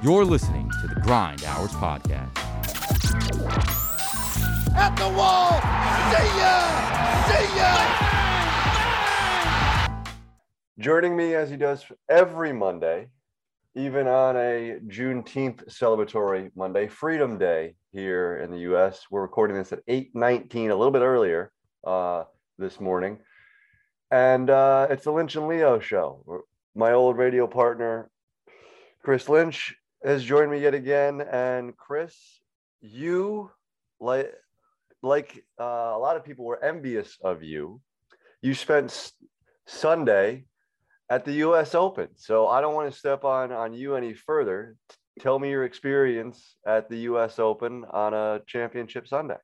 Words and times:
You're 0.00 0.24
listening 0.24 0.70
to 0.80 0.86
the 0.86 0.94
Grind 1.00 1.42
Hours 1.42 1.72
Podcast. 1.72 2.30
At 4.76 4.94
the 4.94 5.08
wall! 5.08 5.50
See 6.12 6.28
ya! 6.38 6.60
See 7.26 7.48
ya! 7.58 7.74
Joining 10.78 11.16
me 11.16 11.34
as 11.34 11.50
he 11.50 11.56
does 11.56 11.84
every 12.08 12.52
Monday, 12.52 13.08
even 13.74 14.06
on 14.06 14.36
a 14.36 14.78
Juneteenth 14.86 15.68
celebratory 15.68 16.52
Monday, 16.54 16.86
Freedom 16.86 17.36
Day 17.36 17.74
here 17.90 18.36
in 18.36 18.52
the 18.52 18.72
US. 18.72 19.04
We're 19.10 19.22
recording 19.22 19.56
this 19.56 19.72
at 19.72 19.84
8:19, 19.88 20.70
a 20.70 20.76
little 20.76 20.92
bit 20.92 21.02
earlier 21.02 21.50
uh, 21.84 22.22
this 22.56 22.78
morning. 22.78 23.18
And 24.12 24.48
uh, 24.48 24.86
it's 24.90 25.02
the 25.02 25.10
Lynch 25.10 25.34
and 25.34 25.48
Leo 25.48 25.80
show. 25.80 26.44
My 26.76 26.92
old 26.92 27.16
radio 27.16 27.48
partner, 27.48 28.08
Chris 29.02 29.28
Lynch, 29.28 29.74
has 30.04 30.24
joined 30.24 30.50
me 30.50 30.60
yet 30.60 30.74
again. 30.74 31.20
And 31.20 31.76
Chris, 31.76 32.14
you 32.80 33.50
like 34.00 34.32
like 35.02 35.44
uh, 35.60 35.92
a 35.94 35.98
lot 35.98 36.16
of 36.16 36.24
people 36.24 36.44
were 36.44 36.62
envious 36.62 37.16
of 37.22 37.42
you. 37.42 37.80
You 38.42 38.54
spent 38.54 39.12
Sunday 39.66 40.44
at 41.10 41.24
the 41.24 41.32
U.S. 41.34 41.74
Open, 41.74 42.08
so 42.16 42.48
I 42.48 42.60
don't 42.60 42.74
want 42.74 42.92
to 42.92 42.98
step 42.98 43.24
on 43.24 43.52
on 43.52 43.72
you 43.72 43.94
any 43.94 44.14
further. 44.14 44.76
Tell 45.20 45.38
me 45.38 45.50
your 45.50 45.64
experience 45.64 46.56
at 46.66 46.88
the 46.88 46.98
U.S. 46.98 47.38
Open 47.38 47.84
on 47.90 48.14
a 48.14 48.40
championship 48.46 49.08
Sunday. 49.08 49.36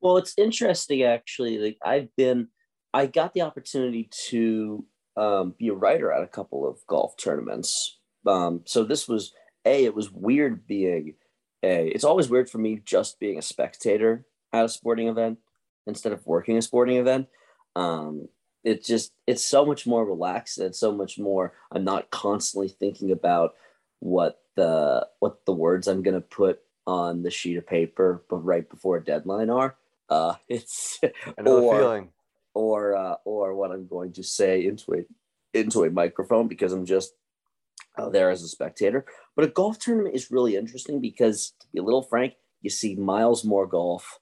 Well, 0.00 0.18
it's 0.18 0.34
interesting 0.36 1.02
actually. 1.02 1.58
Like 1.58 1.78
I've 1.82 2.14
been, 2.16 2.48
I 2.92 3.06
got 3.06 3.32
the 3.32 3.42
opportunity 3.42 4.10
to 4.28 4.84
um, 5.16 5.54
be 5.58 5.68
a 5.68 5.74
writer 5.74 6.12
at 6.12 6.22
a 6.22 6.28
couple 6.28 6.68
of 6.68 6.78
golf 6.86 7.16
tournaments. 7.16 7.98
Um, 8.26 8.62
so 8.66 8.84
this 8.84 9.08
was 9.08 9.32
a. 9.66 9.84
It 9.84 9.94
was 9.94 10.10
weird 10.10 10.66
being 10.66 11.14
a. 11.62 11.88
It's 11.88 12.04
always 12.04 12.30
weird 12.30 12.48
for 12.48 12.58
me 12.58 12.80
just 12.84 13.20
being 13.20 13.38
a 13.38 13.42
spectator 13.42 14.24
at 14.52 14.64
a 14.64 14.68
sporting 14.68 15.08
event 15.08 15.38
instead 15.86 16.12
of 16.12 16.26
working 16.26 16.56
a 16.56 16.62
sporting 16.62 16.96
event. 16.96 17.28
Um, 17.74 18.28
it's 18.64 18.86
just 18.86 19.12
it's 19.26 19.44
so 19.44 19.64
much 19.64 19.86
more 19.86 20.04
relaxed 20.04 20.58
and 20.58 20.74
so 20.74 20.92
much 20.92 21.18
more. 21.18 21.52
I'm 21.70 21.84
not 21.84 22.10
constantly 22.10 22.68
thinking 22.68 23.10
about 23.10 23.54
what 24.00 24.40
the 24.56 25.06
what 25.20 25.44
the 25.44 25.52
words 25.52 25.86
I'm 25.86 26.02
gonna 26.02 26.20
put 26.20 26.60
on 26.86 27.22
the 27.22 27.30
sheet 27.30 27.56
of 27.58 27.66
paper, 27.66 28.24
but 28.28 28.38
right 28.38 28.68
before 28.68 28.96
a 28.96 29.04
deadline 29.04 29.50
are. 29.50 29.76
Uh, 30.08 30.34
it's 30.48 30.98
I 31.02 31.42
know 31.42 31.58
or, 31.58 31.74
the 31.74 31.80
feeling. 31.80 32.08
or 32.54 32.96
uh, 32.96 33.14
or 33.24 33.54
what 33.54 33.70
I'm 33.70 33.86
going 33.86 34.12
to 34.14 34.22
say 34.22 34.64
into 34.64 34.94
a 34.94 35.04
into 35.58 35.84
a 35.84 35.90
microphone 35.90 36.48
because 36.48 36.72
I'm 36.72 36.86
just 36.86 37.12
uh, 37.96 38.08
there 38.08 38.30
as 38.30 38.42
a 38.42 38.48
spectator. 38.48 39.04
But 39.34 39.44
a 39.44 39.48
golf 39.48 39.78
tournament 39.78 40.14
is 40.14 40.30
really 40.30 40.56
interesting 40.56 41.00
because, 41.00 41.52
to 41.60 41.66
be 41.72 41.78
a 41.78 41.82
little 41.82 42.02
frank, 42.02 42.34
you 42.62 42.70
see 42.70 42.94
miles 42.94 43.44
more 43.44 43.66
golf 43.66 44.18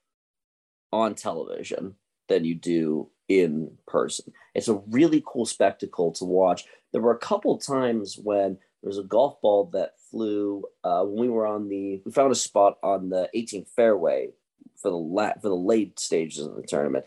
on 0.91 1.15
television 1.15 1.95
than 2.27 2.45
you 2.45 2.55
do 2.55 3.09
in 3.27 3.77
person. 3.87 4.31
It's 4.53 4.67
a 4.67 4.81
really 4.89 5.23
cool 5.25 5.45
spectacle 5.45 6.11
to 6.13 6.25
watch. 6.25 6.65
There 6.91 7.01
were 7.01 7.13
a 7.13 7.17
couple 7.17 7.57
times 7.57 8.17
when 8.21 8.57
there 8.81 8.89
was 8.89 8.97
a 8.97 9.03
golf 9.03 9.41
ball 9.41 9.69
that 9.73 9.93
flew 10.11 10.63
uh, 10.83 11.03
when 11.03 11.19
we 11.19 11.29
were 11.29 11.47
on 11.47 11.67
the. 11.69 12.01
We 12.05 12.11
found 12.11 12.31
a 12.31 12.35
spot 12.35 12.77
on 12.83 13.09
the 13.09 13.29
18th 13.35 13.69
fairway 13.75 14.29
for 14.81 14.91
the 14.91 14.97
lat 14.97 15.41
for 15.41 15.49
the 15.49 15.55
late 15.55 15.99
stages 15.99 16.45
of 16.45 16.55
the 16.55 16.61
tournament. 16.61 17.05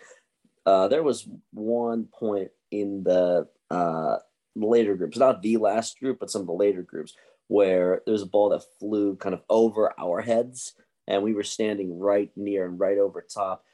Uh, 0.66 0.88
there 0.88 1.02
was 1.02 1.28
one 1.52 2.08
point 2.12 2.50
in 2.70 3.04
the 3.04 3.46
uh, 3.70 4.16
later 4.54 4.96
groups, 4.96 5.18
not 5.18 5.42
the 5.42 5.56
last 5.56 5.98
group, 5.98 6.18
but 6.20 6.30
some 6.30 6.42
of 6.42 6.46
the 6.46 6.52
later 6.52 6.82
groups, 6.82 7.14
where 7.48 8.02
there 8.04 8.12
was 8.12 8.22
a 8.22 8.26
ball 8.26 8.50
that 8.50 8.62
flew 8.78 9.16
kind 9.16 9.34
of 9.34 9.42
over 9.48 9.92
our 9.98 10.20
heads, 10.20 10.74
and 11.06 11.22
we 11.22 11.34
were 11.34 11.42
standing 11.42 11.98
right 11.98 12.30
near 12.36 12.66
and 12.66 12.78
right 12.78 12.98
over 12.98 13.22
top. 13.22 13.64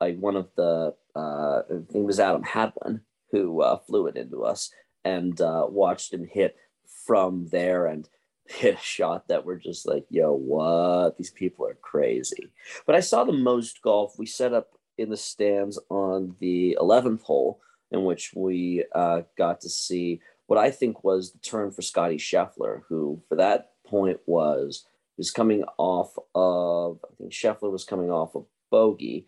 Like 0.00 0.18
one 0.18 0.36
of 0.36 0.48
the, 0.56 0.94
uh, 1.16 1.58
I 1.60 1.62
think 1.68 1.94
it 1.94 2.06
was 2.06 2.20
Adam 2.20 2.42
Hadwin 2.42 3.00
who 3.30 3.62
uh, 3.62 3.78
flew 3.78 4.06
it 4.06 4.16
into 4.16 4.44
us, 4.44 4.70
and 5.04 5.40
uh, 5.40 5.66
watched 5.68 6.12
him 6.12 6.24
hit 6.24 6.56
from 7.04 7.48
there 7.50 7.86
and 7.86 8.08
hit 8.46 8.76
a 8.76 8.80
shot 8.80 9.28
that 9.28 9.44
we're 9.44 9.58
just 9.58 9.88
like, 9.88 10.06
yo, 10.08 10.32
what? 10.32 11.16
These 11.16 11.30
people 11.30 11.66
are 11.66 11.78
crazy. 11.80 12.52
But 12.86 12.94
I 12.94 13.00
saw 13.00 13.24
the 13.24 13.32
most 13.32 13.82
golf. 13.82 14.14
We 14.18 14.26
set 14.26 14.52
up 14.52 14.68
in 14.98 15.10
the 15.10 15.16
stands 15.16 15.78
on 15.88 16.36
the 16.38 16.78
11th 16.80 17.22
hole, 17.22 17.60
in 17.94 18.04
which 18.04 18.32
we 18.34 18.84
uh, 18.94 19.22
got 19.38 19.60
to 19.62 19.70
see 19.70 20.20
what 20.46 20.58
I 20.58 20.70
think 20.70 21.02
was 21.04 21.32
the 21.32 21.38
turn 21.38 21.70
for 21.70 21.80
Scottie 21.80 22.18
Scheffler, 22.18 22.82
who 22.88 23.22
for 23.28 23.36
that 23.36 23.70
point 23.86 24.20
was 24.26 24.84
was 25.16 25.30
coming 25.30 25.64
off 25.78 26.16
of 26.34 26.98
I 27.04 27.14
think 27.16 27.32
Scheffler 27.32 27.70
was 27.70 27.84
coming 27.84 28.10
off 28.10 28.34
of 28.34 28.44
bogey 28.70 29.26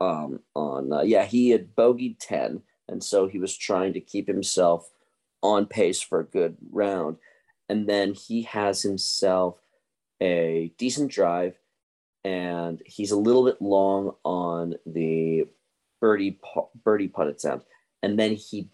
um, 0.00 0.40
on 0.54 0.92
uh, 0.92 1.02
yeah 1.02 1.24
he 1.24 1.50
had 1.50 1.76
bogeyed 1.76 2.16
10 2.18 2.62
and 2.88 3.02
so 3.02 3.28
he 3.28 3.38
was 3.38 3.56
trying 3.56 3.92
to 3.92 4.00
keep 4.00 4.26
himself 4.26 4.90
on 5.42 5.66
pace 5.66 6.02
for 6.02 6.20
a 6.20 6.24
good 6.24 6.56
round. 6.70 7.16
And 7.68 7.88
then 7.88 8.14
he 8.14 8.42
has 8.42 8.82
himself 8.82 9.58
a 10.20 10.72
decent 10.76 11.10
drive 11.12 11.56
and 12.24 12.82
he's 12.84 13.12
a 13.12 13.16
little 13.16 13.44
bit 13.44 13.62
long 13.62 14.14
on 14.24 14.74
the 14.84 15.46
birdie 16.00 16.38
birdie 16.84 17.08
putt 17.08 17.28
attempt 17.28 17.66
and 18.02 18.18
then 18.18 18.34
he 18.34 18.68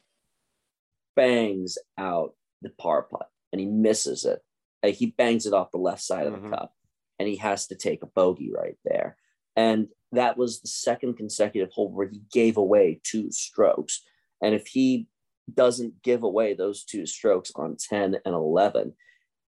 bangs 1.14 1.78
out 1.98 2.34
the 2.62 2.70
par 2.70 3.02
putt 3.02 3.28
and 3.52 3.60
he 3.60 3.66
misses 3.66 4.24
it. 4.24 4.40
Uh, 4.82 4.88
he 4.88 5.06
bangs 5.06 5.46
it 5.46 5.52
off 5.54 5.70
the 5.70 5.78
left 5.78 6.02
side 6.02 6.26
of 6.26 6.34
Mhm. 6.34 6.50
the 6.50 6.56
cup 6.56 6.74
and 7.18 7.28
he 7.28 7.36
has 7.36 7.66
to 7.68 7.74
take 7.74 8.02
a 8.02 8.06
bogey 8.06 8.52
right 8.52 8.78
there. 8.84 9.16
And 9.54 9.88
that 10.12 10.36
was 10.36 10.60
the 10.60 10.68
second 10.68 11.14
consecutive 11.14 11.70
hole 11.72 11.90
where 11.90 12.08
he 12.08 12.20
gave 12.30 12.56
away 12.56 13.00
two 13.02 13.30
strokes. 13.32 14.02
And 14.42 14.54
if 14.54 14.66
he 14.68 15.08
doesn't 15.52 16.02
give 16.02 16.22
away 16.22 16.54
those 16.54 16.84
two 16.84 17.06
strokes 17.06 17.52
on 17.54 17.76
10 17.76 18.16
and 18.24 18.34
11 18.34 18.96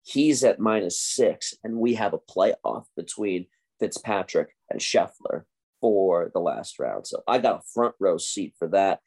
he's 0.05 0.43
at 0.43 0.59
minus 0.59 0.99
six 0.99 1.53
and 1.63 1.77
we 1.77 1.93
have 1.95 2.13
a 2.13 2.19
playoff 2.19 2.85
between 2.97 3.47
fitzpatrick 3.79 4.49
and 4.69 4.81
scheffler 4.81 5.45
for 5.79 6.29
the 6.33 6.39
last 6.41 6.77
round. 6.77 7.07
So 7.07 7.23
i 7.25 7.37
got 7.37 7.59
a 7.59 7.67
front 7.73 7.95
row 8.01 8.17
seat 8.17 8.53
for 8.59 8.67
that 8.69 8.99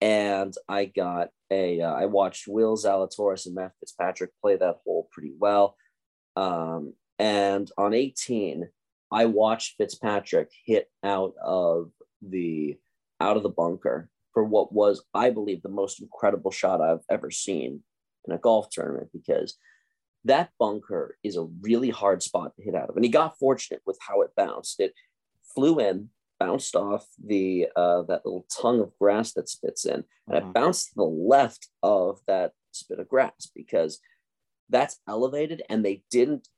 and 0.00 0.54
i 0.68 0.84
got 0.84 1.28
a 1.50 1.80
uh, 1.80 1.92
I 1.92 2.06
watched 2.06 2.48
will 2.48 2.76
zalatoris 2.76 3.46
and 3.46 3.54
matt 3.54 3.72
fitzpatrick 3.80 4.30
play 4.40 4.56
that 4.56 4.76
hole 4.84 5.08
pretty 5.12 5.32
well 5.38 5.76
um, 6.36 6.94
and 7.18 7.70
on 7.78 7.94
18 7.94 8.68
i 9.12 9.24
watched 9.26 9.76
fitzpatrick 9.76 10.50
hit 10.64 10.90
out 11.02 11.34
of 11.42 11.90
the 12.22 12.76
out 13.20 13.36
of 13.36 13.42
the 13.42 13.48
bunker 13.48 14.08
for 14.32 14.44
what 14.44 14.72
was 14.72 15.02
i 15.14 15.30
believe 15.30 15.62
the 15.62 15.68
most 15.68 16.00
incredible 16.00 16.50
shot 16.50 16.80
i've 16.80 17.04
ever 17.08 17.30
seen 17.30 17.82
in 18.26 18.34
a 18.34 18.38
golf 18.38 18.68
tournament 18.70 19.08
because 19.12 19.56
that 20.24 20.50
bunker 20.58 21.16
is 21.22 21.36
a 21.36 21.48
really 21.60 21.90
hard 21.90 22.22
spot 22.22 22.56
to 22.56 22.62
hit 22.62 22.74
out 22.74 22.88
of. 22.88 22.96
And 22.96 23.04
he 23.04 23.10
got 23.10 23.38
fortunate 23.38 23.82
with 23.86 23.98
how 24.00 24.22
it 24.22 24.30
bounced. 24.36 24.80
It 24.80 24.94
flew 25.54 25.78
in, 25.78 26.08
bounced 26.38 26.76
off 26.76 27.06
the 27.24 27.68
uh, 27.76 28.02
that 28.02 28.24
little 28.24 28.46
tongue 28.50 28.80
of 28.80 28.92
grass 28.98 29.32
that 29.32 29.48
spits 29.48 29.84
in, 29.86 30.04
and 30.28 30.36
it 30.38 30.44
Mhm. 30.44 30.52
bounced 30.52 30.88
to 30.88 30.94
the 30.96 31.02
left 31.04 31.68
of 31.82 32.20
that 32.26 32.52
spit 32.72 32.98
of 32.98 33.08
grass 33.08 33.50
because 33.54 34.00
that's 34.68 34.98
elevated, 35.06 35.62
and 35.68 35.84
they 35.84 36.02
didn't 36.10 36.48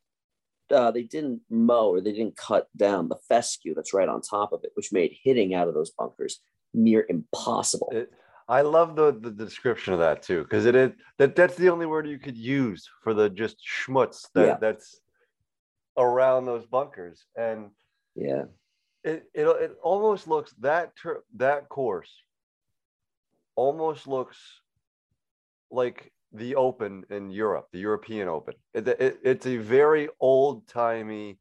uh, 0.70 0.90
they 0.90 1.02
didn't 1.04 1.42
mow 1.48 1.90
or 1.90 2.00
they 2.00 2.12
didn't 2.12 2.36
cut 2.36 2.68
down 2.76 3.08
the 3.08 3.18
fescue 3.28 3.72
that's 3.72 3.94
right 3.94 4.08
on 4.08 4.20
top 4.20 4.52
of 4.52 4.64
it, 4.64 4.72
which 4.74 4.92
made 4.92 5.16
hitting 5.22 5.54
out 5.54 5.68
of 5.68 5.74
those 5.74 5.90
bunkers 5.92 6.40
near 6.74 7.06
impossible. 7.08 7.88
It, 7.92 8.12
I 8.48 8.62
love 8.62 8.96
the, 8.96 9.12
the 9.12 9.30
description 9.30 9.92
of 9.92 10.00
that 10.00 10.22
too, 10.22 10.42
because 10.42 10.66
it 10.66 10.74
is 10.74 10.92
that 11.18 11.36
that's 11.36 11.56
the 11.56 11.68
only 11.68 11.86
word 11.86 12.08
you 12.08 12.18
could 12.18 12.36
use 12.36 12.88
for 13.02 13.14
the 13.14 13.28
just 13.30 13.58
schmutz 13.64 14.26
that 14.34 14.46
Yeah. 14.46 14.56
that's 14.60 15.00
around 15.96 16.46
those 16.46 16.66
bunkers, 16.66 17.24
and 17.36 17.70
yeah. 18.14 18.44
It 19.06 19.30
it, 19.34 19.46
it 19.46 19.72
almost 19.82 20.28
looks 20.28 20.52
that 20.60 20.96
tur 20.96 21.22
that 21.36 21.68
course 21.68 22.12
almost 23.56 24.06
looks 24.06 24.38
like 25.70 26.12
the 26.32 26.56
Open 26.56 27.04
in 27.10 27.30
Europe, 27.30 27.68
the 27.72 27.78
European 27.78 28.28
Open. 28.28 28.54
It, 28.74 28.86
it, 28.88 29.18
it's 29.22 29.46
a 29.46 29.56
very 29.56 30.08
old 30.20 30.68
timey 30.68 31.38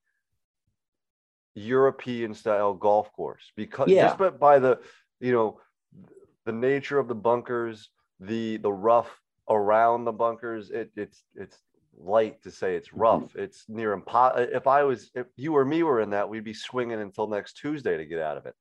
European 1.56 2.34
style 2.34 2.74
golf 2.74 3.12
course 3.14 3.52
because 3.56 3.90
Yeah. 3.90 4.08
just 4.08 4.18
by, 4.18 4.30
by 4.30 4.60
the 4.60 4.80
you 5.20 5.34
know 5.34 5.60
the 6.46 6.52
nature 6.54 7.00
of 7.00 7.08
the 7.08 7.16
bunkers, 7.16 7.90
the 8.20 8.58
the 8.58 8.72
rough 8.72 9.10
around 9.50 10.06
the 10.06 10.14
bunkers, 10.14 10.70
it 10.70 10.92
it's 10.96 11.24
it's 11.36 11.58
light 11.98 12.42
to 12.44 12.52
say 12.52 12.76
it's 12.76 12.94
rough. 12.94 13.36
It's 13.36 13.66
near 13.68 13.94
impossible. 13.94 14.48
If 14.54 14.68
I 14.68 14.84
was, 14.84 15.12
if 15.16 15.28
you 15.36 15.56
or 15.56 15.66
me 15.66 15.84
were 15.84 16.02
in 16.02 16.10
that, 16.12 16.30
we'd 16.30 16.44
be 16.44 16.54
swinging 16.54 17.02
until 17.02 17.28
next 17.28 17.58
Tuesday 17.58 17.98
to 17.98 18.06
get 18.06 18.20
out 18.20 18.38
of 18.38 18.46
it. 18.46 18.56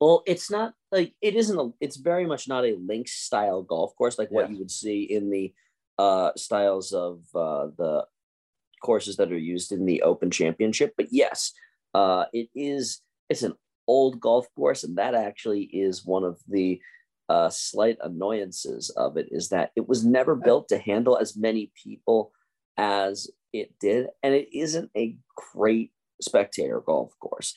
Well, 0.00 0.22
it's 0.26 0.50
not 0.50 0.72
like 0.90 1.14
it 1.20 1.36
isn't 1.36 1.58
a. 1.58 1.70
It's 1.80 1.96
very 1.96 2.26
much 2.26 2.48
not 2.48 2.64
a 2.64 2.76
links 2.80 3.12
style 3.12 3.62
golf 3.62 3.94
course 3.96 4.18
like 4.18 4.30
what 4.30 4.46
Yes. 4.46 4.50
you 4.50 4.58
would 4.58 4.70
see 4.70 5.02
in 5.02 5.30
the 5.30 5.52
uh, 5.98 6.30
styles 6.36 6.92
of 6.92 7.20
uh, 7.34 7.68
the 7.76 8.06
courses 8.82 9.16
that 9.16 9.30
are 9.30 9.38
used 9.38 9.72
in 9.72 9.84
the 9.84 10.02
Open 10.02 10.30
Championship. 10.30 10.94
But 10.96 11.08
yes, 11.10 11.52
uh, 11.94 12.24
it 12.32 12.48
is. 12.54 13.02
It's 13.28 13.42
an 13.42 13.54
old 13.86 14.20
golf 14.20 14.46
course, 14.56 14.84
and 14.84 14.96
that 14.96 15.14
actually 15.14 15.64
is 15.64 16.06
one 16.06 16.24
of 16.24 16.40
the 16.48 16.80
uh, 17.28 17.50
slight 17.50 17.98
annoyances 18.02 18.88
of 18.90 19.18
it. 19.18 19.28
Is 19.30 19.50
that 19.50 19.70
it 19.76 19.86
was 19.86 20.02
never 20.02 20.34
built 20.34 20.68
to 20.68 20.78
handle 20.78 21.18
as 21.18 21.36
many 21.36 21.72
people 21.74 22.32
as 22.80 23.30
it 23.52 23.74
did, 23.78 24.08
and 24.22 24.34
it 24.34 24.48
isn't 24.56 24.90
a 24.96 25.16
great 25.36 25.92
spectator 26.22 26.80
golf 26.80 27.12
course. 27.20 27.54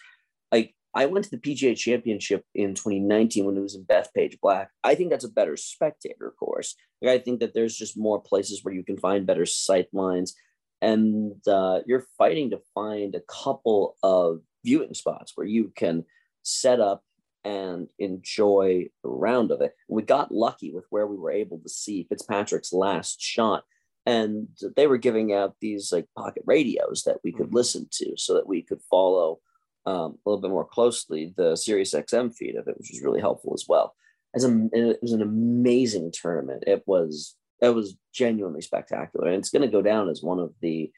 Like 0.51 0.75
I 0.93 1.05
went 1.05 1.23
to 1.25 1.31
the 1.31 1.37
PGA 1.37 1.77
Championship 1.77 2.43
in 2.53 2.75
2019 2.75 3.45
when 3.45 3.57
it 3.57 3.61
was 3.61 3.75
in 3.75 3.85
Bethpage 3.85 4.39
Black. 4.41 4.69
I 4.83 4.95
think 4.95 5.09
that's 5.09 5.23
a 5.23 5.31
better 5.31 5.55
spectator 5.55 6.33
course. 6.37 6.75
Like, 7.01 7.11
I 7.11 7.23
think 7.23 7.39
that 7.39 7.53
there's 7.53 7.75
just 7.75 7.97
more 7.97 8.21
places 8.21 8.63
where 8.63 8.73
you 8.73 8.83
can 8.83 8.97
find 8.97 9.25
better 9.25 9.45
sight 9.45 9.87
lines, 9.93 10.35
and 10.81 11.35
uh, 11.47 11.79
you're 11.85 12.05
fighting 12.17 12.49
to 12.51 12.59
find 12.75 13.15
a 13.15 13.21
couple 13.43 13.95
of 14.03 14.41
viewing 14.65 14.93
spots 14.93 15.31
where 15.35 15.47
you 15.47 15.71
can 15.75 16.03
set 16.43 16.81
up 16.81 17.01
and 17.45 17.87
enjoy 17.97 18.87
the 19.03 19.09
round 19.09 19.51
of 19.51 19.61
it. 19.61 19.73
We 19.87 20.03
got 20.03 20.33
lucky 20.33 20.73
with 20.73 20.85
where 20.89 21.07
we 21.07 21.17
were 21.17 21.31
able 21.31 21.59
to 21.59 21.69
see 21.69 22.05
Fitzpatrick's 22.09 22.73
last 22.73 23.21
shot. 23.21 23.63
And 24.05 24.47
they 24.75 24.87
were 24.87 24.97
giving 24.97 25.33
out 25.33 25.55
these 25.61 25.91
like 25.91 26.07
pocket 26.17 26.43
radios 26.45 27.03
that 27.05 27.19
we 27.23 27.31
could 27.31 27.49
Mhm. 27.49 27.53
listen 27.53 27.87
to 27.93 28.17
so 28.17 28.33
that 28.33 28.47
we 28.47 28.61
could 28.61 28.81
follow 28.89 29.39
um, 29.85 30.17
a 30.25 30.29
little 30.29 30.41
bit 30.41 30.49
more 30.51 30.65
closely 30.65 31.33
the 31.35 31.57
Sirius 31.57 31.93
XM 31.93 32.33
feed 32.33 32.55
of 32.55 32.67
it, 32.69 32.77
which 32.77 32.89
was 32.91 33.01
really 33.03 33.19
helpful 33.19 33.53
as 33.53 33.65
well. 33.67 33.95
As 34.33 34.45
a, 34.45 34.69
it 34.71 35.01
was 35.01 35.11
an 35.11 35.21
amazing 35.21 36.11
tournament. 36.13 36.63
It 36.65 36.83
was 36.85 37.35
it 37.61 37.69
was 37.75 37.95
genuinely 38.13 38.61
spectacular, 38.61 39.27
and 39.27 39.37
it's 39.37 39.49
going 39.49 39.61
to 39.61 39.67
go 39.67 39.81
down 39.81 40.09
as 40.09 40.21
one 40.23 40.39
of 40.39 40.53
the 40.61 40.91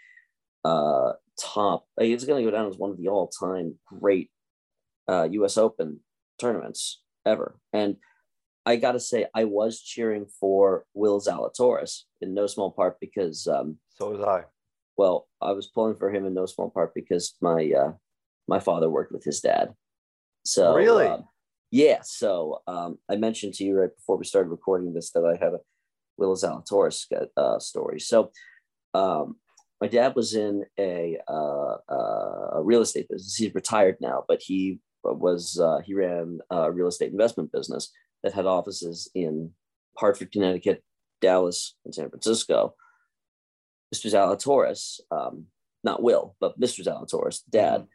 uh, 0.64 1.14
top. 1.40 1.86
It's 1.98 2.26
going 2.26 2.44
to 2.44 2.50
go 2.50 2.56
down 2.56 2.68
as 2.68 2.78
one 2.78 2.90
of 2.92 2.98
the 2.98 3.08
all 3.08 3.28
time 3.28 3.80
great 3.86 4.30
uh, 5.08 5.28
U.S. 5.32 5.58
Open 5.58 6.00
tournaments 6.40 7.02
ever. 7.26 7.60
And 7.74 7.98
I 8.66 8.76
got 8.78 8.94
to 8.94 9.00
say, 9.00 9.28
I 9.36 9.44
was 9.44 9.82
cheering 9.82 10.26
for 10.40 10.86
Will 10.94 11.22
Zalatoris 11.22 12.02
in 12.22 12.34
no 12.34 12.48
small 12.48 12.72
part 12.72 13.00
because 13.00 13.48
um, 13.48 13.78
So 13.90 14.10
was 14.12 14.22
I. 14.22 14.46
well, 14.98 15.28
I 15.42 15.52
was 15.52 15.68
pulling 15.68 15.96
for 15.96 16.10
him 16.10 16.26
in 16.26 16.34
no 16.34 16.46
small 16.48 16.70
part 16.70 16.94
because 16.96 17.36
my 17.42 17.72
uh, 17.78 17.92
my 18.48 18.60
father 18.60 18.90
worked 18.90 19.12
with 19.12 19.24
his 19.24 19.42
dad. 19.42 19.74
So 20.44 20.74
Really? 20.76 21.08
um, 21.08 21.26
yeah. 21.72 22.00
So 22.04 22.62
um, 22.68 22.98
I 23.10 23.16
mentioned 23.18 23.54
to 23.56 23.64
you 23.64 23.80
right 23.80 23.96
before 23.96 24.18
we 24.18 24.26
started 24.26 24.50
recording 24.50 24.94
this 24.94 25.12
that 25.12 25.26
I 25.26 25.44
had 25.44 25.54
a 25.54 25.60
Will 26.18 26.36
Zalatoris 26.36 27.06
uh, 27.38 27.60
story. 27.60 28.00
So 28.00 28.32
um, 28.94 29.36
my 29.82 29.88
dad 29.88 30.16
was 30.16 30.34
in 30.34 30.64
a, 30.80 31.18
uh, 31.28 31.76
uh, 31.92 32.50
a 32.54 32.64
real 32.64 32.82
estate 32.82 33.10
business. 33.10 33.36
He's 33.36 33.54
retired 33.54 33.98
now, 34.00 34.24
but 34.28 34.42
he 34.42 34.80
was 35.04 35.60
uh, 35.60 35.80
he 35.86 35.94
ran 35.94 36.40
a 36.50 36.72
real 36.72 36.88
estate 36.88 37.12
investment 37.12 37.52
business 37.52 37.92
that 38.26 38.34
had 38.34 38.48
offices 38.48 39.10
in 39.14 39.52
Hartford, 39.98 40.32
Connecticut, 40.32 40.84
Dallas, 41.22 41.76
and 41.86 41.94
San 41.94 42.10
Francisco. 42.10 42.76
Mr. 43.94 44.12
Zalatoris, 44.12 45.00
um, 45.12 45.46
not 45.84 46.02
Will, 46.02 46.36
but 46.42 46.60
Mr. 46.60 46.84
Zalatoris, 46.84 47.42
dad, 47.48 47.86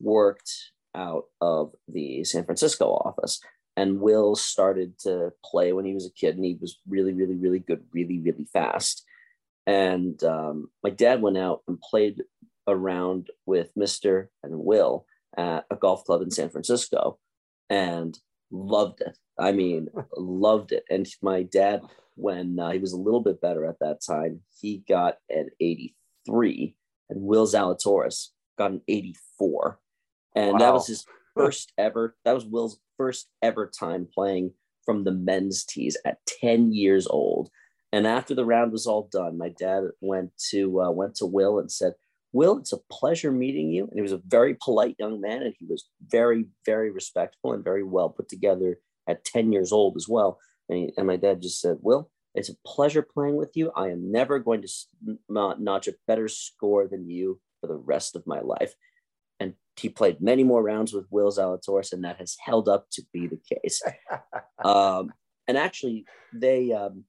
worked 0.00 0.50
out 0.94 1.24
of 1.42 1.74
the 1.86 2.24
San 2.24 2.46
Francisco 2.46 2.86
office. 2.86 3.40
And 3.76 4.00
Will 4.00 4.34
started 4.36 4.98
to 5.00 5.32
play 5.44 5.74
when 5.74 5.84
he 5.84 5.92
was 5.92 6.06
a 6.06 6.12
kid, 6.12 6.36
and 6.36 6.44
he 6.44 6.56
was 6.58 6.80
really, 6.88 7.12
really, 7.12 7.34
really 7.34 7.58
good, 7.58 7.84
really, 7.92 8.20
really 8.20 8.46
fast. 8.54 9.04
And 9.66 10.22
um, 10.24 10.70
my 10.82 10.90
dad 10.90 11.20
went 11.20 11.36
out 11.36 11.62
and 11.68 11.78
played 11.78 12.22
around 12.66 13.28
with 13.44 13.70
Mr. 13.78 14.28
and 14.42 14.60
Will 14.60 15.04
at 15.36 15.66
a 15.70 15.76
golf 15.76 16.04
club 16.04 16.22
in 16.22 16.30
San 16.30 16.48
Francisco 16.48 17.18
and 17.68 18.18
loved 18.50 19.02
it. 19.02 19.18
I 19.38 19.52
mean, 19.52 19.88
loved 20.16 20.72
it. 20.72 20.84
And 20.90 21.06
my 21.22 21.42
dad, 21.42 21.82
when 22.16 22.58
uh, 22.58 22.70
he 22.70 22.78
was 22.78 22.92
a 22.92 22.98
little 22.98 23.20
bit 23.20 23.40
better 23.40 23.66
at 23.66 23.78
that 23.80 24.00
time, 24.06 24.40
he 24.60 24.84
got 24.88 25.16
an 25.28 25.50
83, 25.60 26.76
and 27.10 27.22
Will 27.22 27.46
Zalatoris 27.46 28.28
got 28.56 28.70
an 28.70 28.82
84. 28.86 29.80
And 30.36 30.60
that 30.60 30.72
was 30.72 30.86
his 30.86 31.04
first 31.36 31.72
ever, 31.78 32.16
that 32.24 32.34
was 32.34 32.44
Will's 32.44 32.78
first 32.96 33.28
ever 33.42 33.70
time 33.78 34.06
playing 34.12 34.52
from 34.84 35.04
the 35.04 35.12
men's 35.12 35.64
tees 35.64 35.96
at 36.04 36.18
10 36.40 36.72
years 36.72 37.06
old. 37.06 37.50
And 37.92 38.06
after 38.06 38.34
the 38.34 38.44
round 38.44 38.72
was 38.72 38.86
all 38.86 39.08
done, 39.10 39.38
my 39.38 39.50
dad 39.50 39.84
went 40.00 40.32
to 40.50 40.82
uh, 40.82 40.90
went 40.90 41.14
to 41.16 41.26
Will 41.26 41.60
and 41.60 41.70
said, 41.70 41.94
"Will, 42.32 42.58
it's 42.58 42.72
a 42.72 42.80
pleasure 42.90 43.30
meeting 43.30 43.70
you." 43.70 43.84
And 43.84 43.92
he 43.94 44.02
was 44.02 44.10
a 44.10 44.20
very 44.26 44.56
polite 44.60 44.96
young 44.98 45.20
man, 45.20 45.44
and 45.44 45.54
he 45.56 45.66
was 45.66 45.88
very, 46.04 46.46
very 46.66 46.90
respectful 46.90 47.52
and 47.52 47.62
very 47.62 47.84
well 47.84 48.08
put 48.08 48.28
together 48.28 48.80
at 49.06 49.24
ten 49.24 49.52
years 49.52 49.72
old 49.72 49.96
as 49.96 50.08
well. 50.08 50.38
And, 50.68 50.78
he, 50.78 50.92
and 50.96 51.06
my 51.06 51.16
dad 51.16 51.42
just 51.42 51.60
said, 51.60 51.78
"Will, 51.80 52.10
it's 52.34 52.50
a 52.50 52.56
pleasure 52.66 53.02
playing 53.02 53.36
with 53.36 53.56
you. 53.56 53.70
I 53.76 53.88
am 53.88 54.10
never 54.10 54.38
going 54.38 54.62
to 54.62 54.68
not 55.28 55.60
notch 55.60 55.88
a 55.88 55.94
better 56.06 56.28
score 56.28 56.88
than 56.88 57.08
you 57.08 57.40
for 57.60 57.66
the 57.66 57.76
rest 57.76 58.16
of 58.16 58.26
my 58.26 58.40
life." 58.40 58.74
And 59.40 59.54
he 59.76 59.88
played 59.88 60.20
many 60.20 60.44
more 60.44 60.62
rounds 60.62 60.92
with 60.92 61.06
Will 61.10 61.30
Zalatoris, 61.30 61.92
and 61.92 62.04
that 62.04 62.18
has 62.18 62.36
held 62.40 62.68
up 62.68 62.86
to 62.92 63.02
be 63.12 63.26
the 63.26 63.40
case 63.60 63.82
um, 64.64 65.12
and 65.46 65.56
actually 65.56 66.04
they 66.32 66.72
um, 66.72 67.04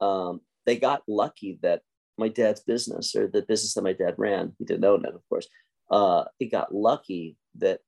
um, 0.00 0.40
they 0.64 0.76
got 0.76 1.02
lucky 1.08 1.58
that 1.62 1.82
my 2.18 2.28
dad's 2.28 2.60
business 2.60 3.14
or 3.14 3.26
the 3.26 3.42
business 3.42 3.74
that 3.74 3.82
my 3.82 3.92
dad 3.92 4.14
ran 4.16 4.52
he 4.58 4.64
didn't 4.64 4.84
own 4.84 5.04
it 5.04 5.14
of 5.14 5.22
course 5.28 5.48
uh, 5.90 6.24
it 6.40 6.50
got 6.50 6.74
lucky 6.74 7.36
that 7.56 7.80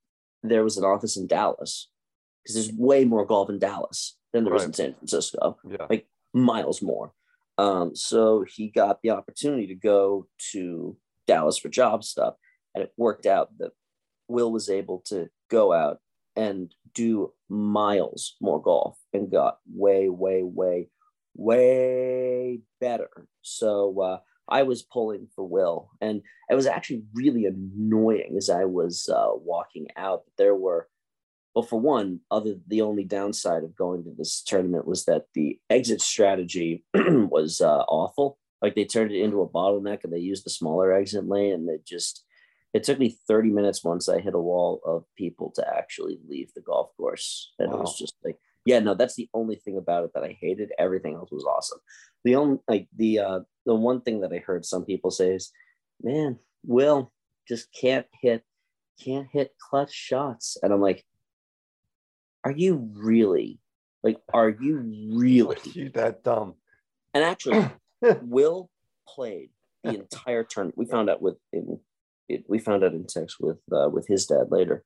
there 0.42 0.64
was 0.64 0.76
an 0.76 0.84
office 0.84 1.16
in 1.16 1.26
dallas 1.26 1.88
because 2.42 2.54
there's 2.54 2.76
way 2.76 3.04
more 3.04 3.26
golf 3.26 3.50
in 3.50 3.58
dallas 3.58 4.16
than 4.32 4.44
there 4.44 4.54
is 4.54 4.64
in 4.64 4.72
san 4.72 4.94
francisco 4.94 5.56
yeah. 5.68 5.98
miles 6.32 6.82
more 6.82 7.12
um, 7.58 7.96
so 7.96 8.44
he 8.48 8.68
got 8.68 9.02
the 9.02 9.10
opportunity 9.10 9.66
to 9.66 9.74
go 9.74 10.26
to 10.52 10.96
dallas 11.26 11.58
for 11.58 11.68
job 11.68 12.04
stuff 12.04 12.34
and 12.74 12.84
it 12.84 12.92
worked 12.96 13.26
out 13.26 13.50
that 13.58 13.72
will 14.28 14.52
was 14.52 14.68
able 14.68 15.02
to 15.06 15.28
go 15.50 15.72
out 15.72 15.98
and 16.36 16.72
do 16.94 17.32
miles 17.48 18.36
more 18.40 18.62
golf 18.62 18.96
and 19.12 19.30
got 19.30 19.58
way, 19.72 20.08
way, 20.08 20.42
way, 20.42 20.88
way 21.34 22.60
better. 22.80 23.26
So 23.42 24.00
uh, 24.00 24.18
I 24.48 24.62
was 24.62 24.82
pulling 24.82 25.28
for 25.34 25.44
Will, 25.46 25.90
and 26.00 26.22
it 26.48 26.54
was 26.54 26.66
actually 26.66 27.02
really 27.12 27.46
annoying 27.46 28.34
as 28.36 28.50
I 28.50 28.64
was 28.64 29.08
uh, 29.12 29.30
walking 29.34 29.88
out. 29.96 30.22
There 30.36 30.54
were, 30.54 30.88
well, 31.58 31.66
for 31.66 31.80
one, 31.80 32.20
other 32.30 32.54
the 32.68 32.82
only 32.82 33.02
downside 33.02 33.64
of 33.64 33.74
going 33.74 34.04
to 34.04 34.12
this 34.16 34.42
tournament 34.42 34.86
was 34.86 35.06
that 35.06 35.24
the 35.34 35.58
exit 35.68 36.00
strategy 36.00 36.84
was 36.94 37.60
uh, 37.60 37.82
awful. 37.88 38.38
Like 38.62 38.76
they 38.76 38.84
turned 38.84 39.10
it 39.10 39.20
into 39.20 39.40
a 39.40 39.48
bottleneck, 39.48 40.04
and 40.04 40.12
they 40.12 40.20
used 40.20 40.46
the 40.46 40.50
smaller 40.50 40.92
exit 40.92 41.26
lane, 41.26 41.54
and 41.54 41.68
they 41.68 41.78
just 41.84 42.22
it 42.74 42.84
took 42.84 43.00
me 43.00 43.18
30 43.26 43.50
minutes 43.50 43.82
once 43.82 44.08
I 44.08 44.20
hit 44.20 44.36
a 44.36 44.38
wall 44.38 44.80
of 44.86 45.02
people 45.16 45.50
to 45.56 45.68
actually 45.68 46.20
leave 46.28 46.52
the 46.54 46.60
golf 46.60 46.90
course. 46.96 47.52
And 47.58 47.72
it 47.72 47.76
was 47.76 47.98
just 47.98 48.14
like, 48.24 48.36
yeah, 48.64 48.78
no, 48.78 48.94
that's 48.94 49.16
the 49.16 49.28
only 49.34 49.56
thing 49.56 49.78
about 49.78 50.04
it 50.04 50.12
that 50.14 50.22
I 50.22 50.38
hated. 50.40 50.70
Everything 50.78 51.16
else 51.16 51.32
was 51.32 51.44
awesome. 51.44 51.80
The 52.22 52.36
only 52.36 52.58
like 52.68 52.86
the 52.96 53.18
uh 53.18 53.40
the 53.66 53.74
one 53.74 54.02
thing 54.02 54.20
that 54.20 54.32
I 54.32 54.38
heard 54.38 54.64
some 54.64 54.84
people 54.84 55.10
say 55.10 55.34
is, 55.34 55.50
man, 56.00 56.38
Will 56.64 57.10
just 57.48 57.66
can't 57.72 58.06
hit, 58.22 58.44
can't 59.04 59.26
hit 59.32 59.56
clutch 59.58 59.92
shots. 59.92 60.56
And 60.62 60.72
I'm 60.72 60.80
like, 60.80 61.04
are 62.48 62.52
you 62.56 62.88
really? 62.94 63.60
Like, 64.02 64.16
are 64.32 64.48
you 64.48 64.78
really? 65.12 65.58
You 65.64 65.90
that 65.90 66.24
dumb. 66.24 66.54
And 67.12 67.22
actually, 67.22 67.68
Will 68.22 68.70
played 69.06 69.50
the 69.84 69.90
entire 69.90 70.44
tournament. 70.44 70.78
We 70.78 70.86
found 70.86 71.10
out 71.10 71.20
with 71.20 71.36
in 71.52 71.78
it, 72.28 72.44
we 72.48 72.58
found 72.58 72.84
out 72.84 72.92
in 72.92 73.06
text 73.06 73.36
with 73.38 73.58
uh, 73.70 73.90
with 73.90 74.06
his 74.08 74.24
dad 74.26 74.46
later. 74.50 74.82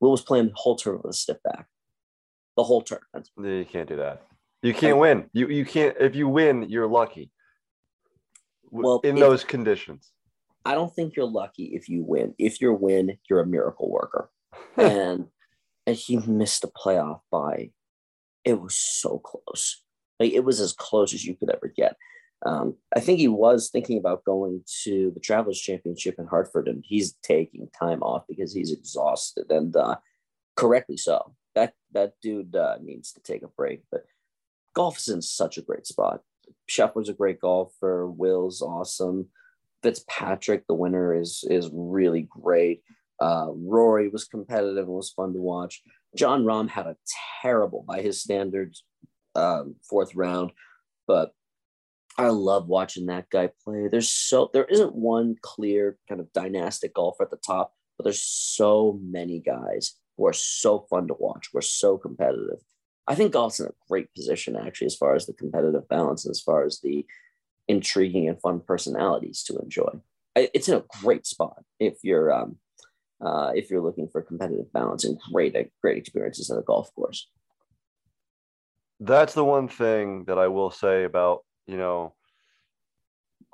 Will 0.00 0.10
was 0.10 0.22
playing 0.22 0.46
the 0.46 0.54
whole 0.54 0.74
tournament 0.74 1.04
with 1.06 1.14
a 1.14 1.18
stiff 1.18 1.36
back, 1.44 1.66
the 2.56 2.64
whole 2.64 2.82
tournament. 2.82 3.30
Yeah, 3.40 3.50
You 3.50 3.64
can't 3.64 3.88
do 3.88 3.96
that. 3.96 4.22
You 4.62 4.74
can't 4.74 4.98
win. 4.98 5.30
You 5.32 5.46
you 5.48 5.64
can't. 5.64 5.96
If 6.00 6.16
you 6.16 6.26
win, 6.28 6.68
you're 6.68 6.88
lucky. 6.88 7.30
Well, 8.64 9.00
in 9.04 9.16
if- 9.16 9.20
those 9.20 9.44
conditions. 9.44 10.10
I 10.66 10.74
don't 10.74 10.92
think 10.94 11.14
you're 11.14 11.26
lucky 11.26 11.72
if 11.74 11.90
you 11.90 12.02
win. 12.02 12.34
If 12.38 12.60
you 12.62 12.72
win, 12.72 13.18
you're 13.28 13.40
a 13.40 13.46
miracle 13.46 13.90
worker. 13.90 14.30
and 14.78 15.26
and 15.86 15.96
he 15.96 16.16
missed 16.18 16.62
the 16.62 16.68
playoff 16.68 17.20
by 17.30 17.70
it 18.44 18.60
was 18.60 18.76
so 18.76 19.18
close. 19.18 19.82
Like 20.20 20.32
it 20.32 20.44
was 20.44 20.60
as 20.60 20.72
close 20.72 21.12
as 21.14 21.24
you 21.24 21.34
could 21.34 21.50
ever 21.50 21.72
get. 21.74 21.96
Um, 22.46 22.76
I 22.94 23.00
think 23.00 23.18
he 23.18 23.28
was 23.28 23.70
thinking 23.70 23.98
about 23.98 24.24
going 24.24 24.62
to 24.82 25.10
the 25.14 25.20
Travelers 25.20 25.58
Championship 25.58 26.16
in 26.18 26.26
Hartford, 26.26 26.68
and 26.68 26.84
he's 26.86 27.14
taking 27.22 27.68
time 27.78 28.02
off 28.02 28.24
because 28.28 28.52
he's 28.52 28.70
exhausted, 28.70 29.46
and 29.50 29.74
uh, 29.74 29.96
correctly 30.56 30.96
so. 30.96 31.34
That 31.54 31.72
that 31.92 32.14
dude 32.22 32.54
uh, 32.54 32.76
needs 32.82 33.12
to 33.12 33.22
take 33.22 33.42
a 33.42 33.48
break. 33.48 33.82
But 33.90 34.04
golf 34.74 34.98
is 34.98 35.08
in 35.08 35.22
such 35.22 35.56
a 35.56 35.62
great 35.62 35.86
spot. 35.86 36.20
Scheffler's 36.68 37.08
a 37.08 37.14
great 37.14 37.40
golfer. 37.40 38.06
Will's 38.06 38.60
awesome. 38.60 39.28
Fitzpatrick, 39.82 40.66
the 40.66 40.74
winner, 40.74 41.14
is 41.14 41.44
is 41.48 41.70
really 41.72 42.28
great. 42.28 42.82
Uh, 43.20 43.48
Rory 43.54 44.08
was 44.08 44.24
competitive 44.24 44.86
and 44.86 44.96
was 44.96 45.10
fun 45.10 45.32
to 45.32 45.40
watch. 45.40 45.82
Jon 46.16 46.44
Rahm 46.44 46.68
had 46.68 46.86
a 46.86 46.96
terrible, 47.42 47.84
by 47.86 48.00
his 48.02 48.20
standards, 48.20 48.84
um, 49.34 49.76
fourth 49.88 50.14
round, 50.14 50.52
but 51.06 51.32
I 52.16 52.28
love 52.28 52.68
watching 52.68 53.06
that 53.06 53.30
guy 53.30 53.50
play. 53.64 53.88
There's 53.88 54.08
so 54.08 54.50
there 54.52 54.64
isn't 54.64 54.94
one 54.94 55.36
clear 55.42 55.98
kind 56.08 56.20
of 56.20 56.32
dynastic 56.32 56.94
golfer 56.94 57.24
at 57.24 57.30
the 57.30 57.36
top, 57.36 57.74
but 57.96 58.04
there's 58.04 58.22
so 58.22 59.00
many 59.02 59.40
guys 59.40 59.94
who 60.16 60.26
are 60.26 60.32
so 60.32 60.86
fun 60.88 61.08
to 61.08 61.14
watch. 61.18 61.48
We're 61.52 61.60
so 61.60 61.98
competitive. 61.98 62.58
I 63.06 63.14
think 63.14 63.32
golf's 63.32 63.60
in 63.60 63.66
a 63.66 63.74
great 63.88 64.14
position 64.14 64.56
actually, 64.56 64.86
as 64.86 64.96
far 64.96 65.14
as 65.14 65.26
the 65.26 65.32
competitive 65.32 65.88
balance, 65.88 66.28
as 66.28 66.40
far 66.40 66.64
as 66.64 66.80
the 66.80 67.04
intriguing 67.66 68.28
and 68.28 68.40
fun 68.40 68.60
personalities 68.60 69.42
to 69.44 69.58
enjoy. 69.58 69.90
It's 70.36 70.68
in 70.68 70.74
a 70.74 70.84
great 71.00 71.26
spot 71.26 71.62
if 71.78 71.98
you're 72.02 72.32
um, 72.32 72.56
uh, 73.24 73.52
if 73.54 73.70
you're 73.70 73.80
looking 73.80 74.08
for 74.08 74.22
competitive 74.22 74.72
balance 74.72 75.04
and 75.04 75.18
great 75.32 75.56
great 75.80 75.98
experiences 75.98 76.50
at 76.50 76.58
a 76.58 76.62
golf 76.62 76.94
course. 76.94 77.28
That's 79.00 79.34
the 79.34 79.44
one 79.44 79.68
thing 79.68 80.24
that 80.24 80.38
I 80.38 80.48
will 80.48 80.70
say 80.70 81.04
about 81.04 81.44
you 81.66 81.76
know, 81.76 82.14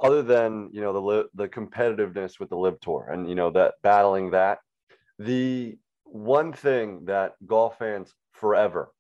other 0.01 0.23
than 0.23 0.71
you 0.73 0.81
know 0.81 0.93
the 0.93 1.29
the 1.35 1.49
competitiveness 1.49 2.41
with 2.41 2.51
the 2.51 2.57
LIV 2.57 2.81
tour 2.81 3.09
and 3.13 3.29
you 3.29 3.35
know 3.35 3.51
that 3.51 3.75
battling 3.83 4.31
that, 4.31 4.59
the 5.19 5.79
one 6.05 6.53
thing 6.53 7.05
that 7.05 7.35
golf 7.47 7.79
fans 7.79 8.13
forever 8.33 8.91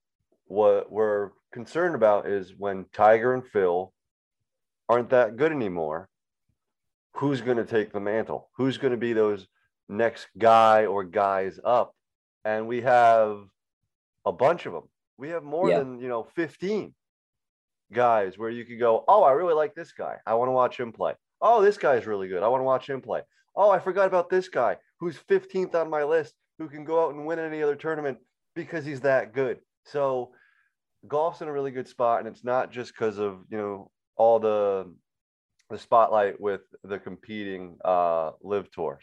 what 0.50 0.90
we're 0.90 1.30
concerned 1.52 1.94
about 1.94 2.26
is 2.26 2.52
when 2.58 2.84
Tiger 2.92 3.34
and 3.34 3.46
Phil 3.46 3.92
aren't 4.88 5.10
that 5.10 5.36
good 5.36 5.52
anymore. 5.52 6.08
Who's 7.14 7.40
going 7.40 7.56
to 7.56 7.64
take 7.64 7.92
the 7.92 8.00
mantle? 8.00 8.50
Who's 8.56 8.76
going 8.76 8.90
to 8.90 8.96
be 8.96 9.12
those 9.12 9.46
next 9.90 10.28
guy 10.38 10.86
or 10.86 11.04
guys 11.04 11.58
up? 11.64 11.94
And 12.44 12.66
we 12.66 12.80
have 12.82 13.38
a 14.24 14.32
bunch 14.32 14.66
of 14.66 14.72
them. 14.72 14.88
We 15.18 15.30
have 15.30 15.44
more 15.44 15.68
yeah. 15.68 15.78
than, 15.78 16.00
you 16.00 16.08
know, 16.08 16.26
15 16.34 16.94
guys 17.92 18.38
where 18.38 18.50
you 18.50 18.64
could 18.64 18.78
go, 18.78 19.04
oh, 19.06 19.22
I 19.22 19.32
really 19.32 19.54
like 19.54 19.74
this 19.74 19.92
guy. 19.92 20.16
I 20.26 20.34
want 20.34 20.48
to 20.48 20.52
watch 20.52 20.78
him 20.78 20.92
play. 20.92 21.14
Oh, 21.42 21.60
this 21.62 21.76
guy's 21.76 22.06
really 22.06 22.28
good. 22.28 22.42
I 22.42 22.48
want 22.48 22.60
to 22.60 22.64
watch 22.64 22.88
him 22.88 23.00
play. 23.00 23.22
Oh, 23.56 23.70
I 23.70 23.78
forgot 23.78 24.06
about 24.06 24.30
this 24.30 24.48
guy 24.48 24.76
who's 24.98 25.18
15th 25.28 25.74
on 25.74 25.90
my 25.90 26.04
list 26.04 26.34
who 26.58 26.68
can 26.68 26.84
go 26.84 27.04
out 27.04 27.14
and 27.14 27.26
win 27.26 27.38
any 27.38 27.62
other 27.62 27.74
tournament 27.74 28.18
because 28.54 28.84
he's 28.84 29.00
that 29.00 29.34
good. 29.34 29.58
So 29.84 30.32
golf's 31.08 31.40
in 31.40 31.48
a 31.48 31.52
really 31.52 31.70
good 31.70 31.88
spot, 31.88 32.20
and 32.20 32.28
it's 32.28 32.44
not 32.44 32.70
just 32.70 32.92
because 32.92 33.18
of 33.18 33.40
you 33.50 33.58
know 33.58 33.90
all 34.16 34.38
the 34.38 34.92
the 35.70 35.78
spotlight 35.78 36.40
with 36.40 36.62
the 36.84 36.98
competing 36.98 37.76
uh, 37.84 38.32
LIV 38.42 38.70
tour. 38.72 39.00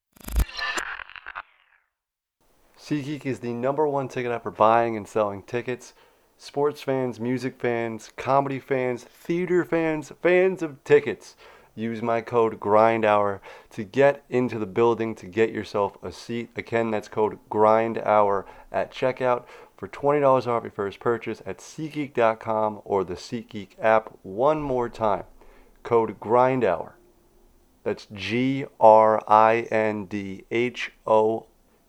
SeatGeek 2.87 3.25
is 3.25 3.39
the 3.39 3.51
number 3.51 3.85
one 3.85 4.07
ticket 4.07 4.31
app 4.31 4.43
for 4.43 4.51
buying 4.51 4.95
and 4.95 5.05
selling 5.05 5.43
tickets 5.43 5.93
sports 6.37 6.81
fans, 6.81 7.19
music 7.19 7.59
fans, 7.59 8.13
comedy 8.15 8.59
fans, 8.59 9.03
theater 9.03 9.65
fans, 9.65 10.13
fans 10.21 10.61
of 10.61 10.81
tickets. 10.85 11.35
Use 11.75 12.01
my 12.01 12.21
code 12.21 12.61
GRINDHOUR 12.61 13.41
to 13.71 13.83
get 13.83 14.23
into 14.29 14.57
the 14.57 14.65
building 14.65 15.15
to 15.15 15.25
get 15.25 15.51
yourself 15.51 15.97
a 16.01 16.13
seat. 16.13 16.49
Again, 16.55 16.89
that's 16.89 17.09
code 17.09 17.39
GRINDHOUR 17.49 18.45
at 18.71 18.93
checkout 18.93 19.43
for 19.75 19.89
$20 19.89 20.47
off 20.47 20.63
your 20.63 20.71
first 20.71 21.01
purchase 21.01 21.41
at 21.45 21.57
SeatGeek.com 21.57 22.83
or 22.85 23.03
the 23.03 23.15
SeatGeek 23.15 23.71
app. 23.81 24.17
One 24.23 24.61
more 24.61 24.87
time, 24.87 25.25
code 25.83 26.21
GRINDHOUR. 26.21 26.93
That's 27.83 28.07
G 28.13 28.63
R 28.79 29.21
I 29.27 29.67
N 29.71 30.05
D 30.05 30.45
H 30.49 30.93
O 31.05 31.47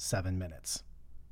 seven 0.00 0.38
minutes. 0.38 0.82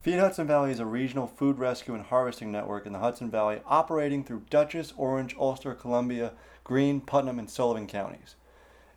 Feed 0.02 0.18
Hudson 0.18 0.46
Valley 0.46 0.70
is 0.70 0.78
a 0.78 0.84
regional 0.84 1.26
food 1.26 1.58
rescue 1.58 1.94
and 1.94 2.04
harvesting 2.04 2.52
network 2.52 2.84
in 2.84 2.92
the 2.92 2.98
Hudson 2.98 3.30
Valley 3.30 3.62
operating 3.66 4.22
through 4.22 4.44
Dutchess, 4.50 4.92
Orange, 4.98 5.34
Ulster, 5.38 5.74
Columbia, 5.74 6.32
Greene, 6.64 7.00
Putnam, 7.00 7.38
and 7.38 7.48
Sullivan 7.48 7.86
counties. 7.86 8.34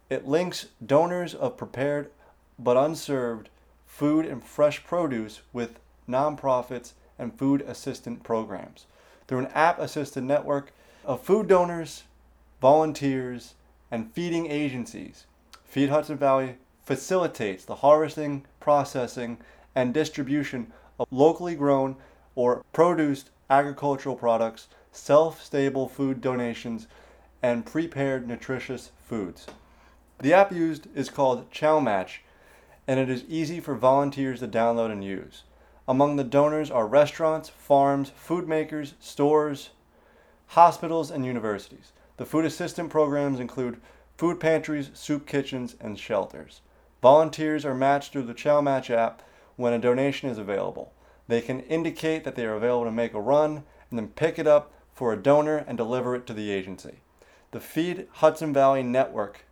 It 0.09 0.27
links 0.27 0.67
donors 0.85 1.33
of 1.33 1.55
prepared 1.55 2.11
but 2.59 2.75
unserved 2.75 3.47
food 3.87 4.25
and 4.25 4.43
fresh 4.43 4.83
produce 4.83 5.41
with 5.53 5.79
nonprofits 6.07 6.91
and 7.17 7.39
food 7.39 7.61
assistant 7.61 8.23
programs 8.23 8.87
through 9.25 9.39
an 9.39 9.51
app 9.53 9.79
assisted 9.79 10.25
network 10.25 10.73
of 11.05 11.23
food 11.23 11.47
donors, 11.47 12.03
volunteers, 12.59 13.53
and 13.89 14.11
feeding 14.11 14.51
agencies. 14.51 15.25
Feed 15.63 15.89
Hudson 15.89 16.17
Valley 16.17 16.57
facilitates 16.83 17.63
the 17.63 17.75
harvesting, 17.75 18.45
processing, 18.59 19.37
and 19.75 19.93
distribution 19.93 20.71
of 20.99 21.07
locally 21.11 21.55
grown 21.55 21.95
or 22.35 22.63
produced 22.73 23.29
agricultural 23.49 24.15
products, 24.15 24.67
self 24.91 25.43
stable 25.43 25.87
food 25.87 26.21
donations, 26.21 26.87
and 27.41 27.65
prepared 27.65 28.27
nutritious 28.27 28.91
foods. 29.03 29.47
The 30.19 30.33
app 30.33 30.51
used 30.51 30.87
is 30.95 31.09
called 31.09 31.49
Chow 31.51 31.79
Match, 31.79 32.21
and 32.87 32.99
it 32.99 33.09
is 33.09 33.23
easy 33.27 33.59
for 33.59 33.75
volunteers 33.75 34.39
to 34.39 34.47
download 34.47 34.91
and 34.91 35.03
use. 35.03 35.43
Among 35.87 36.15
the 36.15 36.23
donors 36.23 36.69
are 36.69 36.87
restaurants, 36.87 37.49
farms, 37.49 38.11
food 38.15 38.47
makers, 38.47 38.93
stores, 38.99 39.71
hospitals, 40.47 41.09
and 41.09 41.25
universities. 41.25 41.91
The 42.17 42.25
food 42.25 42.45
assistant 42.45 42.91
programs 42.91 43.39
include 43.39 43.81
food 44.17 44.39
pantries, 44.39 44.91
soup 44.93 45.25
kitchens, 45.25 45.75
and 45.79 45.97
shelters. 45.97 46.61
Volunteers 47.01 47.65
are 47.65 47.73
matched 47.73 48.11
through 48.11 48.23
the 48.23 48.35
Chow 48.35 48.61
Match 48.61 48.91
app 48.91 49.23
when 49.61 49.73
a 49.73 49.79
donation 49.79 50.29
is 50.29 50.37
available. 50.37 50.91
They 51.27 51.41
can 51.41 51.61
indicate 51.61 52.23
that 52.23 52.35
they 52.35 52.45
are 52.45 52.55
available 52.55 52.85
to 52.85 52.91
make 52.91 53.13
a 53.13 53.21
run 53.21 53.63
and 53.89 53.97
then 53.97 54.09
pick 54.09 54.37
it 54.37 54.47
up 54.47 54.73
for 54.93 55.13
a 55.13 55.21
donor 55.21 55.57
and 55.67 55.77
deliver 55.77 56.15
it 56.15 56.27
to 56.27 56.33
the 56.33 56.51
agency. 56.51 56.99
The 57.51 57.59
Feed 57.59 58.07
Hudson 58.13 58.53
Valley 58.53 58.83
Network 58.83 59.45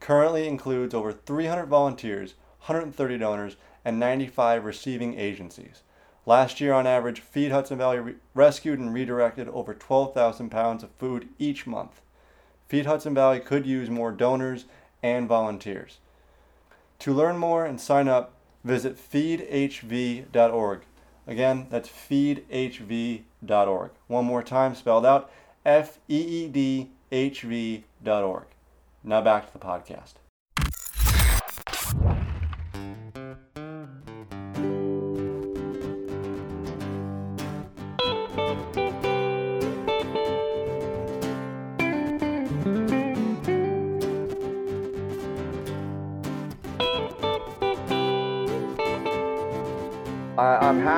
currently 0.00 0.48
includes 0.48 0.94
over 0.94 1.12
300 1.12 1.66
volunteers, 1.66 2.34
130 2.66 3.18
donors, 3.18 3.56
and 3.84 3.98
95 3.98 4.64
receiving 4.64 5.18
agencies. 5.18 5.82
Last 6.24 6.60
year, 6.60 6.72
on 6.72 6.86
average, 6.86 7.20
Feed 7.20 7.50
Hudson 7.50 7.78
Valley 7.78 7.98
re- 7.98 8.14
rescued 8.34 8.78
and 8.78 8.94
redirected 8.94 9.48
over 9.48 9.74
12,000 9.74 10.50
pounds 10.50 10.84
of 10.84 10.90
food 10.92 11.28
each 11.38 11.66
month. 11.66 12.00
Feed 12.68 12.86
Hudson 12.86 13.14
Valley 13.14 13.40
could 13.40 13.66
use 13.66 13.90
more 13.90 14.12
donors 14.12 14.66
and 15.02 15.28
volunteers. 15.28 15.98
To 17.00 17.12
learn 17.12 17.38
more 17.38 17.64
and 17.64 17.80
sign 17.80 18.06
up, 18.06 18.34
visit 18.64 18.96
feedhv.org. 18.96 20.80
Again, 21.26 21.66
that's 21.70 21.88
feedhv.org. 21.88 23.90
One 24.08 24.24
more 24.24 24.42
time, 24.42 24.74
spelled 24.74 25.06
out 25.06 25.30
F 25.64 25.98
E 26.08 26.20
E 26.20 26.48
D 26.48 26.90
H 27.10 27.42
V.org. 27.42 28.44
Now 29.04 29.20
back 29.20 29.46
to 29.46 29.52
the 29.52 29.64
podcast. 29.64 30.14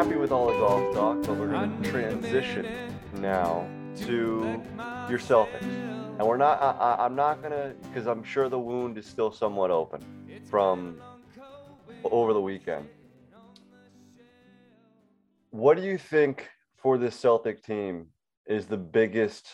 Happy 0.04 0.16
with 0.16 0.32
all 0.32 0.48
the 0.48 0.58
golf 0.58 0.94
talk, 0.94 1.22
but 1.22 1.34
we're 1.38 1.48
going 1.48 1.82
to 1.82 1.90
transition 1.90 2.66
now 3.14 3.66
to 3.96 4.60
your 5.08 5.18
Celtics. 5.18 5.62
And 5.62 6.20
we're 6.20 6.36
not, 6.36 6.60
I, 6.60 7.06
am 7.06 7.16
not 7.16 7.40
going 7.40 7.52
to, 7.52 7.74
because 7.84 8.06
I'm 8.06 8.22
sure 8.22 8.50
the 8.50 8.58
wound 8.58 8.98
is 8.98 9.06
still 9.06 9.32
somewhat 9.32 9.70
open 9.70 10.04
from 10.50 11.00
over 12.04 12.34
the 12.34 12.40
weekend. 12.40 12.86
What 15.48 15.78
do 15.78 15.82
you 15.84 15.96
think 15.96 16.50
for 16.76 16.98
this 16.98 17.18
Celtic 17.18 17.64
team 17.64 18.08
is 18.46 18.66
the 18.66 18.76
biggest 18.76 19.48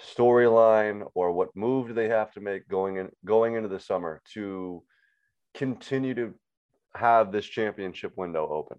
storyline 0.00 1.06
or 1.12 1.32
what 1.32 1.54
move 1.54 1.88
do 1.88 1.92
they 1.92 2.08
have 2.08 2.32
to 2.32 2.40
make 2.40 2.66
going 2.68 2.96
in 2.96 3.10
going 3.26 3.54
into 3.54 3.68
the 3.68 3.78
summer 3.78 4.22
to 4.32 4.82
continue 5.52 6.14
to 6.14 6.32
have 6.94 7.32
this 7.32 7.44
championship 7.44 8.12
window 8.16 8.48
open? 8.48 8.78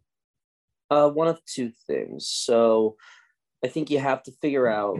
Uh, 0.89 1.09
one 1.09 1.27
of 1.27 1.39
two 1.45 1.71
things. 1.87 2.29
So 2.29 2.95
I 3.63 3.67
think 3.67 3.89
you 3.89 3.99
have 3.99 4.21
to 4.23 4.31
figure 4.41 4.67
out 4.67 4.99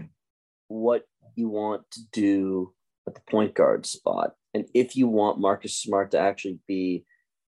what 0.67 1.03
you 1.35 1.49
want 1.49 1.83
to 1.91 2.01
do 2.11 2.73
at 3.07 3.13
the 3.13 3.21
point 3.29 3.53
guard 3.53 3.85
spot. 3.85 4.31
And 4.53 4.65
if 4.73 4.95
you 4.95 5.07
want 5.07 5.39
Marcus 5.39 5.77
Smart 5.77 6.11
to 6.11 6.19
actually 6.19 6.59
be 6.67 7.05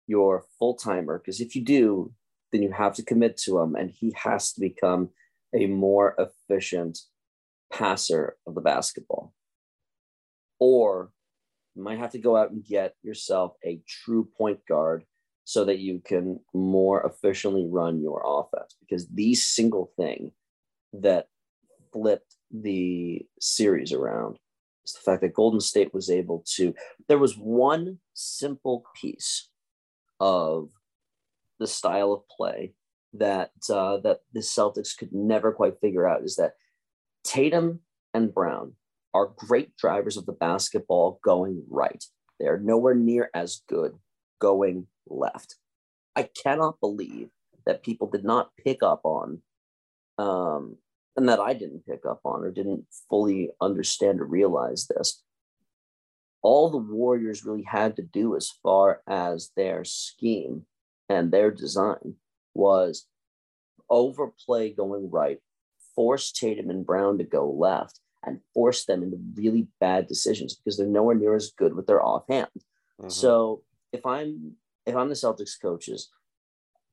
your 0.07 0.45
full 0.59 0.75
timer, 0.75 1.19
because 1.19 1.41
if 1.41 1.55
you 1.55 1.65
do, 1.65 2.13
then 2.53 2.63
you 2.63 2.73
have 2.73 2.95
to 2.95 3.03
commit 3.03 3.37
to 3.39 3.59
him 3.59 3.75
and 3.75 3.91
he 3.91 4.15
has 4.17 4.53
to 4.53 4.61
become 4.61 5.11
a 5.55 5.67
more 5.67 6.15
efficient 6.19 6.99
passer 7.73 8.37
of 8.47 8.55
the 8.55 8.61
basketball. 8.61 9.33
Or 10.59 11.13
you 11.75 11.83
might 11.83 11.99
have 11.99 12.11
to 12.13 12.19
go 12.19 12.37
out 12.37 12.51
and 12.51 12.65
get 12.65 12.95
yourself 13.03 13.53
a 13.65 13.81
true 13.87 14.29
point 14.37 14.61
guard 14.69 15.05
so 15.49 15.65
that 15.65 15.79
you 15.79 15.99
can 16.05 16.39
more 16.53 17.07
efficiently 17.07 17.67
run 17.67 18.03
your 18.03 18.23
offense 18.23 18.77
because 18.81 19.09
the 19.09 19.35
single 19.35 19.91
thing 19.97 20.31
that 20.93 21.29
flipped 21.91 22.37
the 22.51 23.25
series 23.41 23.91
around 23.91 24.39
is 24.85 24.93
the 24.93 25.01
fact 25.01 25.23
that 25.23 25.33
Golden 25.33 25.61
State 25.61 25.95
was 25.95 26.11
able 26.11 26.45
to 26.57 26.75
there 27.09 27.17
was 27.17 27.39
one 27.39 27.99
simple 28.13 28.85
piece 29.01 29.49
of 30.21 30.69
the 31.59 31.67
style 31.67 32.13
of 32.13 32.29
play 32.29 32.75
that 33.15 33.53
uh, 33.71 33.97
that 34.01 34.21
the 34.35 34.41
Celtics 34.41 34.95
could 34.95 35.15
never 35.15 35.51
quite 35.51 35.81
figure 35.81 36.07
out 36.07 36.25
is 36.25 36.37
that 36.37 36.57
Tatum 37.25 37.81
and 38.13 38.35
Brown 38.35 38.75
are 39.15 39.33
great 39.35 39.75
drivers 39.79 40.19
of 40.19 40.27
the 40.27 40.33
basketball 40.33 41.21
going 41.25 41.65
right. 41.71 42.05
They 42.39 42.49
are 42.49 42.59
nowhere 42.59 42.95
near 42.95 43.31
as 43.33 43.63
good 43.67 43.99
going 44.39 44.87
left. 45.09 45.57
I 46.17 46.29
cannot 46.43 46.81
believe 46.81 47.31
that 47.67 47.83
people 47.83 48.09
did 48.09 48.25
not 48.25 48.51
pick 48.57 48.83
up 48.83 49.03
on, 49.05 49.43
um, 50.19 50.77
and 51.17 51.29
that 51.29 51.41
I 51.41 51.53
didn't 51.53 51.87
pick 51.87 52.07
up 52.07 52.21
on 52.25 52.43
or 52.43 52.51
didn't 52.51 52.87
fully 53.09 53.51
understand 53.61 54.21
or 54.21 54.25
realize 54.25 54.87
this. 54.87 55.23
All 56.43 56.71
the 56.71 56.79
Warriors 56.79 57.45
really 57.45 57.65
had 57.65 57.97
to 57.97 58.03
do 58.03 58.37
as 58.37 58.51
far 58.63 59.03
as 59.09 59.51
their 59.57 59.85
scheme 59.85 60.67
and 61.09 61.31
their 61.31 61.51
design 61.51 62.15
was 62.55 63.07
overplay 63.91 64.73
going 64.73 65.11
right, 65.11 65.39
force 65.95 66.33
Tatum 66.33 66.71
and 66.71 66.87
Brown 66.87 67.19
to 67.19 67.25
go 67.25 67.51
left, 67.51 68.01
and 68.25 68.41
force 68.55 68.85
them 68.85 69.03
into 69.03 69.19
really 69.35 69.67
bad 69.81 70.07
decisions 70.07 70.55
because 70.55 70.77
they're 70.77 70.87
nowhere 70.87 71.15
near 71.15 71.35
as 71.35 71.53
good 71.57 71.75
with 71.75 71.87
their 71.87 72.05
offhand. 72.05 72.49
Mm-hmm. 73.01 73.09
So 73.09 73.63
if 73.93 74.05
I'm 74.07 74.53
if 74.87 74.97
I'm 74.97 75.09
the 75.09 75.15
Celtics 75.15 75.61
coaches, 75.61 76.11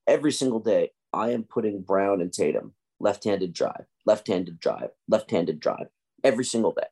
every 0.08 0.32
single 0.32 0.60
day 0.60 0.92
I 1.14 1.32
am 1.32 1.44
putting 1.44 1.82
Brown 1.82 2.22
and 2.22 2.32
Tatum 2.32 2.74
left-handed 3.00 3.54
drive, 3.54 3.86
left-handed 4.06 4.60
drive, 4.60 4.90
left-handed 5.08 5.60
drive 5.60 5.88
every 6.24 6.46
single 6.46 6.72
day. 6.72 6.88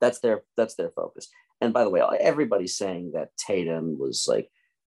That's 0.00 0.20
their 0.20 0.44
that's 0.56 0.74
their 0.74 0.90
focus. 0.90 1.28
And 1.60 1.72
by 1.72 1.84
the 1.84 1.90
way, 1.90 2.02
everybody's 2.20 2.76
saying 2.76 3.12
that 3.14 3.30
Tatum 3.38 3.98
was 3.98 4.26
like, 4.28 4.50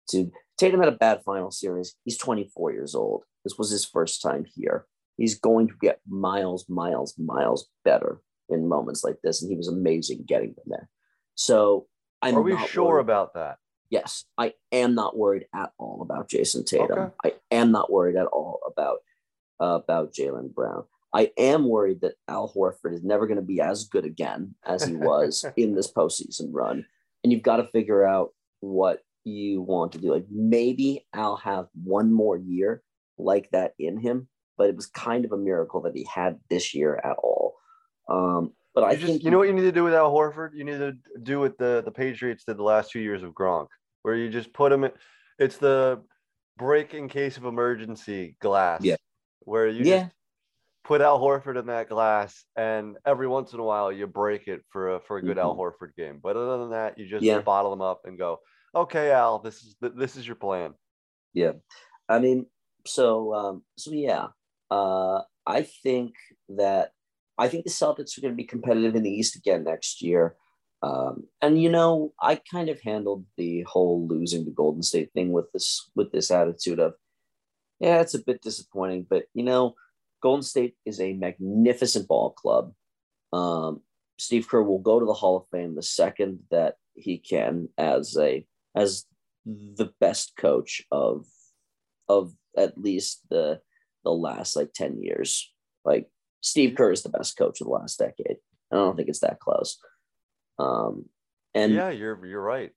dude, 0.09 0.30
Tatum 0.59 0.80
had 0.80 0.88
a 0.88 0.97
bad 0.97 1.23
final 1.25 1.50
series. 1.50 1.94
He's 2.04 2.16
24 2.18 2.73
years 2.73 2.94
old. 2.94 3.25
This 3.44 3.59
was 3.59 3.71
his 3.71 3.85
first 3.85 4.23
time 4.23 4.47
here. 4.54 4.87
He's 5.16 5.38
going 5.38 5.68
to 5.68 5.75
get 5.80 6.00
miles, 6.09 6.66
miles, 6.68 7.14
miles 7.18 7.68
better 7.85 8.23
in 8.49 8.68
moments 8.68 9.04
like 9.04 9.16
this. 9.23 9.42
And 9.42 9.50
he 9.50 9.56
was 9.56 9.68
amazing 9.68 10.25
getting 10.26 10.54
them 10.54 10.64
there. 10.66 10.88
So 11.35 11.87
I'm 12.23 12.37
Are 12.37 12.42
we 12.42 12.56
sure 12.66 12.87
worried. 12.87 13.02
about 13.02 13.35
that? 13.35 13.59
Yes, 13.91 14.25
I 14.38 14.55
am 14.73 14.95
not 14.95 15.17
worried 15.17 15.47
at 15.55 15.73
all 15.79 16.00
about 16.03 16.29
Jayson 16.29 16.64
Tatum. 16.64 16.99
Okay. 16.99 17.12
I 17.25 17.54
am 17.54 17.71
not 17.71 17.93
worried 17.93 18.17
at 18.17 18.26
all 18.26 18.61
about 18.67 18.99
uh, 19.61 19.78
about 19.82 20.13
Jaylen 20.13 20.52
Brown. 20.52 20.85
I 21.13 21.30
am 21.39 21.69
worried 21.69 22.00
that 22.00 22.15
Al 22.26 22.52
Horford 22.52 22.93
is 22.93 23.04
never 23.04 23.28
going 23.28 23.37
to 23.37 23.43
be 23.43 23.61
as 23.61 23.85
good 23.85 24.04
again 24.04 24.56
as 24.67 24.82
he 24.85 24.97
was 24.97 25.45
in 25.56 25.75
this 25.75 25.91
postseason 25.91 26.49
run. 26.50 26.85
And 27.23 27.32
you've 27.32 27.43
got 27.43 27.58
to 27.58 27.69
figure 27.69 28.04
out 28.04 28.30
what 28.61 29.00
you 29.23 29.63
want 29.63 29.93
to 29.93 29.99
do. 29.99 30.13
Like 30.13 30.26
maybe 30.30 31.06
I'll 31.15 31.37
have 31.37 31.69
one 31.82 32.13
more 32.13 32.37
year 32.37 32.82
like 33.17 33.49
that 33.52 33.75
in 33.78 33.99
him, 33.99 34.28
but 34.58 34.69
it 34.69 34.76
was 34.76 34.87
kind 34.87 35.25
of 35.25 35.32
a 35.32 35.37
miracle 35.37 35.82
that 35.82 35.97
he 35.97 36.06
had 36.13 36.41
this 36.50 36.75
year 36.75 37.00
at 37.02 37.17
all. 37.23 37.54
Um, 38.08 38.52
but 38.75 38.82
you 38.82 38.87
I 38.87 38.95
just, 38.95 39.06
think 39.06 39.23
you 39.23 39.30
know 39.30 39.39
what 39.39 39.47
you 39.47 39.54
need 39.54 39.63
to 39.63 39.73
do 39.73 39.85
with 39.85 39.95
Al 39.95 40.13
Horford. 40.13 40.50
You 40.54 40.65
need 40.65 40.78
to 40.78 40.97
do 41.23 41.39
what 41.39 41.56
the 41.58 41.82
the 41.85 41.93
Patriots 41.93 42.45
did 42.45 42.56
the 42.56 42.65
last 42.65 42.91
two 42.91 42.99
years 42.99 43.23
of 43.23 43.32
Gronk, 43.32 43.69
where 44.04 44.14
you 44.14 44.28
just 44.28 44.52
put 44.52 44.71
them 44.71 44.84
in. 44.84 44.93
It's 45.38 45.56
the 45.56 46.02
break 46.58 46.95
in 46.95 47.08
case 47.08 47.36
of 47.36 47.47
emergency 47.47 48.36
glass. 48.40 48.82
Yeah. 48.84 48.97
Where 49.40 49.67
you 49.67 49.84
yeah. 49.84 50.02
just 50.04 50.14
put 50.84 51.00
Al 51.00 51.19
Horford 51.19 51.58
in 51.58 51.67
that 51.67 51.88
glass, 51.88 52.45
and 52.54 52.97
every 53.04 53.26
once 53.26 53.52
in 53.52 53.60
a 53.60 53.64
while 53.64 53.90
you 53.90 54.06
break 54.06 54.47
it 54.47 54.62
for 54.69 54.97
a 54.97 55.00
for 55.00 55.17
a 55.17 55.23
good 55.23 55.36
Mm-hmm. 55.38 55.47
Al 55.47 55.56
Horford 55.56 55.97
game. 55.97 56.21
But 56.23 56.36
other 56.36 56.58
than 56.58 56.71
that, 56.71 56.99
you 56.99 57.06
just 57.06 57.25
Yeah. 57.25 57.40
bottle 57.40 57.71
them 57.71 57.80
up 57.80 58.02
and 58.04 58.19
go, 58.19 58.40
okay, 58.75 59.10
Al, 59.10 59.38
this 59.40 59.62
is 59.64 59.75
this 59.80 60.17
is 60.17 60.26
your 60.26 60.36
plan. 60.36 60.75
Yeah, 61.32 61.52
I 62.08 62.19
mean, 62.21 62.47
so 62.86 63.34
um, 63.34 63.62
so 63.76 63.90
yeah, 63.90 64.28
uh, 64.71 65.23
I 65.47 65.62
think 65.62 66.14
that 66.50 66.93
I 67.38 67.49
think 67.49 67.64
the 67.64 67.71
Celtics 67.71 68.17
are 68.17 68.21
going 68.21 68.32
to 68.34 68.36
be 68.36 68.45
competitive 68.45 68.95
in 68.95 69.02
the 69.02 69.10
East 69.10 69.34
again 69.34 69.64
next 69.64 70.02
year. 70.02 70.36
Um, 70.84 71.25
and 71.40 71.60
you 71.62 71.70
know, 71.70 72.12
I 72.20 72.38
kind 72.50 72.68
of 72.68 72.80
handled 72.80 73.25
the 73.38 73.62
whole 73.62 74.06
losing 74.06 74.44
to 74.44 74.50
Golden 74.50 74.82
State 74.82 75.12
thing 75.14 75.32
with 75.32 75.50
this 75.52 75.90
with 75.94 76.12
this 76.12 76.30
attitude 76.30 76.78
of, 76.78 76.94
yeah, 77.80 78.00
it's 78.00 78.14
a 78.14 78.23
bit 78.23 78.42
disappointing, 78.42 79.06
but 79.08 79.25
you 79.32 79.44
know, 79.44 79.75
Golden 80.23 80.42
State 80.42 80.76
is 80.84 81.00
a 81.00 81.14
magnificent 81.14 82.06
ball 82.06 82.32
club. 82.32 82.73
Um, 83.32 83.80
Steve 84.18 84.47
Kerr 84.47 84.62
will 84.62 84.78
go 84.78 85.00
to 85.00 85.06
the 85.06 85.14
Hall 85.14 85.38
of 85.38 85.49
Fame 85.50 85.75
the 85.75 85.82
second 85.82 86.40
that 86.50 86.75
he 86.94 87.16
can 87.18 87.68
as 87.78 88.16
a 88.18 88.47
as 88.76 89.06
the 89.47 89.90
best 90.00 90.34
coach 90.36 90.82
of 90.90 91.25
of 92.10 92.34
at 92.58 92.76
least 92.76 93.23
the 93.30 93.60
the 94.04 94.12
last 94.12 94.54
like 94.54 94.73
10 94.75 95.02
years. 95.02 95.50
Like 95.82 96.10
Steve 96.42 96.75
Kerr 96.76 96.92
is 96.92 97.02
the 97.02 97.08
best 97.08 97.38
coach 97.38 97.62
of 97.62 97.68
the 97.68 97.73
last 97.73 97.99
decade. 97.99 98.36
I 98.70 98.76
don't 98.76 98.97
think 98.97 99.08
it's 99.08 99.20
that 99.20 99.40
close. 99.40 99.78
Um 100.58 101.06
and 101.54 101.73
yeah, 101.73 101.90
you're 101.90 102.25
you're 102.26 102.43
right. 102.43 102.73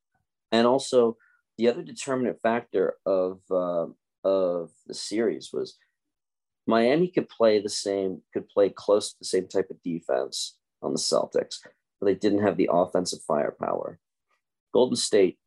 and 0.52 0.68
also 0.68 1.18
the 1.58 1.68
other 1.68 1.82
determinant 1.82 2.40
factor 2.42 2.96
of 3.06 3.40
uh, 3.52 3.88
of 4.24 4.72
the 4.86 4.94
series 4.94 5.50
was 5.52 5.78
Miami 6.68 7.08
could 7.08 7.30
play 7.30 7.60
the 7.60 7.70
same, 7.70 8.22
could 8.34 8.48
play 8.50 8.70
close 8.70 9.12
to 9.12 9.20
the 9.20 9.26
same 9.26 9.48
type 9.48 9.70
of 9.70 9.82
defense 9.84 10.58
on 10.82 10.92
the 10.92 11.00
Celtics, 11.00 11.60
but 12.00 12.06
they 12.06 12.16
didn't 12.16 12.44
have 12.44 12.58
the 12.58 12.70
offensive 12.72 13.20
firepower. 13.26 14.00
Golden 14.74 14.98
State 14.98 15.40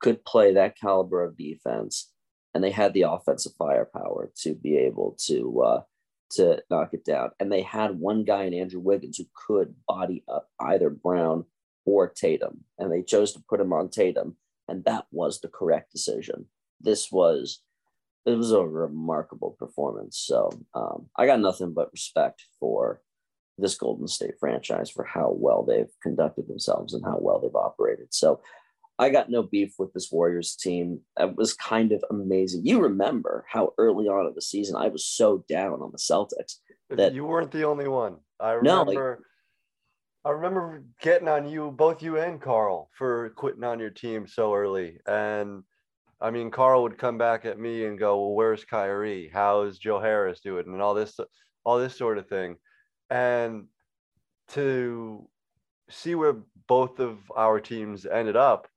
could 0.00 0.24
play 0.24 0.52
that 0.52 0.78
caliber 0.78 1.22
of 1.22 1.38
defense, 1.38 2.10
and 2.52 2.62
they 2.62 2.72
had 2.72 2.92
the 2.92 3.02
offensive 3.02 3.52
firepower 3.56 4.30
to 4.42 4.54
be 4.54 4.76
able 4.76 5.16
to 5.26 5.62
uh, 5.62 5.82
to 6.32 6.62
knock 6.70 6.90
it 6.92 7.04
down. 7.04 7.30
And 7.40 7.50
they 7.50 7.62
had 7.62 7.98
one 7.98 8.24
guy 8.24 8.44
in 8.44 8.54
Andrew 8.54 8.80
Wiggins 8.80 9.16
who 9.18 9.26
could 9.46 9.74
body 9.86 10.24
up 10.28 10.48
either 10.60 10.90
Brown 10.90 11.44
or 11.84 12.08
Tatum, 12.08 12.64
and 12.78 12.90
they 12.92 13.02
chose 13.02 13.32
to 13.32 13.44
put 13.48 13.60
him 13.60 13.72
on 13.72 13.88
Tatum, 13.90 14.36
and 14.68 14.84
that 14.84 15.06
was 15.10 15.40
the 15.40 15.48
correct 15.48 15.92
decision. 15.92 16.46
This 16.80 17.10
was 17.12 17.60
it 18.26 18.36
was 18.38 18.52
a 18.52 18.62
remarkable 18.64 19.54
performance. 19.58 20.16
So 20.26 20.48
um, 20.74 21.10
I 21.16 21.26
got 21.26 21.40
nothing 21.40 21.74
but 21.74 21.92
respect 21.92 22.42
for 22.58 23.02
this 23.58 23.74
Golden 23.74 24.08
State 24.08 24.34
franchise 24.40 24.88
for 24.90 25.04
how 25.04 25.34
well 25.38 25.62
they've 25.62 25.92
conducted 26.02 26.48
themselves 26.48 26.94
and 26.94 27.04
how 27.04 27.18
well 27.20 27.38
they've 27.40 27.54
operated. 27.54 28.08
So 28.14 28.40
I 28.98 29.10
got 29.10 29.28
no 29.30 29.42
beef 29.42 29.74
with 29.78 29.92
this 29.92 30.10
Warriors 30.10 30.56
team. 30.56 31.00
It 31.20 31.36
was 31.36 31.52
kind 31.52 31.92
of 31.92 32.02
amazing. 32.10 32.64
You 32.64 32.80
remember 32.80 33.44
how 33.46 33.74
early 33.76 34.06
on 34.06 34.26
in 34.26 34.32
the 34.34 34.40
season 34.40 34.74
I 34.76 34.88
was 34.88 35.04
so 35.04 35.44
down 35.46 35.82
on 35.82 35.92
the 35.92 35.98
Celtics. 35.98 36.60
That- 36.88 37.12
you 37.14 37.26
weren't 37.26 37.50
the 37.50 37.64
only 37.64 37.88
one. 37.88 38.16
I 38.40 38.58
No, 38.62 38.78
like- 38.84 38.88
remember. 38.96 39.22
I 40.24 40.30
remember 40.30 40.84
getting 41.02 41.28
on 41.28 41.46
you, 41.46 41.70
both 41.70 42.02
you 42.02 42.18
and 42.18 42.40
Carl, 42.40 42.88
for 42.96 43.30
quitting 43.30 43.64
on 43.64 43.78
your 43.78 43.90
team 43.90 44.26
so 44.26 44.54
early. 44.54 44.98
And 45.06 45.62
I 46.20 46.30
mean, 46.30 46.50
Carl 46.50 46.82
would 46.82 46.96
come 46.96 47.18
back 47.18 47.44
at 47.44 47.58
me 47.58 47.84
and 47.84 47.98
go, 47.98 48.20
"Well, 48.20 48.34
where's 48.34 48.64
Kyrie? 48.64 49.30
How's 49.32 49.78
Joe 49.78 50.00
Harris 50.00 50.40
doing?" 50.40 50.66
And 50.66 50.80
all 50.80 50.94
this, 50.94 51.20
all 51.64 51.78
this 51.78 51.96
sort 51.96 52.16
of 52.16 52.26
thing. 52.28 52.56
And 53.10 53.66
to 54.48 55.28
see 55.90 56.14
where 56.14 56.36
both 56.68 57.00
of 57.00 57.18
our 57.36 57.60
teams 57.60 58.06
ended 58.06 58.36
up, 58.36 58.68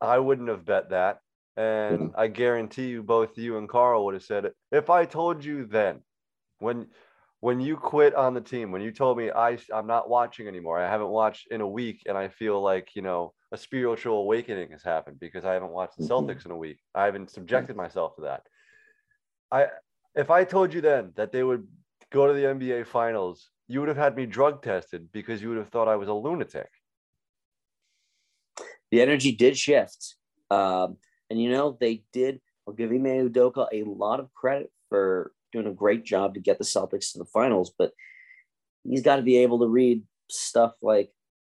I 0.00 0.18
wouldn't 0.20 0.48
have 0.48 0.64
bet 0.64 0.90
that. 0.90 1.20
And 1.56 2.10
hmm. 2.10 2.16
I 2.16 2.28
guarantee 2.28 2.88
you, 2.88 3.02
both 3.02 3.36
you 3.36 3.58
and 3.58 3.68
Carl 3.68 4.04
would 4.04 4.14
have 4.14 4.22
said 4.22 4.44
it. 4.44 4.54
If 4.70 4.90
I 4.90 5.06
told 5.06 5.44
you 5.44 5.66
then, 5.66 6.02
when 6.60 6.86
when 7.40 7.60
you 7.60 7.76
quit 7.76 8.14
on 8.14 8.34
the 8.34 8.40
team, 8.40 8.72
when 8.72 8.82
you 8.82 8.90
told 8.90 9.16
me 9.18 9.30
I 9.30 9.58
I'm 9.72 9.86
not 9.86 10.08
watching 10.08 10.48
anymore, 10.48 10.78
I 10.78 10.88
haven't 10.90 11.08
watched 11.08 11.48
in 11.50 11.60
a 11.60 11.68
week, 11.68 12.02
and 12.06 12.18
I 12.18 12.28
feel 12.28 12.60
like 12.60 12.94
you 12.96 13.02
know 13.02 13.34
a 13.52 13.56
spiritual 13.56 14.18
awakening 14.18 14.70
has 14.72 14.82
happened 14.82 15.20
because 15.20 15.44
I 15.44 15.54
haven't 15.54 15.70
watched 15.72 15.96
the 15.96 16.02
Mhm. 16.04 16.08
Celtics 16.08 16.44
in 16.44 16.50
a 16.50 16.56
week. 16.56 16.80
I 16.94 17.04
haven't 17.04 17.30
subjected 17.30 17.76
myself 17.76 18.16
to 18.16 18.22
that. 18.22 18.42
I 19.50 19.68
if 20.14 20.30
I 20.30 20.44
told 20.44 20.74
you 20.74 20.80
then 20.80 21.12
that 21.16 21.32
they 21.32 21.44
would 21.44 21.66
go 22.10 22.26
to 22.26 22.32
the 22.32 22.46
NBA 22.46 22.84
Finals, 22.84 23.50
you 23.68 23.80
would 23.80 23.88
have 23.88 23.96
had 23.96 24.16
me 24.16 24.26
drug 24.26 24.62
tested 24.62 25.12
because 25.12 25.40
you 25.40 25.48
would 25.50 25.58
have 25.58 25.68
thought 25.70 25.88
I 25.88 25.96
was 25.96 26.08
a 26.08 26.14
lunatic. 26.14 26.70
the 28.90 29.02
energy 29.02 29.32
did 29.32 29.56
shift. 29.56 30.16
Um, 30.50 30.96
and 31.30 31.40
you 31.40 31.50
know, 31.50 31.76
they 31.78 32.04
did. 32.12 32.40
I'll 32.66 32.74
give 32.74 32.90
Ime 32.90 33.28
Udoka 33.30 33.66
a 33.72 33.82
lot 33.84 34.20
of 34.20 34.32
credit 34.34 34.70
for 34.88 35.32
doing 35.52 35.66
a 35.66 35.72
great 35.72 36.04
job 36.04 36.34
to 36.34 36.40
get 36.40 36.58
the 36.58 36.64
Celtics 36.64 37.12
to 37.12 37.18
the 37.18 37.24
finals, 37.24 37.72
but 37.78 37.92
he's 38.84 39.02
got 39.02 39.16
to 39.16 39.22
be 39.22 39.38
able 39.38 39.60
to 39.60 39.66
read 39.68 40.02
stuff 40.30 40.74
like 40.82 41.10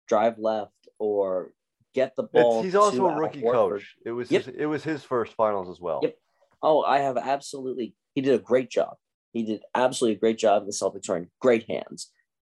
drive 0.07 0.37
left 0.39 0.71
or 0.99 1.53
get 1.93 2.15
the 2.15 2.23
ball. 2.23 2.59
It's, 2.59 2.65
he's 2.65 2.75
also 2.75 3.07
a 3.07 3.15
rookie 3.15 3.41
coach. 3.41 3.95
It 4.05 4.11
was 4.11 4.31
Yep. 4.31 4.45
his, 4.45 4.55
it 4.55 4.65
was 4.65 4.83
his 4.83 5.03
first 5.03 5.33
finals 5.33 5.69
as 5.69 5.79
well. 5.79 5.99
Yep. 6.01 6.15
Oh, 6.61 6.81
I 6.83 6.99
have 6.99 7.17
absolutely. 7.17 7.95
He 8.15 8.21
did 8.21 8.33
a 8.33 8.43
great 8.43 8.69
job. 8.69 8.95
He 9.33 9.43
did 9.43 9.61
absolutely 9.75 10.17
a 10.17 10.19
great 10.19 10.37
job. 10.37 10.65
The 10.65 10.71
Celtics 10.71 11.09
are 11.09 11.17
in 11.17 11.29
great 11.41 11.69
hands 11.69 12.11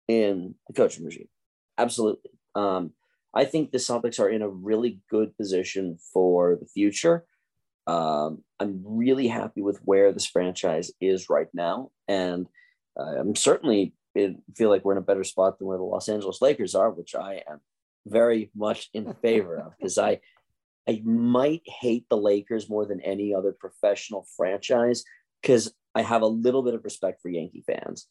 in 0.08 0.56
the 0.68 0.74
coaching 0.74 1.06
regime. 1.06 1.30
Absolutely. 1.78 2.32
Um, 2.56 2.92
I 3.34 3.46
think 3.46 3.72
the 3.72 3.78
Celtics 3.78 4.20
are 4.20 4.30
in 4.30 4.42
a 4.42 4.50
really 4.50 5.00
good 5.10 5.36
position 5.38 5.98
for 6.14 6.56
the 6.56 6.66
future. 6.68 7.26
Um, 7.86 8.44
I'm 8.60 8.82
really 8.84 9.28
happy 9.28 9.62
with 9.62 9.80
where 9.84 10.12
this 10.12 10.26
franchise 10.26 10.92
is 11.02 11.30
right 11.30 11.50
now, 11.54 11.92
and 12.08 12.48
uh, 12.98 13.20
I'm 13.20 13.36
certainly 13.36 13.94
in, 14.16 14.42
feel 14.56 14.70
like 14.70 14.86
we're 14.86 14.94
in 14.94 15.00
a 15.00 15.02
better 15.02 15.24
spot 15.24 15.58
than 15.58 15.68
where 15.68 15.78
the 15.78 15.84
Los 15.84 16.08
Angeles 16.08 16.42
Lakers 16.42 16.76
are, 16.76 16.90
which 16.90 17.16
I 17.16 17.44
am 17.50 17.60
very 18.06 18.52
much 18.56 18.90
in 18.94 19.14
favor 19.22 19.58
of 19.58 19.74
because 19.78 19.98
I 19.98 20.20
I 20.88 21.02
might 21.04 21.62
hate 21.66 22.06
the 22.10 22.18
Lakers 22.18 22.70
more 22.70 22.86
than 22.86 23.02
any 23.02 23.34
other 23.34 23.56
professional 23.58 24.28
franchise 24.36 25.04
because 25.42 25.74
I 25.96 26.02
have 26.02 26.22
a 26.22 26.28
little 26.28 26.64
bit 26.64 26.74
of 26.74 26.84
respect 26.84 27.22
for 27.22 27.30
Yankee 27.30 27.64
fans. 27.66 28.08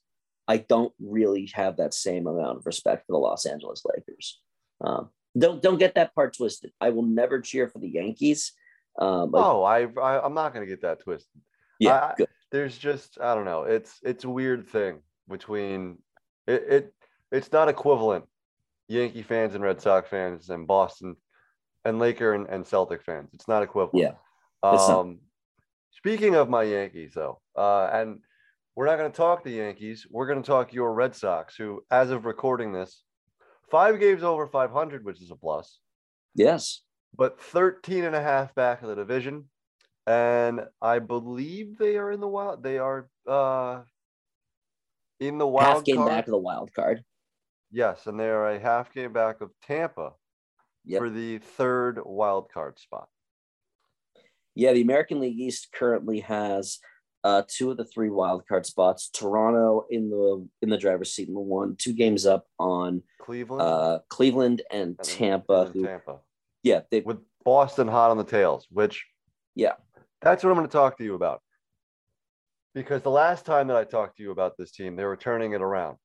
I 0.49 0.59
don't 0.59 0.93
really 1.01 1.51
have 1.55 1.77
that 1.77 1.95
same 1.95 2.27
amount 2.27 2.59
of 2.59 2.67
respect 2.67 3.07
for 3.07 3.13
the 3.13 3.19
Los 3.19 3.47
Angeles 3.47 3.83
Lakers. 3.85 4.41
Um, 4.83 5.11
don't 5.39 5.63
don't 5.63 5.79
get 5.79 5.95
that 5.95 6.15
part 6.15 6.37
twisted. 6.37 6.73
I 6.81 6.91
will 6.91 7.05
never 7.05 7.41
cheer 7.41 7.69
for 7.69 7.79
the 7.79 7.89
Yankees. 7.89 8.53
Um, 8.99 9.31
Oh, 9.35 9.63
I, 9.63 9.87
I 10.01 10.25
I'm 10.25 10.35
not 10.35 10.53
gonna 10.53 10.67
get 10.67 10.83
that 10.83 11.01
twisted. 11.01 11.41
yeah, 11.79 12.13
I- 12.19 12.27
There's 12.51 12.77
just 12.77 13.19
I 13.21 13.35
don't 13.35 13.45
know. 13.47 13.63
It's 13.65 13.99
it's 14.03 14.25
a 14.25 14.29
weird 14.31 14.69
thing 14.69 15.01
between 15.29 15.99
it, 16.47 16.63
it 16.69 16.95
it's 17.31 17.51
not 17.53 17.69
equivalent. 17.69 18.25
Yankee 18.89 19.23
fans 19.23 19.55
and 19.55 19.65
Red 19.65 19.81
Sox 19.81 20.09
fans 20.11 20.51
and 20.51 20.67
Boston 20.67 21.17
and 21.85 21.99
Laker 21.99 22.35
and, 22.35 22.47
and 22.49 22.67
Celtic 22.67 23.03
fans. 23.03 23.31
It's 23.33 23.49
not 23.49 23.63
equivalent. 23.63 23.95
Yeah. 24.63 24.69
Um, 24.69 25.21
speaking 25.93 26.35
of 26.35 26.51
my 26.51 26.63
Yankees, 26.65 27.13
though, 27.15 27.41
uh, 27.57 27.89
and 27.93 28.19
we're 28.77 28.87
not 28.87 28.99
going 28.99 29.11
to 29.11 29.17
talk 29.17 29.43
the 29.45 29.51
Yankees. 29.53 30.07
We're 30.11 30.27
going 30.27 30.43
to 30.43 30.47
talk 30.47 30.73
your 30.75 30.93
Red 30.93 31.15
Sox, 31.17 31.57
who, 31.57 31.83
as 31.91 32.11
of 32.11 32.27
recording 32.27 32.73
this, 32.73 33.03
five 33.71 33.99
games 33.99 34.23
over 34.23 34.47
500, 34.47 35.05
which 35.05 35.23
is 35.23 35.31
a 35.31 35.37
plus, 35.37 35.79
yes, 36.35 36.83
but 37.16 37.40
13 37.40 38.05
and 38.05 38.16
a 38.16 38.22
half 38.22 38.55
back 38.55 38.83
of 38.83 38.88
the 38.88 38.94
division. 38.94 39.48
And 40.07 40.62
I 40.81 40.98
believe 40.98 41.79
they 41.79 41.96
are 41.96 42.11
in 42.11 42.20
the 42.20 42.29
wild. 42.29 42.62
They 42.62 42.79
are 42.79 43.09
uh, 43.29 43.83
in 45.20 45.38
the 45.38 45.46
wild 45.46 45.77
half 45.77 45.85
game 45.85 45.96
card. 45.96 46.09
back 46.09 46.27
of 46.27 46.33
the 46.33 46.38
wild 46.38 46.72
card. 46.75 47.05
Yes, 47.70 48.07
and 48.07 48.18
they 48.18 48.29
are 48.29 48.48
a 48.51 48.59
half 48.59 48.92
game 48.92 49.12
back 49.12 49.40
of 49.40 49.51
Tampa 49.66 50.12
Yep. 50.85 50.98
for 51.01 51.11
the 51.11 51.38
third 51.38 52.01
wild 52.05 52.51
card 52.53 52.79
spot. 52.81 53.07
Yeah, 54.57 54.72
the 54.72 54.83
American 54.83 55.20
League 55.20 55.38
East 55.38 55.68
currently 55.72 56.20
has 56.20 56.81
uh, 57.25 57.42
two 57.46 57.70
of 57.70 57.77
the 57.77 57.85
three 57.85 58.11
wild 58.11 58.46
card 58.48 58.66
spots. 58.66 59.09
Toronto 59.09 59.87
in 59.90 60.11
the 60.11 60.46
in 60.61 60.68
the 60.70 60.77
driver's 60.77 61.12
seat 61.14 61.29
in 61.29 61.35
the 61.35 61.40
one, 61.40 61.77
two 61.79 61.92
games 61.92 62.27
up 62.27 62.46
on 62.59 63.03
Cleveland, 63.20 63.62
uh, 63.62 63.98
Cleveland 64.09 64.62
and 64.72 64.96
and 64.98 65.03
Tampa. 65.09 65.62
and 65.66 65.72
who, 65.75 65.87
Tampa. 65.87 66.16
Yeah, 66.62 66.81
they 66.90 67.01
with 67.01 67.18
Boston 67.44 67.88
hot 67.88 68.11
on 68.11 68.18
the 68.18 68.25
tails, 68.25 68.66
which 68.70 69.05
Yeah. 69.55 69.75
that's 70.20 70.42
what 70.44 70.51
I'm 70.51 70.57
going 70.57 70.68
to 70.68 70.72
talk 70.72 70.98
to 70.98 71.05
you 71.05 71.14
about. 71.14 71.42
Because 72.75 73.03
the 73.03 73.11
last 73.11 73.44
time 73.44 73.66
that 73.68 73.77
I 73.77 73.85
talked 73.85 74.16
to 74.16 74.22
you 74.22 74.31
about 74.31 74.57
this 74.57 74.72
team, 74.72 74.96
they 74.96 75.05
were 75.05 75.16
turning 75.16 75.53
it 75.53 75.61
around. 75.61 75.98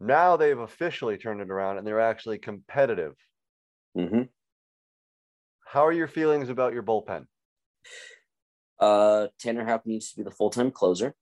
Now 0.00 0.36
they've 0.36 0.58
officially 0.58 1.18
turned 1.18 1.40
it 1.40 1.50
around 1.50 1.78
and 1.78 1.86
they're 1.86 2.00
actually 2.00 2.38
competitive. 2.38 3.14
mhm. 3.96 4.28
How 5.66 5.84
are 5.86 5.92
your 5.92 6.08
feelings 6.08 6.48
about 6.48 6.72
your 6.72 6.82
bullpen? 6.82 7.26
uh, 8.80 9.28
Tanner 9.38 9.64
Houck 9.64 9.86
needs 9.86 10.10
to 10.10 10.16
be 10.18 10.22
the 10.22 10.30
full 10.30 10.50
time 10.50 10.70
closer. 10.70 11.14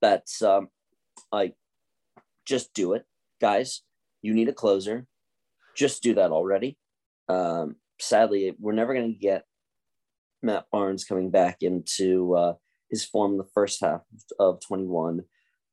That's 0.00 0.42
um, 0.42 0.68
like 1.32 1.54
just 2.44 2.72
do 2.74 2.92
it, 2.94 3.04
guys. 3.40 3.82
You 4.22 4.34
need 4.34 4.48
a 4.48 4.52
closer. 4.52 5.06
Just 5.74 6.02
do 6.02 6.14
that 6.14 6.30
already. 6.30 6.78
Um, 7.28 7.76
sadly, 8.00 8.54
we're 8.58 8.72
never 8.72 8.94
going 8.94 9.12
to 9.12 9.18
get 9.18 9.44
Matt 10.42 10.66
Barnes 10.70 11.04
coming 11.04 11.30
back 11.30 11.58
into 11.62 12.34
uh, 12.34 12.54
his 12.90 13.04
form 13.04 13.36
the 13.36 13.48
first 13.54 13.80
half 13.80 14.02
of 14.38 14.60
21. 14.60 15.22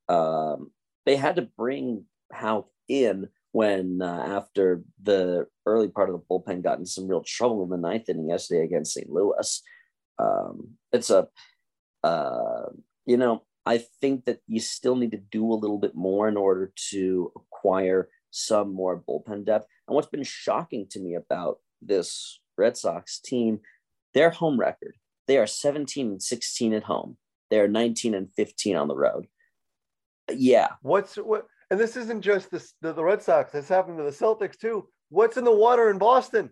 Um, 0.10 0.72
they 1.06 1.16
had 1.16 1.36
to 1.36 1.44
bring 1.58 2.06
Houck 2.32 2.70
in 2.88 3.30
when 3.52 4.02
uh, 4.02 4.26
after 4.28 4.84
the 5.02 5.48
early 5.66 5.88
part 5.88 6.10
of 6.10 6.16
the 6.16 6.26
bullpen 6.30 6.64
got 6.64 6.80
in 6.80 6.86
some 6.86 7.08
real 7.08 7.24
trouble 7.24 7.64
in 7.64 7.70
the 7.70 7.78
ninth 7.78 8.10
inning 8.10 8.30
yesterday 8.30 8.64
against 8.64 8.94
St. 8.94 9.10
Louis. 9.10 9.62
Um, 10.18 10.72
it's 10.92 11.10
a, 11.10 11.28
uh, 12.04 12.70
you 13.06 13.18
know, 13.18 13.44
I 13.66 13.78
think 14.02 14.26
that 14.26 14.40
you 14.48 14.60
still 14.60 14.96
need 14.96 15.12
to 15.12 15.18
do 15.18 15.46
a 15.52 15.56
little 15.56 15.78
bit 15.78 15.96
more 15.96 16.28
in 16.28 16.36
order 16.36 16.74
to 16.90 17.32
acquire 17.36 18.10
some 18.34 18.74
more 18.74 19.00
bullpen 19.00 19.46
depth. 19.46 19.68
And 19.88 19.96
what's 19.96 20.08
been 20.08 20.24
shocking 20.24 20.88
to 20.90 21.00
me 21.00 21.14
about 21.14 21.60
this 21.82 22.40
Red 22.58 22.76
Sox 22.76 23.20
team, 23.20 23.60
their 24.14 24.32
home 24.32 24.60
record, 24.60 24.96
they 25.28 25.38
are 25.38 25.48
17 25.48 26.08
and 26.08 26.22
16 26.22 26.74
at 26.74 26.84
home. 26.84 27.18
They 27.50 27.60
are 27.60 27.68
19 27.68 28.16
and 28.16 28.34
15 28.34 28.76
on 28.76 28.88
the 28.88 28.96
road. 28.96 29.28
Yeah, 30.34 30.70
What's 30.82 31.16
what? 31.16 31.46
And 31.70 31.80
this 31.80 31.96
isn't 31.96 32.22
just 32.22 32.50
this, 32.50 32.74
the, 32.82 32.94
the 32.94 33.04
Red 33.04 33.22
Sox. 33.22 33.52
This 33.52 33.68
happened 33.68 33.98
to 33.98 34.04
the 34.04 34.10
Celtics 34.10 34.58
too. 34.58 34.88
What's 35.10 35.38
in 35.38 35.44
the 35.44 35.52
water 35.56 35.90
in 35.90 35.98
Boston? 35.98 36.50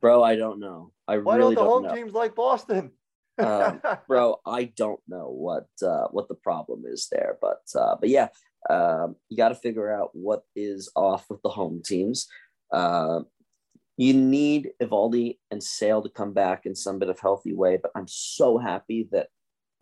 bro, 0.00 0.22
I 0.22 0.36
don't 0.36 0.60
know. 0.60 0.92
I 1.08 1.16
Why 1.18 1.36
really 1.36 1.54
don't 1.54 1.64
the 1.64 1.70
home 1.70 1.82
know. 1.84 1.94
teams 1.94 2.12
like 2.12 2.34
Boston? 2.34 2.92
Um, 3.38 3.80
bro 4.08 4.36
i 4.46 4.62
don't 4.76 5.00
know 5.08 5.28
what 5.28 5.66
uh 5.82 6.06
what 6.12 6.28
the 6.28 6.36
problem 6.36 6.84
is 6.86 7.08
there 7.10 7.36
but 7.40 7.62
uh 7.74 7.96
but 7.98 8.08
yeah 8.08 8.28
um 8.70 9.16
you 9.28 9.36
got 9.36 9.50
to 9.50 9.54
figure 9.54 9.92
out 9.92 10.10
what 10.12 10.42
is 10.56 10.90
off 10.96 11.26
with 11.28 11.42
the 11.42 11.48
home 11.48 11.82
teams 11.84 12.26
um 12.72 13.26
you 13.96 14.12
need 14.12 14.70
Eovaldi 14.82 15.38
and 15.50 15.62
Sale 15.62 16.02
to 16.02 16.08
come 16.08 16.32
back 16.32 16.66
in 16.66 16.74
some 16.74 16.98
bit 16.98 17.08
of 17.08 17.20
healthy 17.20 17.54
way, 17.54 17.78
but 17.80 17.92
I'm 17.94 18.08
so 18.08 18.58
happy 18.58 19.08
that 19.12 19.28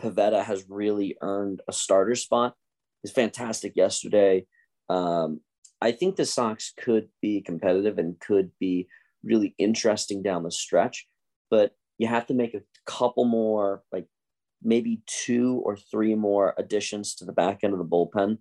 Pivetta 0.01 0.45
has 0.45 0.67
really 0.69 1.17
earned 1.23 1.63
a 1.69 1.73
starter 1.73 2.15
spot. 2.15 2.55
He's 3.03 3.13
fantastic 3.13 3.75
yesterday. 3.75 4.47
Um, 4.89 5.41
I 5.81 5.93
think 5.93 6.17
the 6.17 6.27
Sox 6.27 6.73
could 6.77 7.09
be 7.21 7.41
competitive 7.41 7.99
and 7.99 8.21
could 8.21 8.51
be 8.61 8.87
really 9.25 9.55
interesting 9.59 10.23
down 10.23 10.43
the 10.43 10.51
stretch, 10.51 11.09
but 11.51 11.73
you 11.99 12.07
have 12.07 12.27
to 12.27 12.35
make 12.35 12.55
a 12.55 12.63
couple 12.87 13.25
more, 13.25 13.83
like 13.93 14.07
maybe 14.63 15.01
two 15.07 15.63
or 15.65 15.77
three 15.77 16.15
more 16.15 16.55
additions 16.59 17.15
to 17.17 17.25
the 17.25 17.33
back 17.33 17.61
end 17.63 17.73
of 17.73 17.79
the 17.79 17.85
bullpen 17.85 18.39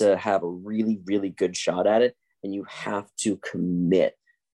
to 0.00 0.16
have 0.16 0.42
a 0.42 0.48
really, 0.48 1.00
really 1.04 1.30
good 1.30 1.56
shot 1.56 1.86
at 1.86 2.02
it. 2.02 2.16
And 2.42 2.54
you 2.54 2.64
have 2.68 3.08
to 3.20 3.36
commit 3.38 4.14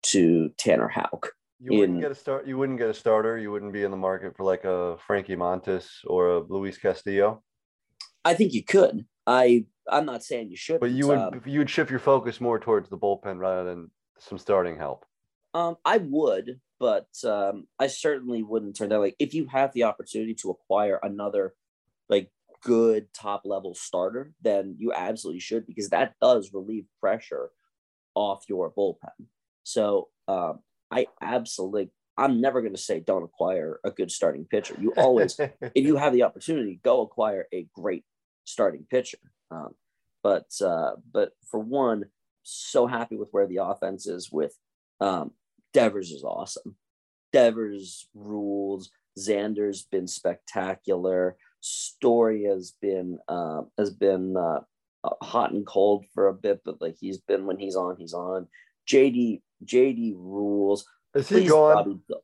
to 0.06 0.50
Tanner 0.56 0.88
Houck. 0.88 1.32
You 1.60 1.78
wouldn't 1.78 1.96
in- 1.96 2.02
get 2.02 2.10
a 2.10 2.14
start. 2.14 2.46
You 2.46 2.58
wouldn't 2.58 2.78
get 2.78 2.90
a 2.90 2.94
starter. 2.94 3.38
You 3.38 3.52
wouldn't 3.52 3.72
be 3.72 3.82
in 3.82 3.90
the 3.90 3.96
market 3.96 4.36
for 4.36 4.44
like 4.44 4.64
a 4.64 4.96
Frankie 5.06 5.36
Montas 5.36 5.88
or 6.06 6.28
a 6.28 6.38
Luis 6.40 6.78
Castillo. 6.78 7.42
I 8.24 8.34
think 8.34 8.52
you 8.52 8.64
could. 8.64 9.06
I 9.26 9.66
I'm 9.88 10.06
not 10.06 10.22
saying 10.22 10.50
you 10.50 10.56
should, 10.56 10.80
But 10.80 10.90
you 10.90 11.08
would 11.08 11.18
Um, 11.18 11.42
you 11.44 11.58
would 11.58 11.70
shift 11.70 11.90
your 11.90 11.98
focus 12.00 12.40
more 12.40 12.58
towards 12.58 12.88
the 12.88 12.98
bullpen 12.98 13.38
rather 13.38 13.64
than 13.64 13.90
some 14.18 14.38
starting 14.38 14.76
help. 14.76 15.04
Um, 15.54 15.76
I 15.84 15.98
would, 15.98 16.60
but 16.80 17.08
um, 17.24 17.66
I 17.78 17.88
certainly 17.88 18.42
wouldn't 18.42 18.76
turn 18.76 18.88
down. 18.88 19.00
Like, 19.00 19.16
if 19.18 19.34
you 19.34 19.46
have 19.48 19.72
the 19.72 19.84
opportunity 19.84 20.34
to 20.36 20.50
acquire 20.50 20.98
another, 21.02 21.54
good 22.62 23.12
top 23.12 23.42
level 23.44 23.74
starter, 23.74 24.32
then 24.40 24.76
you 24.78 24.92
absolutely 24.92 25.40
should 25.40 25.66
because 25.66 25.90
that 25.90 26.14
does 26.20 26.52
relieve 26.52 26.86
pressure 27.00 27.50
off 28.14 28.44
your 28.48 28.70
bullpen. 28.70 29.26
So, 29.64 30.08
um, 30.28 30.60
I 30.90 31.06
absolutely, 31.20 31.90
I'm 32.16 32.40
never 32.40 32.60
going 32.60 32.74
to 32.74 32.80
say 32.80 33.00
don't 33.00 33.24
acquire 33.24 33.80
a 33.84 33.90
good 33.90 34.10
starting 34.10 34.44
pitcher. 34.44 34.76
You 34.78 34.92
always, 34.96 35.38
if 35.60 35.84
you 35.86 35.96
have 35.96 36.12
the 36.12 36.24
opportunity, 36.24 36.80
go 36.84 37.00
acquire 37.02 37.46
a 37.52 37.66
great 37.74 38.04
starting 38.44 38.86
pitcher. 38.90 39.18
Um, 39.50 39.74
But 40.22 40.50
uh, 40.64 40.92
but 41.12 41.32
for 41.50 41.58
one, 41.58 42.04
so 42.42 42.86
happy 42.86 43.16
with 43.16 43.28
where 43.32 43.46
the 43.46 43.64
offense 43.64 44.06
is 44.06 44.30
with 44.30 44.54
um, 45.00 45.32
Devers 45.72 46.10
is 46.10 46.24
awesome. 46.24 46.76
Devers 47.32 48.08
rules. 48.14 48.90
Xander's 49.18 49.82
been 49.82 50.06
spectacular. 50.06 51.36
Story 51.64 52.42
has 52.44 52.74
been 52.82 53.18
uh, 53.28 53.62
has 53.78 53.90
been 53.90 54.36
uh, 54.36 54.60
hot 55.22 55.52
and 55.52 55.64
cold 55.64 56.04
for 56.12 56.26
a 56.26 56.34
bit, 56.34 56.60
but 56.64 56.82
like 56.82 56.96
he's 57.00 57.18
been 57.18 57.46
when 57.46 57.56
he's 57.56 57.76
on, 57.76 57.96
he's 57.96 58.14
on. 58.14 58.48
JD 58.90 59.42
JD 59.64 60.14
rules. 60.16 60.84
Is 61.14 61.28
he 61.28 61.46
gone? 61.46 61.74
Bobby. 62.08 62.20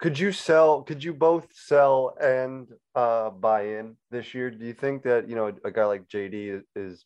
Could 0.00 0.18
you 0.18 0.32
sell? 0.32 0.82
Could 0.82 1.04
you 1.04 1.14
both 1.14 1.46
sell 1.52 2.16
and 2.20 2.66
uh, 2.94 3.30
buy 3.30 3.78
in 3.78 3.96
this 4.10 4.34
year? 4.34 4.50
Do 4.50 4.64
you 4.64 4.72
think 4.72 5.04
that 5.04 5.28
you 5.28 5.36
know 5.36 5.52
a 5.64 5.70
guy 5.70 5.84
like 5.84 6.08
JD 6.08 6.34
is, 6.56 6.62
is 6.74 7.04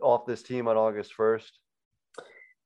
off 0.00 0.24
this 0.24 0.42
team 0.42 0.66
on 0.66 0.76
August 0.76 1.12
first, 1.12 1.58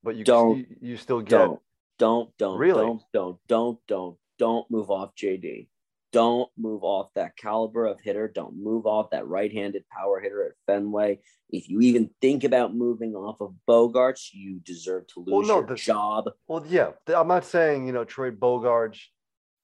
but 0.04 0.14
you 0.14 0.24
Don't- 0.24 0.58
you, 0.58 0.66
you 0.80 0.96
still 0.96 1.20
get 1.20 1.38
don't 1.38 1.60
don't 1.98 2.38
don't 2.38 2.58
Really? 2.58 2.84
don't 2.84 3.02
don't 3.12 3.38
don't 3.48 3.78
don't 3.88 4.16
don't 4.38 4.70
move 4.70 4.90
off 4.90 5.16
JD. 5.16 5.68
Don't 6.12 6.48
move 6.56 6.84
off 6.84 7.12
that 7.14 7.36
caliber 7.36 7.84
of 7.86 8.00
hitter. 8.00 8.28
Don't 8.28 8.56
move 8.56 8.86
off 8.86 9.10
that 9.10 9.26
right-handed 9.26 9.84
power 9.90 10.20
hitter 10.20 10.42
at 10.46 10.52
Fenway. 10.66 11.20
If 11.50 11.68
you 11.68 11.80
even 11.82 12.10
think 12.22 12.44
about 12.44 12.74
moving 12.74 13.14
off 13.14 13.40
of 13.40 13.54
Bogaerts, 13.68 14.28
you 14.32 14.60
deserve 14.60 15.06
to 15.08 15.20
lose 15.20 15.32
Well, 15.32 15.42
no, 15.42 15.58
your 15.58 15.66
the- 15.66 15.74
job. 15.74 16.24
Well, 16.46 16.64
yeah, 16.66 16.92
I'm 17.08 17.28
not 17.28 17.44
saying 17.44 17.86
you 17.86 17.92
know 17.92 18.04
trade 18.04 18.38
Bogaerts 18.40 19.00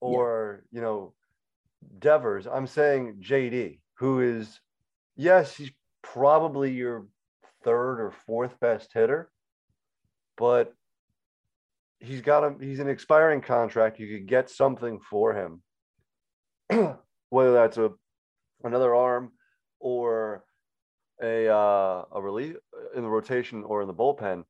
or 0.01 0.65
you 0.71 0.81
know 0.81 1.13
Devers. 1.99 2.47
I'm 2.47 2.67
saying 2.67 3.17
JD, 3.21 3.79
who 3.95 4.21
is 4.21 4.59
yes, 5.15 5.55
he's 5.55 5.71
probably 6.03 6.71
your 6.71 7.07
third 7.63 7.99
or 7.99 8.11
fourth 8.27 8.59
best 8.59 8.91
hitter, 8.93 9.31
but 10.37 10.73
he's 11.99 12.21
got 12.21 12.43
a 12.43 12.55
he's 12.63 12.79
an 12.79 12.89
expiring 12.89 13.41
contract. 13.41 13.99
You 13.99 14.15
could 14.17 14.27
get 14.27 14.49
something 14.49 14.99
for 14.99 15.33
him, 15.33 15.61
whether 17.29 17.53
that's 17.53 17.77
a 17.77 17.91
another 18.63 18.95
arm 18.95 19.31
or 19.79 20.45
a 21.21 21.47
uh, 21.47 22.05
a 22.11 22.21
relief 22.21 22.55
in 22.95 23.03
the 23.03 23.09
rotation 23.09 23.63
or 23.63 23.81
in 23.81 23.87
the 23.87 23.93
bullpen 23.93 24.43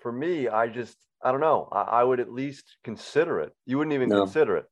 for 0.00 0.12
me, 0.12 0.48
I 0.48 0.68
just 0.68 0.98
I 1.22 1.32
don't 1.32 1.40
know. 1.40 1.68
I, 1.72 1.82
I 1.82 2.04
would 2.04 2.20
at 2.20 2.32
least 2.32 2.76
consider 2.84 3.40
it. 3.40 3.52
You 3.64 3.78
wouldn't 3.78 3.94
even 3.94 4.10
No. 4.10 4.20
consider 4.20 4.56
it. 4.56 4.66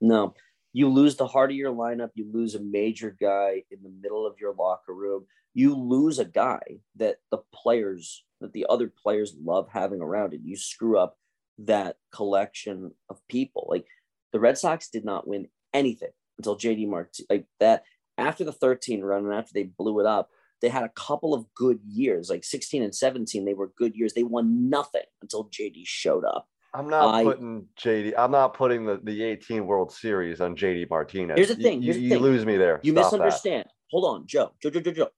No, 0.00 0.34
you 0.72 0.88
lose 0.88 1.16
the 1.16 1.26
heart 1.26 1.50
of 1.50 1.56
your 1.56 1.72
lineup. 1.72 2.10
You 2.14 2.30
lose 2.30 2.54
a 2.54 2.60
major 2.60 3.16
guy 3.18 3.62
in 3.70 3.82
the 3.82 3.92
middle 4.02 4.26
of 4.26 4.38
your 4.40 4.54
locker 4.54 4.92
room. 4.94 5.26
You 5.54 5.74
lose 5.74 6.18
a 6.18 6.24
guy 6.24 6.60
that 6.96 7.18
the 7.30 7.38
players, 7.54 8.24
that 8.40 8.52
the 8.52 8.66
other 8.68 8.88
players 8.88 9.34
love 9.40 9.68
having 9.72 10.00
around, 10.00 10.34
and 10.34 10.44
you 10.44 10.56
screw 10.56 10.98
up 10.98 11.16
that 11.58 11.96
collection 12.12 12.90
of 13.08 13.26
people. 13.28 13.66
Like 13.70 13.86
the 14.34 14.40
Red 14.40 14.58
Sox 14.58 14.88
did 14.88 15.04
not 15.04 15.28
win 15.28 15.46
anything 15.72 16.10
until 16.38 16.56
JD 16.56 16.88
Martin. 16.88 17.24
Like 17.30 17.46
that 17.60 17.84
after 18.18 18.42
the 18.44 18.52
13 18.52 19.00
run 19.00 19.24
and 19.24 19.32
after 19.32 19.52
they 19.54 19.62
blew 19.62 20.00
it 20.00 20.06
up, 20.06 20.28
they 20.60 20.68
had 20.68 20.82
a 20.82 20.88
couple 20.88 21.34
of 21.34 21.46
good 21.54 21.78
years, 21.86 22.28
like 22.28 22.42
16 22.42 22.82
and 22.82 22.92
17. 22.94 23.44
They 23.44 23.54
were 23.54 23.70
good 23.78 23.94
years. 23.94 24.12
They 24.12 24.24
won 24.24 24.68
nothing 24.68 25.02
until 25.22 25.44
JD 25.44 25.82
showed 25.86 26.24
up. 26.24 26.48
I'm 26.74 26.88
not 26.88 27.14
I- 27.14 27.22
putting 27.22 27.68
JD. 27.80 28.14
I'm 28.18 28.32
not 28.32 28.54
putting 28.54 28.84
the, 28.84 28.98
the 29.04 29.22
18 29.22 29.66
World 29.66 29.92
Series 29.92 30.40
on 30.40 30.56
JD 30.56 30.90
Martinez. 30.90 31.36
Here's 31.36 31.48
the 31.48 31.54
thing, 31.62 31.80
You, 31.80 31.92
here's 31.92 31.96
the 31.98 32.02
you 32.02 32.18
lose 32.18 32.44
me 32.44 32.56
there. 32.56 32.80
You 32.82 32.90
Stop 32.92 33.12
that. 33.12 33.16
misunderstand. 33.18 33.66
Hold 33.92 34.04
on, 34.16 34.26
Joe. 34.26 34.50
Joe, 34.60 34.70
Joe, 34.70 34.80
Joe, 34.80 34.90
Joe. 34.92 35.08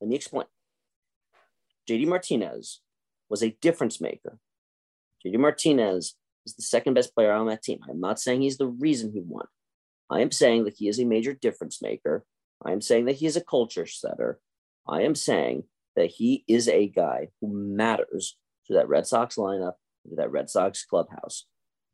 Let 0.00 0.10
me 0.10 0.14
explain. 0.14 0.46
JD 1.90 2.06
Martinez 2.06 2.82
was 3.28 3.42
a 3.42 3.50
difference 3.60 4.00
maker. 4.00 4.38
JD 5.26 5.38
Martinez 5.38 6.14
is 6.46 6.54
the 6.54 6.62
second 6.62 6.94
best 6.94 7.14
player 7.14 7.32
on 7.32 7.46
that 7.46 7.62
team. 7.62 7.78
I'm 7.88 8.00
not 8.00 8.20
saying 8.20 8.42
he's 8.42 8.58
the 8.58 8.66
reason 8.66 9.12
he 9.12 9.20
won. 9.24 9.46
I 10.10 10.20
am 10.20 10.30
saying 10.30 10.64
that 10.64 10.74
he 10.76 10.88
is 10.88 10.98
a 11.00 11.04
major 11.04 11.32
difference 11.32 11.80
maker. 11.80 12.24
I 12.64 12.72
am 12.72 12.80
saying 12.80 13.06
that 13.06 13.16
he 13.16 13.26
is 13.26 13.36
a 13.36 13.44
culture 13.44 13.86
setter. 13.86 14.40
I 14.88 15.02
am 15.02 15.14
saying 15.14 15.64
that 15.96 16.06
he 16.10 16.44
is 16.48 16.68
a 16.68 16.86
guy 16.88 17.28
who 17.40 17.48
matters 17.52 18.36
to 18.66 18.74
that 18.74 18.88
Red 18.88 19.06
Sox 19.06 19.36
lineup, 19.36 19.74
to 20.08 20.16
that 20.16 20.30
Red 20.30 20.50
Sox 20.50 20.84
clubhouse. 20.84 21.46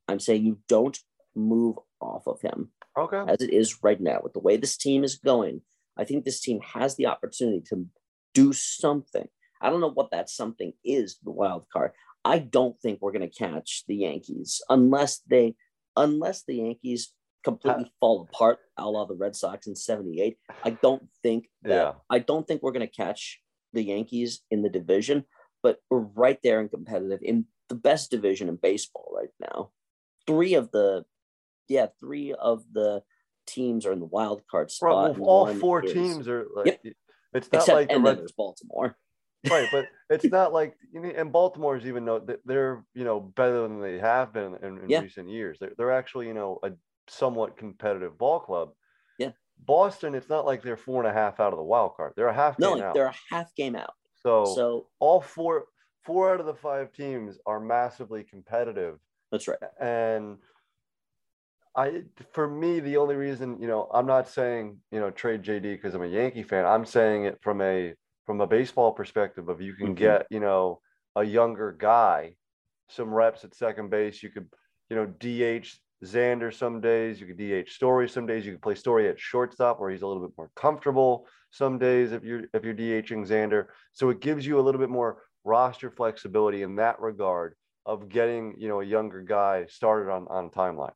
I'm 0.09 0.21
saying 0.21 0.45
you 0.45 0.59
don't 0.69 0.99
move 1.35 1.77
off 2.01 2.27
of 2.27 2.41
him 2.41 2.71
Okay. 2.97 3.23
as 3.31 3.41
it 3.41 3.53
is 3.53 3.83
right 3.83 4.01
now, 4.01 4.21
with 4.23 4.33
the 4.33 4.41
way 4.41 4.57
this 4.57 4.77
team 4.77 5.05
is 5.05 5.17
going, 5.17 5.63
I 5.97 6.05
think 6.05 6.25
this 6.25 6.41
team 6.41 6.61
has 6.75 6.97
the 6.97 7.07
opportunity 7.07 7.63
to 7.69 7.87
do 8.35 8.53
something. 8.53 9.27
I 9.61 9.71
don't 9.71 9.81
know 9.81 9.91
what 9.91 10.11
that 10.13 10.31
something 10.31 10.73
is, 10.85 11.19
the 11.25 11.31
wild 11.31 11.67
card. 11.73 11.93
I 12.29 12.38
don't 12.38 12.79
think 12.81 12.99
we're 13.01 13.12
going 13.12 13.29
to 13.29 13.38
catch 13.38 13.85
the 13.88 13.97
Yankees 13.97 14.61
unless 14.69 15.21
they, 15.29 15.55
unless 15.97 16.45
the 16.45 16.57
Yankees 16.57 17.12
completely 17.43 17.91
fall 18.01 18.29
apart, 18.31 18.59
a 18.77 18.88
la 18.88 19.07
the 19.07 19.14
Red 19.14 19.35
Sox 19.35 19.67
in 19.67 19.75
'78. 19.75 20.37
I 20.62 20.71
don't 20.71 21.09
think 21.23 21.49
that. 21.62 21.71
Yeah. 21.71 21.93
I 22.11 22.19
don't 22.19 22.47
think 22.47 22.62
we're 22.62 22.73
going 22.73 22.87
to 22.87 22.95
catch 22.95 23.41
the 23.73 23.83
Yankees 23.83 24.43
in 24.51 24.62
the 24.62 24.69
division, 24.69 25.25
but 25.62 25.79
we're 25.88 26.01
right 26.01 26.38
there 26.43 26.61
and 26.61 26.71
competitive 26.71 27.21
in 27.23 27.47
the 27.69 27.75
best 27.75 28.11
division 28.11 28.49
in 28.49 28.57
baseball 28.57 29.11
right 29.17 29.33
now. 29.41 29.71
Three 30.27 30.55
of 30.55 30.71
the, 30.71 31.05
yeah, 31.69 31.87
three 31.99 32.35
of 32.35 32.62
the 32.73 33.03
teams 33.47 33.87
are 33.87 33.93
in 33.93 34.01
the 34.01 34.07
wild 34.07 34.43
card 34.51 34.71
spot. 34.71 35.19
well, 35.19 35.31
all 35.31 35.55
four 35.55 35.83
is- 35.83 35.93
teams 35.93 36.29
are 36.29 36.47
like. 36.55 36.81
Yep. 36.85 36.95
It's 37.35 37.53
not 37.53 37.59
except 37.61 37.77
like 37.77 37.88
the 37.88 37.95
and 37.95 38.07
then 38.07 38.12
Red, 38.12 38.21
there's 38.21 38.33
Baltimore. 38.33 38.97
Right, 39.46 39.70
but 39.70 39.90
it's 40.11 40.31
not 40.33 40.53
like 40.53 40.77
you 40.92 41.01
know, 41.01 41.09
and 41.11 41.33
Baltimore's 41.33 41.87
even 41.87 42.05
though 42.05 42.27
they're 42.44 42.85
you 42.94 43.05
know 43.05 43.20
better 43.20 43.62
than 43.62 43.81
they 43.81 43.98
have 43.98 44.33
been 44.33 44.55
in, 44.57 44.79
in 44.79 44.88
Yeah. 44.88 45.01
recent 45.01 45.29
years. 45.29 45.59
They're, 45.61 45.72
they're 45.77 45.92
actually 45.92 46.27
you 46.29 46.35
know 46.35 46.59
a 46.62 46.72
somewhat 47.09 47.57
competitive 47.57 48.18
ball 48.18 48.40
club. 48.40 48.70
Yeah. 49.18 49.33
Boston, 49.59 50.14
it's 50.14 50.29
not 50.29 50.46
like 50.46 50.62
they're 50.62 50.77
four 50.77 51.03
and 51.03 51.11
a 51.11 51.12
half 51.12 51.40
out 51.40 51.53
of 51.53 51.59
the 51.59 51.64
wild 51.64 51.96
card. 51.96 52.12
They're 52.16 52.29
a 52.29 52.35
half 52.35 52.59
No, 52.59 52.70
game 52.70 52.79
like 52.79 52.85
out. 52.85 52.94
they're 52.94 53.07
a 53.07 53.14
half 53.31 53.55
game 53.55 53.74
out. 53.77 53.94
so, 54.22 54.55
So 54.55 54.87
all 55.01 55.20
four 55.20 55.66
four 56.05 56.33
out 56.33 56.40
of 56.40 56.46
the 56.46 56.55
five 56.55 56.92
teams 56.92 57.38
are 57.46 57.61
massively 57.61 58.24
competitive 58.24 58.98
that's 59.31 59.46
right. 59.48 59.59
and 59.81 60.38
I 61.77 62.05
for 62.33 62.48
me 62.48 62.81
the 62.81 62.96
only 62.96 63.14
reason 63.14 63.61
you 63.61 63.68
know 63.68 63.88
I'm 63.92 64.07
not 64.07 64.29
saying 64.29 64.81
you 64.90 65.01
know 65.01 65.11
trade 65.11 65.42
JD 65.42 65.62
because 65.62 65.94
I'm 65.94 66.03
a 66.03 66.07
Yankee 66.07 66.42
fan 66.42 66.64
I'm 66.64 66.85
saying 66.85 67.24
it 67.24 67.38
from 67.42 67.61
a 67.61 67.94
from 68.29 68.43
a 68.43 68.47
baseball 68.47 68.93
perspective 68.93 69.49
of 69.49 69.62
you 69.62 69.73
can 69.73 69.95
Mhm. 69.95 69.97
get 69.97 70.27
you 70.29 70.38
know 70.38 70.83
a 71.17 71.25
younger 71.25 71.73
guy 71.73 72.37
some 72.91 73.09
reps 73.12 73.43
at 73.43 73.55
second 73.55 73.88
base 73.88 74.23
you 74.23 74.29
could 74.29 74.47
you 74.91 74.97
know 74.97 75.07
DH 75.07 75.81
Xander 76.05 76.53
some 76.53 76.83
days 76.83 77.19
you 77.19 77.27
could 77.27 77.38
DH 77.38 77.71
Story 77.73 78.07
some 78.07 78.27
days 78.27 78.45
you 78.45 78.53
could 78.53 78.61
play 78.61 78.75
Story 78.75 79.09
at 79.09 79.19
shortstop 79.19 79.81
where 79.81 79.88
he's 79.88 80.03
a 80.03 80.07
little 80.07 80.23
bit 80.27 80.37
more 80.37 80.51
comfortable 80.55 81.27
some 81.53 81.79
days 81.79 82.12
if 82.12 82.23
you're 82.23 82.45
if 82.53 82.64
you're 82.67 82.75
DHing 82.75 83.25
Xander 83.27 83.69
so 83.95 84.11
it 84.11 84.21
gives 84.21 84.45
you 84.47 84.61
a 84.61 84.64
little 84.67 84.79
bit 84.79 84.91
more 84.91 85.23
roster 85.45 85.91
flexibility 85.91 86.61
in 86.61 86.77
that 86.77 87.01
regard 87.01 87.57
of 87.87 88.11
getting 88.11 88.61
you 88.61 88.69
know 88.69 88.83
a 88.83 88.85
younger 88.85 89.23
guy 89.23 89.64
started 89.71 90.12
on 90.12 90.29
on 90.29 90.45
a 90.45 90.51
timeline. 90.51 90.93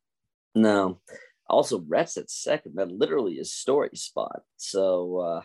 No. 0.53 1.01
Also, 1.49 1.81
Rex 1.87 2.15
at 2.17 2.29
second. 2.29 2.75
That 2.75 2.91
literally 2.91 3.39
is 3.39 3.51
Story 3.51 3.95
spot. 3.95 4.43
So, 4.57 5.17
uh, 5.17 5.41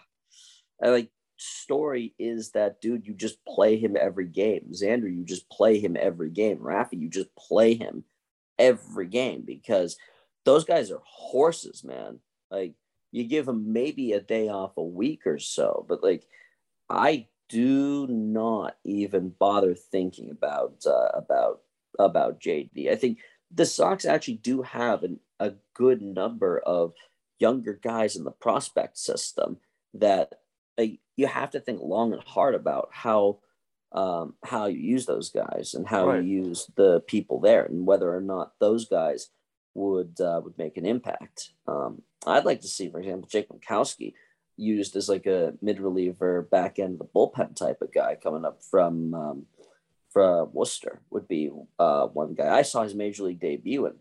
I 0.83 0.91
like 0.91 1.11
Story 1.39 2.15
is 2.19 2.51
that 2.53 2.81
dude. 2.81 3.07
You 3.07 3.15
just 3.15 3.45
play 3.45 3.79
him 3.79 3.97
every 3.99 4.27
game. 4.27 4.73
Xander, 4.73 5.15
you 5.15 5.25
just 5.25 5.49
play 5.49 5.79
him 5.79 5.97
every 5.99 6.31
game. 6.31 6.59
Rafi, 6.59 7.01
you 7.01 7.09
just 7.09 7.35
play 7.37 7.75
him 7.75 8.05
every 8.59 9.07
game 9.07 9.45
because 9.47 9.97
those 10.45 10.65
guys 10.65 10.91
are 10.91 11.01
horses, 11.05 11.85
man. 11.85 12.19
Like 12.51 12.75
you 13.13 13.25
give 13.25 13.47
them 13.47 13.73
maybe 13.73 14.13
a 14.13 14.21
day 14.21 14.49
off 14.49 14.77
a 14.77 14.83
week 14.83 15.27
or 15.27 15.39
so, 15.39 15.87
but 15.89 16.03
like 16.03 16.27
I 16.91 17.29
do 17.49 18.07
not 18.09 18.77
even 18.85 19.35
bother 19.39 19.75
thinking 19.75 20.31
about 20.31 20.83
uh, 20.87 21.09
about 21.15 21.61
about 21.99 22.41
JD. 22.41 22.91
I 22.91 22.97
think 22.97 23.19
the 23.51 23.65
Sox 23.65 24.05
actually 24.05 24.39
do 24.39 24.63
have 24.63 25.03
an, 25.03 25.21
a 25.41 25.53
good 25.75 26.03
number 26.03 26.59
of 26.59 26.93
younger 27.39 27.79
guys 27.81 28.17
in 28.17 28.25
the 28.25 28.31
prospect 28.31 28.99
system 28.99 29.59
that 29.95 30.35
uh, 30.79 30.85
you 31.17 31.27
have 31.27 31.51
to 31.51 31.61
think 31.61 31.81
long 31.83 32.13
and 32.13 32.23
hard 32.23 32.55
about 32.55 32.89
how 32.93 33.39
um, 33.93 34.35
how 34.45 34.67
you 34.67 34.79
use 34.79 35.07
those 35.07 35.31
guys 35.31 35.73
and 35.75 35.87
how 35.87 36.09
Right. 36.09 36.23
you 36.23 36.43
use 36.45 36.71
the 36.77 37.01
people 37.01 37.41
there 37.41 37.65
and 37.65 37.87
whether 37.87 38.15
or 38.15 38.21
not 38.21 38.53
those 38.61 38.87
guys 38.87 39.31
would 39.75 40.21
uh, 40.21 40.41
would 40.45 40.59
make 40.59 40.77
an 40.77 40.85
impact. 40.87 41.51
Um, 41.67 42.03
I'd 42.27 42.45
like 42.45 42.61
to 42.63 42.69
see, 42.69 42.91
for 42.91 42.99
example, 42.99 43.29
Jake 43.31 43.49
Mikowski 43.49 44.13
used 44.57 44.95
as 44.97 45.09
like 45.09 45.25
a 45.27 45.55
mid 45.63 45.81
reliever, 45.81 46.43
back 46.43 46.79
end 46.79 46.95
of 46.95 46.99
the 46.99 47.05
bullpen 47.07 47.55
type 47.57 47.81
of 47.81 47.93
guy 47.93 48.17
coming 48.23 48.45
up 48.45 48.63
from 48.63 49.15
um, 49.15 49.47
from 50.11 50.51
Worcester 50.53 51.01
would 51.11 51.29
be 51.29 51.51
uh, 51.79 52.07
one 52.09 52.35
guy. 52.35 52.57
I 52.57 52.63
saw 52.63 52.83
his 52.83 52.95
major 52.95 53.23
league 53.25 53.41
debut 53.41 53.87
and 53.87 53.97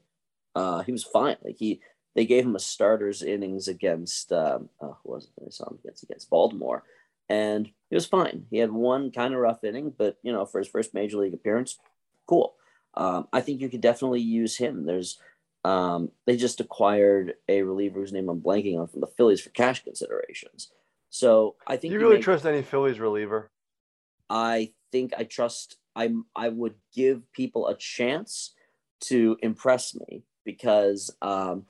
uh, 0.55 0.81
he 0.81 0.91
was 0.91 1.03
fine. 1.03 1.37
Like 1.43 1.57
he, 1.57 1.81
they 2.17 2.25
gave 2.25 2.43
him 2.43 2.55
a 2.55 2.59
starter's 2.59 3.21
innings 3.21 3.67
against 3.67 4.33
um, 4.33 4.69
uh, 4.81 4.93
who 5.03 5.11
was 5.11 5.25
it? 5.25 5.43
I 5.45 5.49
saw 5.51 5.69
him 5.69 5.77
against 5.83 6.01
against 6.01 6.31
Baltimore, 6.31 6.83
and 7.29 7.67
he 7.67 7.95
was 7.95 8.07
fine. 8.07 8.47
He 8.49 8.57
had 8.57 8.71
one 8.71 9.11
kind 9.11 9.35
of 9.35 9.39
rough 9.39 9.63
inning, 9.63 9.93
but 9.95 10.17
you 10.23 10.33
know, 10.33 10.43
for 10.47 10.57
his 10.57 10.67
first 10.67 10.95
major 10.95 11.17
league 11.17 11.35
appearance, 11.35 11.77
cool. 12.25 12.55
Um, 12.95 13.27
I 13.31 13.41
think 13.41 13.61
you 13.61 13.69
could 13.69 13.81
definitely 13.81 14.21
use 14.21 14.57
him. 14.57 14.87
There's 14.87 15.19
um, 15.63 16.09
they 16.25 16.37
just 16.37 16.59
acquired 16.59 17.35
a 17.47 17.61
reliever 17.61 17.99
whose 17.99 18.11
name 18.13 18.29
I'm 18.29 18.41
blanking 18.41 18.79
on 18.79 18.87
from 18.87 19.01
the 19.01 19.07
Phillies 19.15 19.41
for 19.41 19.51
cash 19.51 19.83
considerations. 19.83 20.71
So 21.11 21.55
I 21.67 21.77
think 21.77 21.91
Do 21.91 21.99
you 21.99 22.01
really 22.01 22.15
make- 22.15 22.23
trust 22.23 22.47
any 22.47 22.63
Phillies 22.63 22.99
reliever? 22.99 23.51
I 24.27 24.73
think 24.91 25.13
I 25.15 25.23
trust. 25.23 25.77
I 25.95 26.15
I 26.35 26.49
would 26.49 26.73
give 26.95 27.31
people 27.31 27.67
a 27.67 27.77
chance 27.77 28.55
to 29.01 29.37
impress 29.43 29.93
me 29.93 30.23
because 30.43 31.15
um, 31.21 31.65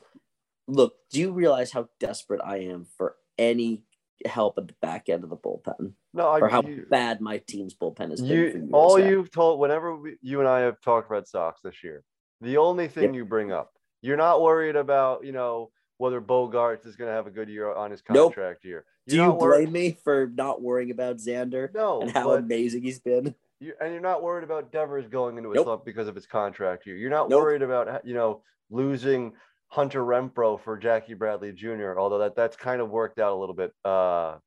look, 0.67 0.95
do 1.11 1.19
you 1.19 1.31
realize 1.31 1.71
how 1.71 1.89
desperate 1.99 2.41
I 2.43 2.57
am 2.57 2.85
for 2.97 3.15
any 3.37 3.83
help 4.25 4.57
at 4.57 4.67
the 4.67 4.73
back 4.81 5.09
end 5.09 5.23
of 5.23 5.29
the 5.29 5.37
bullpen, 5.37 5.93
No, 6.13 6.27
I 6.27 6.39
or 6.39 6.47
how 6.49 6.61
you, 6.63 6.85
bad 6.89 7.21
my 7.21 7.37
team's 7.37 7.75
bullpen 7.75 8.09
has 8.11 8.21
been? 8.21 8.29
you 8.31 8.69
all 8.73 8.99
you've 8.99 9.31
told 9.31 9.59
whenever 9.59 9.95
we, 9.95 10.17
you 10.21 10.39
and 10.39 10.49
I 10.49 10.61
have 10.61 10.81
talked 10.81 11.09
Red 11.09 11.27
Sox 11.27 11.61
this 11.61 11.83
year, 11.83 12.03
the 12.41 12.57
only 12.57 12.87
thing 12.87 13.13
Yeah. 13.13 13.17
you 13.19 13.25
bring 13.25 13.51
up, 13.51 13.73
you're 14.01 14.17
not 14.17 14.41
worried 14.41 14.75
about, 14.75 15.23
you 15.23 15.31
know, 15.31 15.71
whether 15.99 16.19
Bogaerts 16.21 16.85
is 16.85 16.95
going 16.95 17.09
to 17.09 17.13
have 17.13 17.27
a 17.27 17.31
good 17.31 17.49
year 17.49 17.73
on 17.73 17.89
his 17.91 18.03
Nope. 18.09 18.33
contract 18.35 18.63
year. 18.65 18.85
Do 19.07 19.15
You're 19.15 19.25
you 19.25 19.31
not 19.31 19.39
worried- 19.39 19.63
blame 19.71 19.73
me 19.73 19.97
for 20.03 20.27
not 20.35 20.61
worrying 20.61 20.91
about 20.91 21.17
Xander 21.17 21.73
No, 21.73 22.01
and 22.01 22.11
how 22.11 22.31
amazing 22.33 22.83
he's 22.83 22.99
been? 22.99 23.33
you, 23.59 23.73
and 23.81 23.91
you're 23.93 24.01
not 24.01 24.21
worried 24.23 24.43
about 24.43 24.71
Devers 24.71 25.07
going 25.07 25.37
into 25.37 25.51
a 25.51 25.55
Nope. 25.55 25.65
slump 25.65 25.85
because 25.85 26.07
of 26.07 26.13
his 26.15 26.25
contract 26.27 26.85
year. 26.85 26.95
You're 26.95 27.09
not 27.11 27.29
Nope. 27.29 27.41
worried 27.41 27.61
about 27.63 28.05
you 28.05 28.13
know 28.15 28.41
losing 28.69 29.33
Hunter 29.69 30.03
Renfroe 30.03 30.59
for 30.61 30.77
Jackie 30.77 31.13
Bradley 31.13 31.51
Jr. 31.51 31.97
Although 31.97 32.19
that 32.19 32.35
that's 32.35 32.55
kind 32.55 32.81
of 32.81 32.89
worked 32.89 33.19
out 33.19 33.33
a 33.33 33.35
little 33.39 33.55
bit 33.55 33.73
uh, 33.83 34.37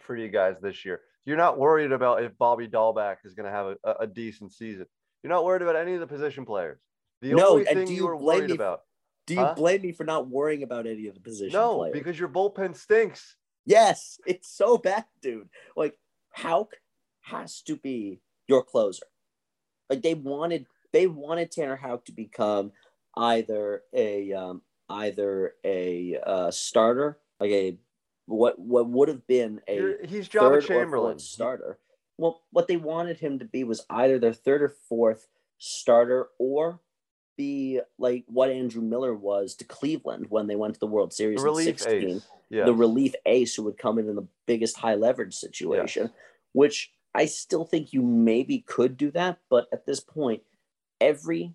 for 0.00 0.16
you 0.16 0.28
guys 0.28 0.56
this 0.60 0.84
year. 0.84 1.00
You're 1.24 1.36
not 1.36 1.58
worried 1.58 1.92
about 1.92 2.22
if 2.22 2.36
Bobby 2.38 2.68
Dalbec 2.68 3.16
is 3.24 3.34
going 3.34 3.46
to 3.46 3.52
have 3.52 3.76
a, 3.84 3.92
a 4.00 4.06
decent 4.06 4.52
season. 4.52 4.86
You're 5.22 5.32
not 5.32 5.44
worried 5.44 5.62
about 5.62 5.76
any 5.76 5.94
of 5.94 6.00
the 6.00 6.06
position 6.06 6.44
players. 6.44 6.78
The 7.22 7.34
No, 7.34 7.50
only 7.52 7.66
and 7.66 7.78
thing 7.78 7.86
do 7.86 7.92
you 7.94 8.02
you 8.02 8.06
were 8.06 8.16
blame 8.16 8.38
worried 8.40 8.50
me- 8.50 8.54
about. 8.56 8.82
Do 9.26 9.34
you 9.34 9.40
Huh? 9.40 9.54
blame 9.56 9.82
me 9.82 9.90
for 9.92 10.04
not 10.04 10.28
worrying 10.28 10.62
about 10.62 10.86
any 10.86 11.08
of 11.08 11.14
the 11.14 11.20
position 11.20 11.58
No, 11.58 11.78
players? 11.78 11.92
because 11.94 12.18
your 12.18 12.28
bullpen 12.28 12.76
stinks. 12.76 13.36
Yes, 13.64 14.20
it's 14.26 14.48
so 14.48 14.78
bad, 14.78 15.04
dude. 15.20 15.48
Like 15.76 15.98
Houck 16.30 16.74
has 17.22 17.60
to 17.62 17.76
be 17.76 18.20
your 18.46 18.62
closer. 18.62 19.06
Like 19.90 20.02
they 20.02 20.14
wanted, 20.14 20.66
they 20.92 21.08
wanted 21.08 21.50
Tanner 21.50 21.74
Houck 21.74 22.04
to 22.04 22.12
become 22.12 22.70
either 23.16 23.82
a 23.92 24.32
um, 24.32 24.62
either 24.88 25.54
a 25.64 26.16
uh, 26.24 26.50
starter, 26.50 27.18
like 27.40 27.50
a 27.50 27.78
what 28.26 28.58
what 28.58 28.88
would 28.88 29.08
have 29.08 29.26
been 29.26 29.60
a 29.68 29.74
You're- 29.76 30.06
he's 30.06 30.28
Joba 30.28 30.64
Chamberlain. 30.64 31.18
starter. 31.18 31.78
Well, 32.18 32.42
what 32.50 32.66
they 32.66 32.76
wanted 32.76 33.18
him 33.18 33.38
to 33.40 33.44
be 33.44 33.62
was 33.64 33.84
either 33.90 34.18
their 34.18 34.32
third 34.32 34.62
or 34.62 34.68
fourth 34.88 35.28
starter, 35.58 36.28
or 36.38 36.80
be 37.36 37.80
like 37.98 38.24
what 38.26 38.50
Andrew 38.50 38.80
Miller 38.82 39.14
was 39.14 39.54
to 39.56 39.64
Cleveland 39.64 40.26
when 40.30 40.46
they 40.46 40.56
went 40.56 40.74
to 40.74 40.80
the 40.80 40.86
World 40.86 41.10
The 41.10 41.16
Series 41.16 41.40
in 41.40 41.44
relief 41.44 41.78
sixteen. 41.78 42.22
Yeah. 42.48 42.64
the 42.64 42.74
relief 42.74 43.14
ace 43.26 43.54
who 43.56 43.64
would 43.64 43.76
come 43.76 43.98
in 43.98 44.08
in 44.08 44.14
the 44.14 44.26
biggest 44.46 44.76
high 44.76 44.94
leverage 44.94 45.34
situation, 45.34 46.10
which 46.52 46.92
I 47.12 47.26
still 47.26 47.64
think 47.64 47.92
you 47.92 48.02
maybe 48.02 48.60
could 48.60 48.96
do 48.96 49.10
that. 49.10 49.38
But 49.50 49.66
at 49.72 49.84
this 49.84 49.98
point, 50.00 50.42
every 51.00 51.52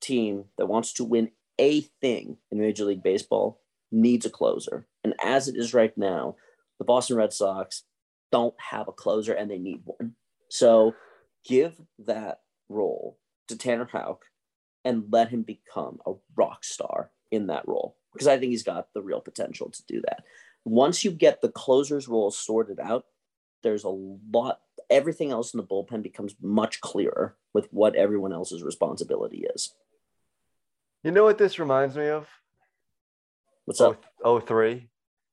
team 0.00 0.44
that 0.58 0.66
wants 0.66 0.92
to 0.94 1.04
win 1.04 1.30
a 1.58 1.82
thing 2.00 2.38
in 2.50 2.58
Major 2.58 2.84
League 2.84 3.02
Baseball 3.02 3.60
needs 3.92 4.24
a 4.24 4.30
closer. 4.30 4.86
And 5.04 5.14
as 5.22 5.48
it 5.48 5.56
is 5.56 5.74
right 5.74 5.96
now, 5.96 6.36
the 6.78 6.84
Boston 6.84 7.16
Red 7.16 7.32
Sox 7.32 7.84
don't 8.32 8.54
have 8.58 8.88
a 8.88 8.92
closer 8.92 9.32
and 9.32 9.50
they 9.50 9.58
need 9.58 9.82
one. 9.84 10.14
So 10.48 10.94
give 11.44 11.80
that 11.98 12.40
role 12.68 13.18
to 13.48 13.56
Tanner 13.56 13.88
Houck 13.90 14.24
and 14.84 15.04
let 15.10 15.28
him 15.28 15.42
become 15.42 15.98
a 16.06 16.14
rock 16.36 16.64
star 16.64 17.10
in 17.30 17.48
that 17.48 17.66
role 17.68 17.96
because 18.12 18.26
I 18.26 18.38
think 18.38 18.50
he's 18.50 18.62
got 18.62 18.88
the 18.94 19.02
real 19.02 19.20
potential 19.20 19.70
to 19.70 19.82
do 19.86 20.00
that. 20.02 20.24
Once 20.64 21.04
you 21.04 21.10
get 21.10 21.40
the 21.40 21.50
closer's 21.50 22.08
role 22.08 22.30
sorted 22.30 22.80
out, 22.80 23.04
there's 23.62 23.84
a 23.84 23.88
lot, 23.88 24.60
everything 24.88 25.30
else 25.30 25.52
in 25.52 25.58
the 25.58 25.66
bullpen 25.66 26.02
becomes 26.02 26.34
much 26.40 26.80
clearer 26.80 27.36
with 27.52 27.68
what 27.70 27.94
everyone 27.94 28.32
else's 28.32 28.62
responsibility 28.62 29.46
is. 29.54 29.74
You 31.02 31.12
know 31.12 31.24
what 31.24 31.38
this 31.38 31.58
reminds 31.58 31.96
me 31.96 32.08
of? 32.08 32.28
What's 33.64 33.80
up? 33.80 34.04
Oh, 34.22 34.38
03, 34.38 34.88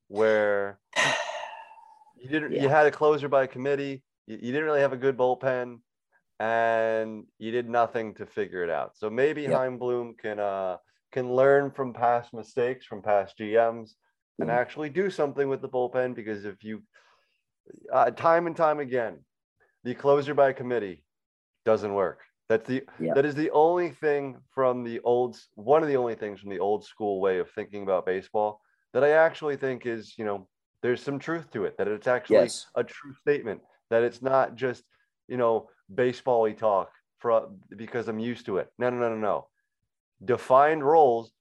where 0.07 0.79
you 2.15 2.29
didn't 2.29 2.53
you 2.53 2.69
had 2.69 2.87
a 2.87 2.91
closer 2.91 3.27
by 3.27 3.47
committee, 3.47 4.03
you, 4.27 4.37
you 4.41 4.51
didn't 4.53 4.63
really 4.63 4.79
have 4.79 4.93
a 4.93 4.97
good 4.97 5.17
bullpen, 5.17 5.79
and 6.39 7.25
you 7.37 7.51
did 7.51 7.69
nothing 7.69 8.13
to 8.15 8.25
figure 8.25 8.63
it 8.63 8.69
out. 8.69 8.95
So 8.95 9.09
maybe 9.09 9.43
Yep. 9.43 9.51
Chaim 9.51 9.77
Bloom 9.77 10.15
can 10.17 10.39
uh 10.39 10.77
can 11.11 11.33
learn 11.33 11.71
from 11.71 11.93
past 11.93 12.33
mistakes 12.33 12.85
from 12.85 13.01
past 13.01 13.37
GMs 13.37 13.95
and 14.39 14.49
Mhm. 14.49 14.53
actually 14.53 14.89
do 14.89 15.09
something 15.09 15.49
with 15.49 15.61
the 15.61 15.69
bullpen 15.69 16.15
because 16.15 16.45
if 16.45 16.63
you 16.63 16.83
uh, 17.91 18.11
time 18.11 18.47
and 18.47 18.55
time 18.55 18.79
again, 18.79 19.25
the 19.83 19.95
closer 19.95 20.33
by 20.33 20.53
committee 20.53 21.03
doesn't 21.65 21.93
work. 21.93 22.26
That's 22.49 22.67
the 22.67 22.83
Yeah. 22.99 23.13
that 23.13 23.25
is 23.25 23.35
the 23.35 23.51
only 23.51 23.89
thing 23.91 24.37
from 24.53 24.83
the 24.83 24.99
old 25.01 25.37
one 25.55 25.83
of 25.83 25.89
the 25.89 25.97
only 25.97 26.15
things 26.15 26.39
from 26.39 26.49
the 26.49 26.59
old 26.59 26.85
school 26.85 27.19
way 27.19 27.39
of 27.39 27.49
thinking 27.51 27.83
about 27.83 28.05
baseball 28.05 28.61
that 28.93 29.03
I 29.03 29.11
actually 29.11 29.57
think 29.57 29.85
is, 29.85 30.17
you 30.17 30.23
know, 30.25 30.47
there's 30.81 31.03
some 31.03 31.19
truth 31.19 31.51
to 31.51 31.65
it, 31.65 31.77
that 31.77 31.87
it's 31.87 32.07
actually 32.07 32.43
Yes. 32.45 32.65
a 32.75 32.83
true 32.83 33.13
statement, 33.21 33.61
that 33.89 34.03
it's 34.03 34.21
not 34.21 34.55
just, 34.55 34.83
you 35.27 35.37
know, 35.37 35.69
baseball-y 35.93 36.53
talk 36.53 36.91
for 37.19 37.49
because 37.75 38.07
I'm 38.07 38.19
used 38.19 38.45
to 38.45 38.57
it. 38.57 38.69
No, 38.79 38.89
no, 38.89 38.97
no, 38.97 39.09
no, 39.09 39.15
no. 39.19 39.47
Defined 40.23 40.83
roles 40.85 41.31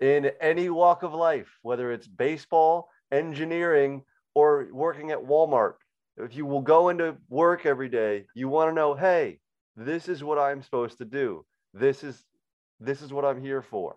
in 0.00 0.30
any 0.40 0.70
walk 0.70 1.02
of 1.02 1.12
life, 1.14 1.50
whether 1.62 1.90
it's 1.92 2.06
baseball, 2.06 2.88
engineering, 3.10 4.02
or 4.34 4.68
working 4.72 5.10
at 5.10 5.18
Walmart. 5.18 5.74
If 6.16 6.36
you 6.36 6.46
will 6.46 6.62
go 6.62 6.90
into 6.90 7.16
work 7.28 7.66
every 7.66 7.88
day, 7.88 8.26
you 8.34 8.48
want 8.48 8.70
to 8.70 8.74
know, 8.74 8.94
hey, 8.94 9.40
this 9.76 10.08
is 10.08 10.22
what 10.22 10.38
I'm 10.38 10.62
supposed 10.62 10.98
to 10.98 11.04
do. 11.04 11.44
This 11.72 12.04
is 12.04 12.24
this 12.80 13.02
is 13.02 13.12
what 13.12 13.24
I'm 13.24 13.40
here 13.40 13.62
for. 13.62 13.96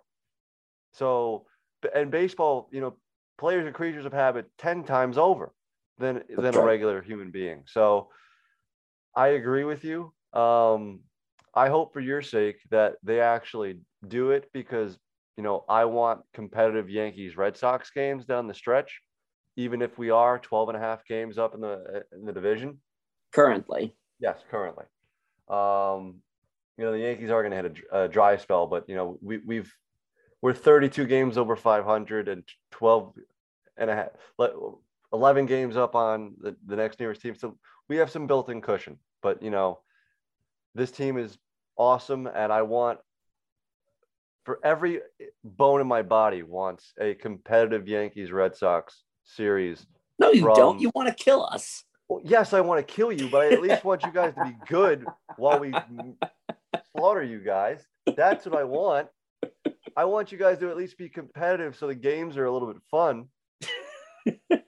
So, 0.94 1.46
and 1.94 2.10
baseball, 2.10 2.70
you 2.72 2.82
know, 2.82 2.96
players 3.38 3.66
are 3.68 3.72
creatures 3.72 4.06
of 4.06 4.14
habit 4.14 4.46
10 4.58 4.84
times 4.84 5.18
over 5.18 5.54
than 5.98 6.24
than 6.30 6.44
That's 6.44 6.58
a 6.58 6.64
regular 6.64 7.02
human 7.02 7.32
being. 7.32 7.64
So, 7.68 8.10
I 9.16 9.30
agree 9.30 9.64
with 9.64 9.84
you. 9.84 10.14
Um, 10.34 11.02
I 11.54 11.70
hope 11.70 11.94
for 11.94 12.00
your 12.00 12.22
sake 12.22 12.58
that 12.70 12.96
they 13.04 13.20
actually 13.20 13.80
do 14.08 14.32
it 14.32 14.50
because 14.54 14.98
you 15.38 15.44
know 15.44 15.66
I 15.68 15.86
want 15.86 16.22
competitive 16.34 16.90
Yankees 16.90 17.38
Red 17.38 17.58
Sox 17.58 17.90
games 17.92 18.26
down 18.26 18.48
the 18.48 18.54
stretch, 18.54 19.02
even 19.56 19.82
if 19.82 19.98
we 19.98 20.10
are 20.10 20.40
12 20.40 20.70
and 20.70 20.78
a 20.78 20.82
half 20.82 21.06
games 21.06 21.38
up 21.38 21.54
in 21.54 21.62
the 21.62 22.04
in 22.14 22.26
the 22.26 22.34
division. 22.34 22.80
Currently, 23.34 23.94
Yes, 24.20 24.40
currently. 24.50 24.86
Um, 25.50 26.16
you 26.78 26.86
know, 26.86 26.92
the 26.92 27.00
Yankees 27.00 27.30
are 27.30 27.42
going 27.42 27.52
to 27.52 27.70
hit 27.70 27.86
a, 27.92 28.04
a 28.04 28.08
dry 28.08 28.38
spell, 28.38 28.68
but 28.68 28.88
you 28.88 28.96
know, 28.96 29.18
we 29.22 29.38
we've 29.38 29.74
we're 30.42 30.54
32 30.54 31.06
games 31.06 31.38
over 31.38 31.56
500 31.56 32.28
and 32.28 32.44
12 32.72 33.14
and 33.78 33.90
a 33.90 33.96
half, 33.96 34.10
11 35.12 35.46
games 35.48 35.76
up 35.76 35.96
on 35.96 36.36
the, 36.40 36.56
the 36.66 36.76
next 36.76 37.00
nearest 37.00 37.22
team. 37.22 37.36
So 37.36 37.58
we 37.90 37.98
have 37.98 38.12
some 38.12 38.28
built-in 38.28 38.62
cushion, 38.62 39.00
but 39.24 39.42
you 39.42 39.50
know, 39.50 39.80
this 40.76 40.92
team 40.92 41.18
is 41.18 41.38
awesome, 41.76 42.28
and 42.28 42.52
I 42.52 42.62
want 42.62 43.00
for 44.44 44.60
every 44.64 45.02
bone 45.44 45.82
in 45.82 45.88
my 45.88 46.04
body 46.04 46.44
wants 46.44 46.94
a 47.00 47.16
competitive 47.16 47.88
Yankees 47.88 48.32
Red 48.32 48.56
Sox 48.56 49.04
series 49.24 49.86
no, 50.20 50.32
you 50.32 50.42
From- 50.42 50.56
don't. 50.56 50.82
You 50.82 50.92
want 50.96 51.10
to 51.10 51.14
kill 51.14 51.46
us. 51.46 51.84
Well, 52.10 52.22
yes, 52.24 52.54
I 52.54 52.62
want 52.62 52.86
to 52.86 52.94
kill 52.94 53.12
you, 53.12 53.28
but 53.30 53.42
I 53.42 53.54
at 53.54 53.62
least 53.62 53.84
want 53.84 54.04
you 54.04 54.12
guys 54.12 54.34
to 54.36 54.44
be 54.44 54.56
good 54.68 55.06
while 55.38 55.60
we 55.60 55.74
slaughter 56.96 57.24
you 57.24 57.40
guys. 57.40 57.86
That's 58.16 58.46
what 58.46 58.58
I 58.60 58.64
want. 58.64 59.08
I 59.96 60.06
want 60.06 60.32
you 60.32 60.38
guys 60.38 60.60
to 60.60 60.70
at 60.70 60.78
least 60.78 60.98
be 60.98 61.10
competitive 61.10 61.76
so 61.76 61.88
the 61.88 61.96
games 61.96 62.38
are 62.38 62.46
a 62.46 62.52
little 62.52 62.72
bit 62.72 62.82
fun. 62.90 63.28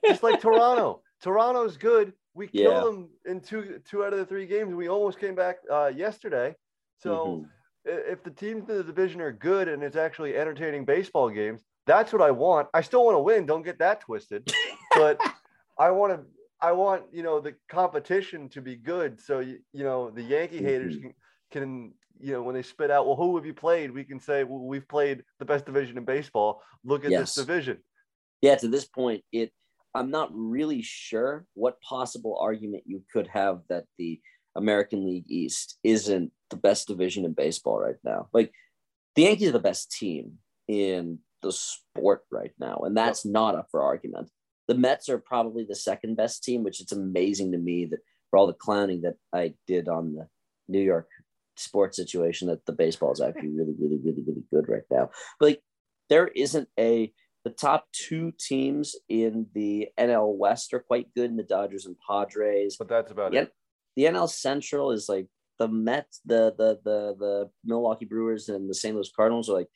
Just 0.06 0.22
like 0.22 0.40
Toronto. 0.40 1.02
Toronto's 1.22 1.76
good. 1.76 2.12
We 2.34 2.48
Yeah. 2.52 2.68
killed 2.70 2.84
them 2.94 3.08
in 3.26 3.40
two 3.40 3.80
two 3.88 4.04
out 4.04 4.12
of 4.12 4.18
the 4.18 4.24
three 4.26 4.46
games. 4.46 4.74
We 4.74 4.88
almost 4.88 5.18
came 5.18 5.34
back 5.34 5.58
uh, 5.70 5.92
yesterday. 5.94 6.54
So 6.98 7.44
Mhm. 7.86 8.10
if 8.10 8.22
the 8.22 8.30
teams 8.30 8.68
in 8.68 8.76
the 8.76 8.84
division 8.84 9.20
are 9.20 9.32
good 9.32 9.68
and 9.68 9.82
it's 9.82 9.96
actually 9.96 10.36
entertaining 10.36 10.84
baseball 10.84 11.28
games, 11.30 11.64
that's 11.86 12.12
what 12.12 12.22
I 12.22 12.30
want. 12.30 12.68
I 12.74 12.80
still 12.82 13.04
want 13.04 13.16
to 13.16 13.20
win. 13.20 13.46
Don't 13.46 13.62
get 13.62 13.78
that 13.78 14.00
twisted. 14.00 14.50
But 14.94 15.18
I 15.78 15.90
want 15.90 16.12
to. 16.14 16.26
I 16.62 16.72
want 16.72 17.04
you 17.12 17.22
know 17.22 17.40
the 17.40 17.54
competition 17.68 18.48
to 18.50 18.60
be 18.60 18.76
good. 18.76 19.20
So 19.20 19.40
you, 19.40 19.58
you 19.72 19.84
know 19.84 20.10
the 20.10 20.22
Yankee 20.22 20.62
haters 20.62 20.96
Mhm. 20.96 21.00
can, 21.02 21.14
can 21.50 21.94
you 22.20 22.32
know 22.32 22.42
when 22.42 22.54
they 22.54 22.62
spit 22.62 22.90
out, 22.90 23.06
well, 23.06 23.16
who 23.16 23.36
have 23.36 23.46
you 23.46 23.54
played? 23.54 23.90
We 23.92 24.04
can 24.04 24.20
say, 24.20 24.44
well, 24.44 24.60
we've 24.60 24.86
played 24.88 25.24
the 25.38 25.44
best 25.44 25.64
division 25.66 25.96
in 25.96 26.04
baseball. 26.04 26.62
Look 26.84 27.04
at 27.04 27.10
Yes. 27.10 27.34
this 27.34 27.46
division. 27.46 27.82
yeah, 28.42 28.56
to 28.56 28.68
this 28.68 28.86
point, 28.86 29.24
it 29.32 29.52
I'm 29.94 30.10
not 30.10 30.30
really 30.32 30.82
sure 30.82 31.46
what 31.54 31.80
possible 31.80 32.38
argument 32.38 32.84
you 32.86 33.02
could 33.12 33.26
have 33.26 33.62
that 33.68 33.86
the 33.98 34.20
American 34.54 35.04
League 35.04 35.24
East 35.28 35.78
isn't 35.82 36.32
the 36.50 36.56
best 36.56 36.86
division 36.88 37.24
in 37.24 37.32
baseball 37.32 37.80
right 37.80 37.96
now. 38.04 38.28
Like 38.32 38.52
the 39.16 39.22
Yankees 39.22 39.48
are 39.48 39.52
the 39.52 39.58
best 39.58 39.90
team 39.90 40.38
in 40.68 41.18
the 41.42 41.50
sport 41.52 42.22
right 42.30 42.52
now, 42.58 42.76
and 42.84 42.96
that's 42.96 43.24
not 43.24 43.54
up 43.56 43.68
for 43.70 43.82
argument. 43.82 44.30
The 44.70 44.76
Mets 44.76 45.08
are 45.08 45.18
probably 45.18 45.64
the 45.68 45.74
second 45.74 46.14
best 46.14 46.44
team, 46.44 46.62
which 46.62 46.80
it's 46.80 46.92
amazing 46.92 47.50
to 47.50 47.58
me 47.58 47.86
that 47.86 47.98
for 48.30 48.38
all 48.38 48.46
the 48.46 48.52
clowning 48.52 49.00
that 49.00 49.16
I 49.32 49.54
did 49.66 49.88
on 49.88 50.12
the 50.14 50.28
New 50.68 50.78
York 50.80 51.08
sports 51.56 51.96
situation, 51.96 52.46
that 52.46 52.64
the 52.66 52.72
baseball 52.72 53.10
is 53.10 53.20
actually 53.20 53.48
really, 53.48 53.74
really, 53.80 53.98
really, 54.04 54.22
really 54.24 54.44
good 54.54 54.68
right 54.68 54.84
now. 54.88 55.10
But 55.40 55.46
like, 55.46 55.62
there 56.08 56.28
isn't 56.28 56.68
a 56.78 57.12
the 57.42 57.50
top 57.50 57.86
two 57.90 58.32
teams 58.38 58.94
in 59.08 59.46
the 59.54 59.88
NL 59.98 60.36
West 60.36 60.72
are 60.72 60.78
quite 60.78 61.12
good 61.16 61.30
in 61.30 61.36
the 61.36 61.42
Dodgers 61.42 61.84
and 61.86 61.96
Padres. 62.08 62.76
But 62.78 62.88
that's 62.88 63.10
about 63.10 63.32
Yeah. 63.32 63.40
it. 63.40 63.52
The 63.96 64.04
NL 64.04 64.28
Central 64.28 64.92
is 64.92 65.08
like 65.08 65.26
the 65.58 65.66
Mets, 65.66 66.20
the 66.24 66.54
the 66.56 66.78
the 66.84 67.16
the 67.18 67.50
Milwaukee 67.64 68.04
Brewers 68.04 68.48
and 68.48 68.70
the 68.70 68.74
St. 68.74 68.94
Louis 68.94 69.10
Cardinals 69.16 69.50
are 69.50 69.54
like 69.54 69.70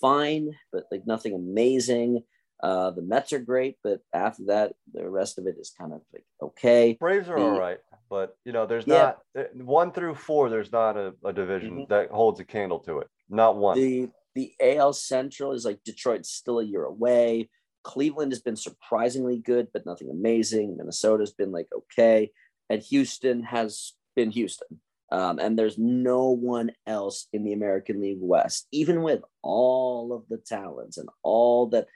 fine, 0.00 0.56
but 0.72 0.84
like 0.90 1.02
nothing 1.06 1.34
amazing. 1.34 2.22
Uh, 2.62 2.90
the 2.90 3.02
Mets 3.02 3.32
are 3.32 3.38
great, 3.38 3.76
but 3.82 4.00
after 4.12 4.44
that, 4.46 4.74
the 4.92 5.08
rest 5.08 5.38
of 5.38 5.46
it 5.46 5.56
is 5.58 5.72
kind 5.78 5.92
of 5.92 6.02
like 6.12 6.24
okay. 6.42 6.96
Braves 7.00 7.28
are 7.28 7.38
The- 7.38 7.44
all 7.44 7.58
right, 7.58 7.78
but 8.10 8.36
you 8.44 8.52
know, 8.52 8.66
there's 8.66 8.86
Yeah. 8.86 9.14
not 9.36 9.44
uh, 9.44 9.44
one 9.64 9.92
through 9.92 10.14
four. 10.16 10.50
There's 10.50 10.72
not 10.72 10.96
a, 10.96 11.14
a 11.24 11.32
division 11.32 11.78
Mhm. 11.86 11.88
that 11.88 12.10
holds 12.10 12.38
a 12.40 12.44
candle 12.44 12.80
to 12.80 12.98
it. 12.98 13.08
Not 13.28 13.56
one. 13.56 13.76
The 13.76 14.10
the 14.34 14.54
AL 14.60 14.92
Central 14.92 15.52
is 15.52 15.64
like 15.64 15.82
Detroit's 15.84 16.30
still 16.30 16.60
a 16.60 16.64
year 16.64 16.84
away. 16.84 17.48
Cleveland 17.82 18.30
has 18.32 18.42
been 18.42 18.56
surprisingly 18.56 19.38
good, 19.38 19.68
but 19.72 19.86
nothing 19.86 20.10
amazing. 20.10 20.76
Minnesota's 20.76 21.32
been 21.32 21.52
like 21.52 21.68
okay, 21.74 22.30
and 22.68 22.82
Houston 22.82 23.42
has 23.44 23.94
been 24.14 24.30
Houston. 24.30 24.80
Um, 25.12 25.40
and 25.40 25.58
there's 25.58 25.76
no 25.78 26.28
one 26.30 26.70
else 26.86 27.26
in 27.32 27.42
the 27.42 27.52
American 27.52 28.00
League 28.00 28.20
West, 28.20 28.68
even 28.70 29.02
with 29.02 29.22
all 29.42 30.12
of 30.12 30.28
the 30.28 30.36
talents 30.38 30.98
and 30.98 31.08
all 31.24 31.66
that 31.70 31.88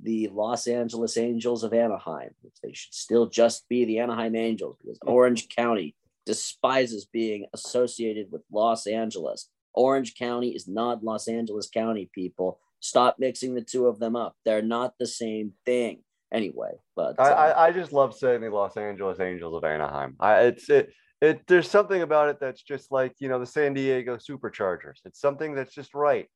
the 0.00 0.28
Los 0.32 0.66
Angeles 0.66 1.16
Angels 1.16 1.64
of 1.64 1.72
Anaheim, 1.72 2.30
which 2.42 2.54
they 2.62 2.72
should 2.72 2.94
still 2.94 3.26
just 3.26 3.68
be 3.68 3.84
the 3.84 3.98
Anaheim 3.98 4.36
Angels 4.36 4.76
because 4.80 4.98
Orange 5.02 5.48
County 5.48 5.94
despises 6.26 7.06
being 7.06 7.46
associated 7.52 8.30
with 8.30 8.42
Los 8.52 8.86
Angeles. 8.86 9.48
Orange 9.74 10.14
County 10.14 10.50
is 10.50 10.68
not 10.68 11.04
Los 11.04 11.28
Angeles 11.28 11.68
County, 11.68 12.08
people. 12.14 12.60
Stop 12.80 13.16
mixing 13.18 13.54
the 13.54 13.62
two 13.62 13.86
of 13.86 13.98
them 13.98 14.14
up. 14.16 14.36
They're 14.44 14.62
not 14.62 14.94
the 14.98 15.06
same 15.06 15.52
thing. 15.64 16.02
Anyway, 16.32 16.72
but 16.96 17.14
I, 17.18 17.28
uh, 17.28 17.34
I, 17.34 17.66
I 17.66 17.70
just 17.70 17.92
love 17.92 18.14
saying 18.14 18.40
the 18.40 18.50
Los 18.50 18.76
Angeles 18.76 19.20
Angels 19.20 19.54
of 19.54 19.64
Anaheim. 19.64 20.16
I, 20.18 20.40
it's 20.46 20.68
it, 20.68 20.90
it. 21.20 21.42
There's 21.46 21.70
something 21.70 22.02
about 22.02 22.28
it 22.28 22.38
that's 22.40 22.62
just 22.62 22.90
like 22.90 23.14
you 23.20 23.28
know 23.28 23.38
the 23.38 23.46
San 23.46 23.72
Diego 23.72 24.16
Superchargers. 24.16 24.98
It's 25.04 25.20
something 25.20 25.54
that's 25.54 25.72
just 25.72 25.94
right. 25.94 26.28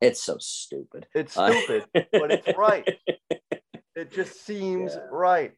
It's 0.00 0.22
so 0.22 0.36
stupid. 0.38 1.06
It's 1.14 1.36
Uh, 1.36 1.52
stupid, 1.52 1.84
but 2.12 2.30
it's 2.30 2.48
right. 2.56 2.86
It 3.94 4.12
just 4.12 4.44
seems 4.44 4.94
Yeah. 4.94 5.06
right. 5.10 5.52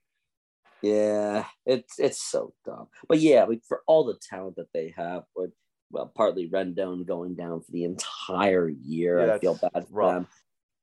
Yeah, 0.81 1.47
it's 1.67 1.99
it's 1.99 2.23
so 2.23 2.55
dumb. 2.65 2.87
But 3.09 3.19
yeah, 3.19 3.43
like 3.45 3.63
for 3.67 3.83
all 3.89 4.05
the 4.05 4.17
talent 4.31 4.55
that 4.57 4.73
they 4.73 4.95
have, 4.97 5.25
with 5.35 5.51
well, 5.91 6.13
partly 6.15 6.49
Rendon 6.49 7.05
going 7.05 7.35
down 7.35 7.63
for 7.63 7.73
the 7.73 7.83
entire 7.83 8.69
year, 8.69 9.27
Yeah, 9.27 9.35
I 9.35 9.39
feel 9.41 9.57
bad 9.61 9.89
for 9.89 9.93
rough. 9.93 10.13
them. 10.15 10.27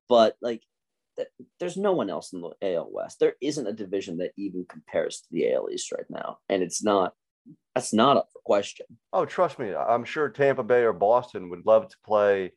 But 0.09 0.35
like, 0.41 0.63
th- 1.15 1.29
there's 1.61 1.77
no 1.77 1.93
one 1.93 2.09
else 2.09 2.33
in 2.33 2.41
the 2.41 2.51
AL 2.61 2.89
West. 2.91 3.19
There 3.21 3.35
isn't 3.39 3.67
a 3.67 3.71
division 3.71 4.17
that 4.17 4.33
even 4.35 4.65
compares 4.67 5.21
to 5.21 5.27
the 5.31 5.53
AL 5.53 5.69
East 5.71 5.93
right 5.93 6.09
now, 6.09 6.39
and 6.49 6.61
it's 6.61 6.83
not. 6.83 7.13
That's 7.73 7.93
not 7.93 8.17
up 8.17 8.29
for 8.33 8.41
question. 8.43 8.87
Oh, 9.13 9.23
trust 9.25 9.59
me, 9.59 9.73
I'm 9.73 10.03
sure 10.03 10.27
Tampa 10.27 10.63
Bay 10.63 10.81
or 10.83 10.91
Boston 10.93 11.49
would 11.51 11.65
love 11.65 11.87
to 11.87 11.95
play 12.05 12.51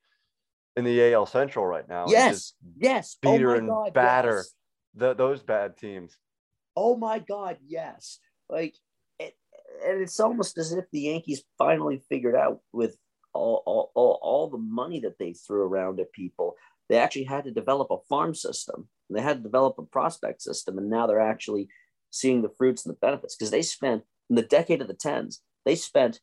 in 0.79 0.85
the 0.85 1.13
AL 1.13 1.27
Central 1.27 1.67
right 1.67 1.89
now. 1.89 2.07
yes, 2.09 2.55
yes. 2.77 3.17
beat 3.21 3.41
her 3.41 3.49
oh 3.49 3.53
my 3.53 3.59
and 3.59 3.69
God, 3.69 3.93
batter. 3.95 4.37
yes. 4.37 4.55
the, 4.95 5.15
those 5.15 5.43
bad 5.43 5.77
teams. 5.77 6.17
oh 6.77 6.97
my 6.97 7.19
god 7.19 7.57
yes 7.67 8.21
like 8.49 8.77
it, 9.19 9.35
and 9.85 10.01
it's 10.01 10.21
almost 10.21 10.57
as 10.57 10.73
if 10.73 10.85
the 10.93 11.01
yankees 11.01 11.43
finally 11.59 12.01
figured 12.09 12.37
out 12.37 12.61
with 12.73 12.97
all, 13.35 13.63
all, 13.67 13.91
all, 13.95 14.19
all 14.23 14.49
the 14.49 14.59
money 14.59 15.01
that 15.01 15.19
they 15.19 15.33
threw 15.33 15.63
around 15.63 15.99
at 15.99 16.13
people 16.13 16.55
they 16.89 16.97
actually 16.97 17.25
had 17.25 17.45
to 17.45 17.51
develop 17.51 17.89
a 17.91 17.99
farm 18.09 18.35
system 18.35 18.89
they 19.11 19.21
had 19.21 19.39
to 19.39 19.43
develop 19.43 19.77
a 19.79 19.83
prospect 19.83 20.41
system 20.41 20.79
and 20.79 20.89
now 20.89 21.07
they're 21.07 21.21
actually 21.21 21.69
seeing 22.11 22.41
the 22.41 22.55
fruits 22.57 22.87
and 22.87 22.95
the 22.95 22.99
benefits 23.01 23.35
because 23.35 23.51
they 23.51 23.63
spent 23.63 24.03
in 24.31 24.37
the 24.37 24.43
decade 24.43 24.81
of 24.81 24.89
the 24.89 24.95
tens 24.95 25.43
they 25.65 25.75
spent 25.75 26.21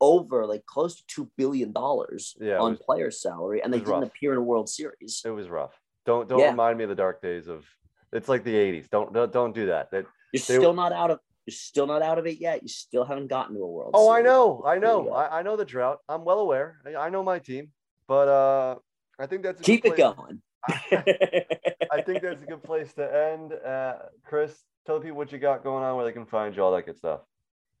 over 0.00 0.46
like 0.46 0.64
close 0.66 0.96
to 0.96 1.02
two 1.06 1.30
billion 1.36 1.72
dollars 1.72 2.36
Yeah, 2.40 2.58
on 2.58 2.72
was- 2.72 2.80
player 2.80 3.10
salary 3.10 3.62
and 3.62 3.72
they 3.72 3.78
didn't 3.78 3.92
rough. 3.94 4.04
appear 4.08 4.32
in 4.32 4.38
a 4.38 4.42
world 4.42 4.68
series 4.68 5.22
It 5.24 5.30
was 5.30 5.48
rough. 5.48 5.78
Don't 6.06 6.28
don't 6.28 6.38
Yeah. 6.40 6.50
remind 6.50 6.78
me 6.78 6.84
of 6.84 6.90
the 6.90 6.96
dark 6.96 7.20
days 7.22 7.48
of. 7.48 7.64
It's 8.12 8.28
like 8.28 8.42
the 8.42 8.54
'80s. 8.54 8.88
Don't 8.88 9.12
don't, 9.12 9.30
don't 9.32 9.54
do 9.54 9.66
that. 9.66 9.90
That. 9.90 10.04
you're 10.32 10.38
They- 10.40 10.58
still 10.58 10.72
not 10.74 10.92
out 10.92 11.10
of 11.10 11.18
you're 11.46 11.52
still 11.54 11.86
not 11.86 12.02
out 12.02 12.18
of 12.18 12.26
it 12.26 12.38
yet 12.40 12.62
you 12.62 12.68
still 12.68 13.04
haven't 13.04 13.28
gotten 13.28 13.54
to 13.56 13.62
a 13.62 13.66
world 13.66 13.92
Oh, 13.94 14.10
I 14.10 14.20
know, 14.22 14.62
I 14.66 14.78
know. 14.78 15.10
I, 15.12 15.38
I 15.38 15.42
know 15.42 15.56
the 15.56 15.64
drought. 15.64 15.98
I'm 16.08 16.24
well 16.24 16.40
aware. 16.40 16.80
I, 16.86 16.94
I 17.06 17.10
know 17.10 17.22
my 17.22 17.38
team, 17.38 17.70
but 18.06 18.28
uh, 18.28 18.76
I 19.18 19.26
think 19.26 19.42
that's 19.42 19.60
Keep 19.62 19.84
it 19.86 19.96
going. 19.96 20.42
I 20.68 22.02
think 22.04 22.22
that's 22.22 22.42
a 22.42 22.46
good 22.46 22.62
place 22.62 22.92
to 22.94 23.04
end. 23.32 23.52
Uh, 23.52 23.94
Chris, 24.24 24.54
tell 24.86 25.00
people 25.00 25.16
what 25.16 25.32
you 25.32 25.38
got 25.38 25.62
going 25.64 25.82
on, 25.84 25.96
where 25.96 26.04
they 26.04 26.12
can 26.12 26.26
find 26.26 26.54
you, 26.54 26.62
all 26.62 26.72
that 26.72 26.84
good 26.86 26.96
stuff. 26.98 27.20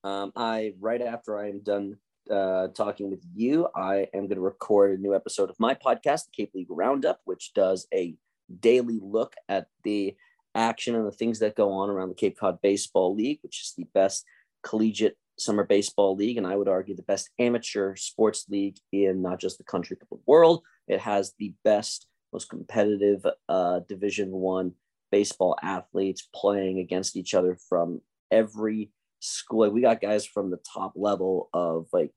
um, 0.04 0.32
I 0.36 0.74
right 0.80 1.02
after 1.02 1.38
I 1.38 1.48
am 1.48 1.60
done 1.60 1.96
uh, 2.30 2.68
talking 2.68 3.10
with 3.10 3.24
you, 3.34 3.68
I 3.74 4.06
am 4.14 4.22
going 4.22 4.36
to 4.36 4.40
record 4.40 4.98
a 4.98 5.00
new 5.00 5.14
episode 5.14 5.50
of 5.50 5.58
my 5.58 5.74
podcast, 5.74 6.26
the 6.26 6.32
Cape 6.36 6.52
League 6.54 6.68
Roundup, 6.70 7.20
which 7.24 7.52
does 7.54 7.86
a 7.92 8.14
daily 8.60 9.00
look 9.02 9.34
at 9.48 9.68
the 9.84 10.16
action 10.54 10.94
and 10.94 11.06
the 11.06 11.12
things 11.12 11.38
that 11.38 11.56
go 11.56 11.72
on 11.72 11.90
around 11.90 12.08
the 12.08 12.14
Cape 12.14 12.38
Cod 12.38 12.60
Baseball 12.62 13.14
League, 13.14 13.38
which 13.42 13.60
is 13.62 13.74
the 13.76 13.86
best 13.94 14.24
collegiate 14.62 15.16
summer 15.38 15.64
baseball 15.64 16.16
league, 16.16 16.36
and 16.36 16.46
I 16.46 16.56
would 16.56 16.68
argue 16.68 16.96
the 16.96 17.02
best 17.02 17.30
amateur 17.38 17.94
sports 17.96 18.46
league 18.48 18.76
in 18.92 19.22
not 19.22 19.40
just 19.40 19.58
the 19.58 19.64
country 19.64 19.96
but 19.98 20.08
the 20.10 20.22
world. 20.26 20.62
It 20.88 21.00
has 21.00 21.34
the 21.38 21.54
best, 21.64 22.06
most 22.32 22.48
competitive 22.48 23.24
uh, 23.48 23.80
Division 23.88 24.30
One 24.32 24.72
baseball 25.10 25.56
athletes 25.62 26.28
playing 26.34 26.80
against 26.80 27.16
each 27.16 27.34
other 27.34 27.56
from 27.68 28.00
every 28.30 28.90
school. 29.20 29.60
Like, 29.60 29.72
we 29.72 29.80
got 29.80 30.00
guys 30.00 30.26
from 30.26 30.50
the 30.50 30.58
top 30.58 30.92
level 30.96 31.48
of 31.52 31.86
like 31.92 32.12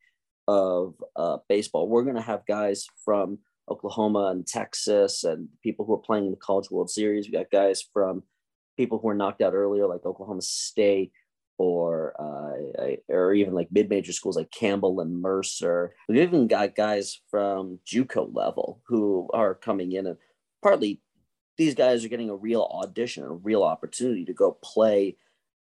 of 0.47 0.95
uh, 1.15 1.37
baseball. 1.47 1.87
We're 1.87 2.03
gonna 2.03 2.21
have 2.21 2.45
guys 2.45 2.87
from 3.05 3.39
Oklahoma 3.69 4.27
and 4.27 4.45
Texas 4.45 5.23
and 5.23 5.47
people 5.63 5.85
who 5.85 5.93
are 5.93 5.97
playing 5.97 6.25
in 6.25 6.31
the 6.31 6.37
College 6.37 6.69
World 6.71 6.89
Series. 6.89 7.27
We 7.27 7.33
got 7.33 7.51
guys 7.51 7.83
from 7.93 8.23
people 8.77 8.97
who 8.97 9.07
were 9.07 9.13
knocked 9.13 9.41
out 9.41 9.53
earlier, 9.53 9.87
like 9.87 10.05
Oklahoma 10.05 10.41
State, 10.41 11.11
or 11.57 12.13
uh, 12.19 12.95
or 13.07 13.33
even 13.33 13.53
like 13.53 13.67
mid-major 13.71 14.11
schools 14.11 14.35
like 14.35 14.51
Campbell 14.51 14.99
and 14.99 15.21
Mercer. 15.21 15.93
We've 16.09 16.21
even 16.21 16.47
got 16.47 16.75
guys 16.75 17.21
from 17.29 17.79
JUCO 17.85 18.33
level 18.33 18.81
who 18.87 19.29
are 19.33 19.53
coming 19.53 19.91
in, 19.91 20.07
and 20.07 20.17
partly 20.63 21.01
these 21.57 21.75
guys 21.75 22.03
are 22.03 22.09
getting 22.09 22.29
a 22.29 22.35
real 22.35 22.63
audition, 22.63 23.23
a 23.23 23.31
real 23.31 23.63
opportunity 23.63 24.25
to 24.25 24.33
go 24.33 24.57
play 24.63 25.17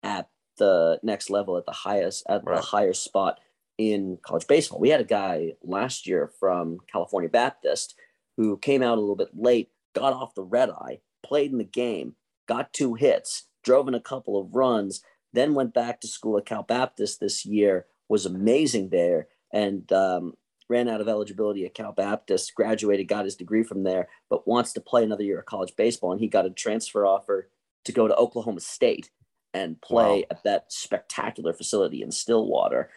at 0.05 0.29
the 0.59 1.01
next 1.03 1.31
level, 1.31 1.57
at 1.57 1.67
the 1.67 1.73
highest, 1.73 2.25
at 2.29 2.45
Right. 2.45 2.57
the 2.57 2.63
higher 2.63 2.93
spot 2.93 3.41
in 3.79 4.19
college 4.23 4.47
baseball. 4.47 4.81
We 4.81 4.91
had 4.91 5.01
a 5.01 5.05
guy 5.05 5.55
last 5.63 6.07
year 6.07 6.33
from 6.41 6.79
California 6.91 7.31
Baptist 7.31 7.95
who 8.37 8.59
came 8.59 8.83
out 8.83 8.99
a 8.99 9.01
little 9.01 9.17
bit 9.17 9.31
late, 9.35 9.71
got 9.95 10.13
off 10.13 10.35
the 10.35 10.43
red 10.45 10.71
eye, 10.71 11.01
played 11.23 11.53
in 11.53 11.59
the 11.59 11.65
game, 11.65 12.15
got 12.47 12.73
two 12.73 12.95
hits, 12.95 13.45
drove 13.65 13.89
in 13.89 13.95
a 13.95 14.01
couple 14.01 14.39
of 14.39 14.55
runs, 14.55 15.03
then 15.33 15.55
went 15.55 15.75
back 15.75 16.01
to 16.01 16.09
school 16.09 16.39
at 16.39 16.47
Cal 16.47 16.63
Baptist 16.63 17.21
this 17.21 17.45
year, 17.45 17.87
was 18.09 18.27
amazing 18.27 18.89
there, 18.91 19.29
and 19.53 19.91
um, 19.93 20.35
ran 20.69 20.89
out 20.89 21.01
of 21.01 21.09
eligibility 21.09 21.65
at 21.65 21.75
Cal 21.75 21.93
Baptist, 21.93 22.55
graduated, 22.55 23.09
got 23.09 23.25
his 23.25 23.37
degree 23.37 23.63
from 23.63 23.83
there, 23.83 24.09
but 24.31 24.47
wants 24.47 24.73
to 24.73 24.81
play 24.81 25.03
another 25.03 25.23
year 25.25 25.39
of 25.41 25.47
college 25.47 25.75
baseball. 25.77 26.13
And 26.13 26.21
he 26.21 26.29
got 26.29 26.47
a 26.47 26.51
transfer 26.51 27.07
offer 27.07 27.49
to 27.85 27.93
go 27.93 28.09
to 28.09 28.15
Oklahoma 28.17 28.61
State 28.61 29.11
and 29.55 29.81
play 29.81 30.21
Wow. 30.21 30.25
at 30.31 30.45
that 30.45 30.73
spectacular 30.73 31.53
facility 31.53 32.03
in 32.03 32.11
Stillwater. 32.11 32.91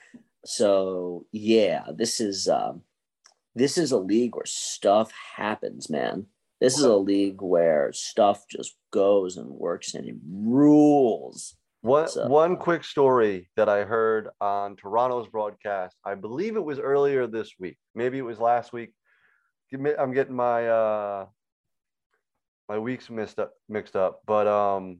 So 0.45 1.25
yeah, 1.31 1.87
this 1.95 2.19
is 2.19 2.47
um, 2.47 2.83
this 3.55 3.77
is 3.77 3.91
a 3.91 3.97
league 3.97 4.35
where 4.35 4.45
stuff 4.45 5.11
happens, 5.35 5.89
man. 5.89 6.27
This 6.59 6.77
is 6.77 6.83
a 6.83 6.95
league 6.95 7.41
where 7.41 7.91
stuff 7.93 8.45
just 8.49 8.75
goes 8.91 9.37
and 9.37 9.49
works 9.49 9.93
and 9.95 10.07
it 10.07 10.15
rules. 10.31 11.55
One 11.81 12.07
So- 12.07 12.27
one 12.27 12.57
quick 12.57 12.83
story 12.83 13.49
that 13.55 13.67
I 13.69 13.83
heard 13.83 14.29
on 14.39 14.75
Toronto's 14.75 15.27
broadcast. 15.27 15.95
I 16.05 16.13
believe 16.15 16.55
it 16.55 16.63
was 16.63 16.77
earlier 16.79 17.25
this 17.27 17.53
week. 17.59 17.77
Maybe 17.95 18.19
it 18.19 18.21
was 18.21 18.39
last 18.39 18.71
week. 18.73 18.93
I'm 19.73 20.13
getting 20.13 20.35
my 20.35 20.67
uh 20.67 21.25
my 22.69 22.77
weeks 22.77 23.09
mixed 23.09 23.39
up 23.39 23.53
mixed 23.69 23.95
up. 23.95 24.21
But 24.25 24.47
um 24.47 24.99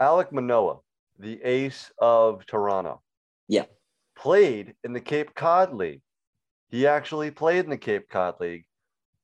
Alek 0.00 0.32
Manoah, 0.32 0.78
the 1.18 1.42
ace 1.42 1.90
of 1.98 2.46
Toronto. 2.46 3.02
Yeah. 3.48 3.66
Played 4.16 4.74
in 4.82 4.92
the 4.92 5.00
Cape 5.00 5.34
Cod 5.34 5.74
League. 5.74 6.02
He 6.68 6.86
actually 6.86 7.30
played 7.30 7.64
in 7.64 7.70
the 7.70 7.76
Cape 7.76 8.08
Cod 8.08 8.40
League 8.40 8.64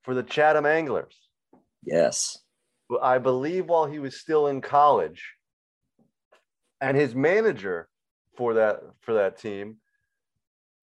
for 0.02 0.14
the 0.14 0.22
Chatham 0.22 0.66
Anglers. 0.66 1.16
Yes. 1.82 2.38
I 3.02 3.18
believe 3.18 3.66
while 3.66 3.86
he 3.86 3.98
was 3.98 4.20
still 4.20 4.48
in 4.48 4.60
college. 4.60 5.24
And 6.80 6.96
his 6.96 7.14
manager 7.14 7.88
for 8.36 8.54
that 8.54 8.80
for 9.00 9.14
that 9.14 9.38
team 9.38 9.76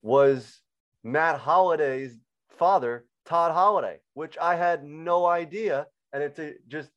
was 0.01 0.61
Matt 1.03 1.39
Holliday's 1.39 2.17
father, 2.57 3.05
Todd 3.25 3.51
Holliday, 3.51 3.99
which 4.13 4.37
I 4.39 4.55
had 4.55 4.83
no 4.83 5.25
idea. 5.25 5.85
And 6.11 6.23
it's 6.23 6.39
a, 6.39 6.53
just 6.67 6.89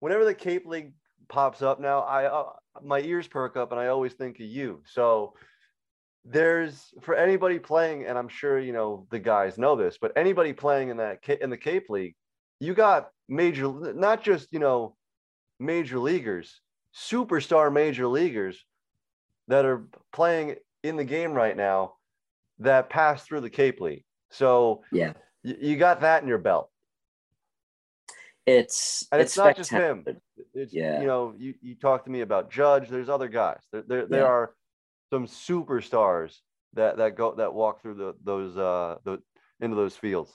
whenever 0.00 0.24
the 0.24 0.34
Cape 0.34 0.66
League 0.66 0.92
pops 1.30 1.62
up 1.62 1.80
now, 1.80 2.00
I 2.00 2.26
uh, 2.26 2.44
my 2.82 3.00
ears 3.00 3.26
perk 3.26 3.56
up 3.56 3.72
and 3.72 3.80
I 3.80 3.86
always 3.86 4.12
think 4.12 4.36
of 4.36 4.46
you. 4.46 4.82
So 4.84 5.34
there's 6.24 6.92
for 7.00 7.14
anybody 7.14 7.58
playing, 7.58 8.04
and 8.04 8.18
I'm 8.18 8.28
sure 8.28 8.58
you 8.58 8.72
know 8.72 9.06
the 9.10 9.18
guys 9.18 9.56
know 9.56 9.76
this, 9.76 9.96
but 9.98 10.12
anybody 10.16 10.52
playing 10.52 10.90
in 10.90 10.98
that 10.98 11.26
in 11.40 11.48
the 11.48 11.56
Cape 11.56 11.88
League, 11.88 12.14
you 12.58 12.74
got 12.74 13.08
major, 13.28 13.72
not 13.94 14.22
just 14.22 14.52
you 14.52 14.58
know 14.58 14.96
major 15.58 15.98
leaguers, 15.98 16.60
superstar 16.94 17.72
major 17.72 18.06
leaguers 18.06 18.62
that 19.48 19.64
are 19.64 19.86
playing 20.12 20.56
in 20.82 20.96
the 20.96 21.04
game 21.04 21.32
right 21.32 21.56
now 21.56 21.94
that 22.58 22.90
pass 22.90 23.24
through 23.24 23.40
the 23.40 23.50
Cape 23.50 23.80
League. 23.80 24.04
So 24.30 24.82
yeah, 24.92 25.14
you, 25.42 25.56
you 25.60 25.76
got 25.76 26.02
that 26.02 26.22
in 26.22 26.28
your 26.28 26.38
belt. 26.38 26.70
It's 28.46 29.06
and 29.12 29.20
it's, 29.20 29.32
it's 29.32 29.38
not 29.38 29.56
just 29.56 29.70
him. 29.70 30.04
It's, 30.60 30.74
yeah, 30.74 31.00
you 31.00 31.06
know, 31.06 31.34
you, 31.38 31.54
you 31.62 31.74
talk 31.74 32.04
to 32.04 32.10
me 32.10 32.20
about 32.20 32.50
Judge. 32.50 32.88
There's 32.88 33.08
other 33.08 33.28
guys. 33.28 33.60
There 33.72 33.82
there, 33.86 34.06
there 34.06 34.26
are 34.26 34.54
some 35.12 35.26
superstars 35.26 36.38
that 36.74 36.96
that 36.98 37.16
go 37.16 37.34
that 37.36 37.52
walk 37.54 37.82
through 37.82 37.94
the 37.94 38.14
those 38.22 38.56
uh 38.56 38.96
the 39.04 39.20
into 39.60 39.76
those 39.76 39.96
fields. 39.96 40.32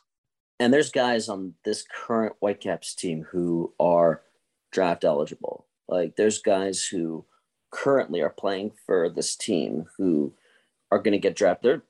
and 0.59 0.73
there's 0.73 0.91
guys 0.91 1.29
on 1.29 1.53
this 1.65 1.85
current 2.05 2.35
Whitecaps 2.39 2.95
team 2.95 3.25
who 3.31 3.73
are 3.79 4.21
draft 4.71 5.03
eligible. 5.03 5.67
Like 5.87 6.15
there's 6.15 6.41
guys 6.41 6.85
who 6.85 7.25
currently 7.71 8.21
are 8.21 8.29
playing 8.29 8.71
for 8.85 9.09
this 9.09 9.35
team 9.35 9.85
who 9.97 10.33
are 10.91 10.99
going 10.99 11.11
to 11.13 11.17
get 11.19 11.35
drafted. 11.35 11.81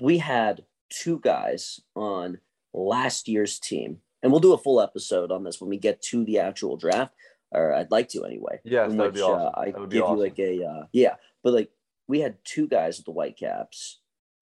We 0.00 0.18
had 0.18 0.64
two 0.90 1.20
guys 1.20 1.80
on 1.94 2.38
last 2.74 3.28
year's 3.28 3.58
team, 3.58 3.98
and 4.22 4.32
we'll 4.32 4.40
do 4.40 4.52
a 4.52 4.58
full 4.58 4.80
episode 4.80 5.30
on 5.30 5.44
this 5.44 5.60
when 5.60 5.70
we 5.70 5.78
get 5.78 6.02
to 6.10 6.24
the 6.24 6.38
actual 6.40 6.76
draft, 6.76 7.14
or 7.52 7.72
I'd 7.74 7.90
like 7.90 8.08
to 8.10 8.24
anyway. 8.24 8.60
Yeah, 8.64 8.86
that'd 8.88 9.14
be 9.14 9.20
awesome. 9.22 9.46
Uh, 9.54 9.60
I 9.60 9.70
That 9.70 9.80
would 9.80 9.90
be 9.90 9.96
give 9.96 10.04
awesome. 10.04 10.16
you 10.18 10.22
like 10.22 10.38
a 10.38 10.64
uh, 10.64 10.86
yeah, 10.92 11.14
but 11.42 11.52
like 11.54 11.70
we 12.08 12.20
had 12.20 12.36
two 12.44 12.68
guys 12.68 12.98
at 12.98 13.04
the 13.04 13.12
Whitecaps, 13.12 14.00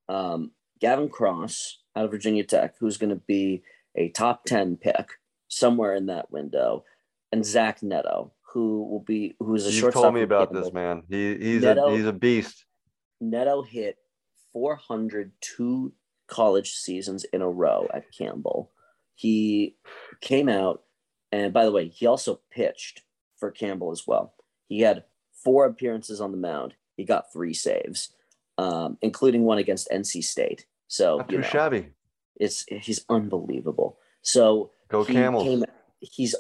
um, 0.09 0.53
Gavin 0.81 1.09
Cross 1.09 1.79
out 1.97 2.05
of 2.05 2.11
Virginia 2.11 2.45
Tech, 2.45 2.75
who's 2.81 2.97
going 2.99 3.11
to 3.11 3.17
be 3.27 3.63
a 3.97 4.09
top 4.11 4.45
ten 4.45 4.77
pick 4.77 5.09
somewhere 5.49 5.95
in 5.95 6.07
that 6.07 6.31
window, 6.31 6.85
and 7.33 7.45
Zach 7.45 7.83
Neto, 7.83 8.33
who 8.53 8.89
will 8.89 9.01
be 9.07 9.35
who's 9.39 9.65
a 9.67 9.71
You've 9.71 9.81
shortstop. 9.81 10.03
told 10.05 10.15
me 10.15 10.23
about 10.23 10.53
this, 10.53 10.73
man. 10.73 11.03
He 11.09 11.37
he's 11.37 11.63
Neto- 11.63 11.87
a 11.93 11.97
he's 11.97 12.07
a 12.07 12.13
beast. 12.13 12.65
Neto 13.21 13.63
hit 13.63 13.97
402 14.53 15.93
college 16.27 16.71
seasons 16.73 17.25
in 17.33 17.43
a 17.43 17.49
row 17.49 17.87
at 17.93 18.05
Campbell. 18.17 18.71
He 19.15 19.77
came 20.21 20.49
out, 20.49 20.83
and 21.35 21.53
by 21.53 21.65
the 21.65 21.73
way, 21.73 21.89
he 21.89 22.07
also 22.07 22.41
pitched 22.51 23.03
for 23.37 23.51
Campbell 23.51 23.91
as 23.91 24.07
well. 24.07 24.35
He 24.69 24.81
had 24.81 25.05
four 25.33 25.67
appearances 25.67 26.21
on 26.21 26.31
the 26.31 26.37
mound. 26.39 26.75
He 26.97 27.05
got 27.05 27.33
three 27.33 27.55
saves, 27.55 28.11
um, 28.59 28.99
including 29.03 29.43
one 29.45 29.59
against 29.59 29.91
NC 29.91 30.23
State. 30.25 30.67
So 30.87 31.19
Not 31.19 31.31
you 31.31 31.39
too 31.39 31.43
know, 31.43 31.49
shabby. 31.49 31.89
it's 32.37 32.65
he's 32.69 33.05
unbelievable. 33.09 33.99
So 34.23 34.71
Go 34.89 35.05
he 35.05 35.13
Camels. 35.15 35.45
came- 35.45 35.65
he's 36.01 36.35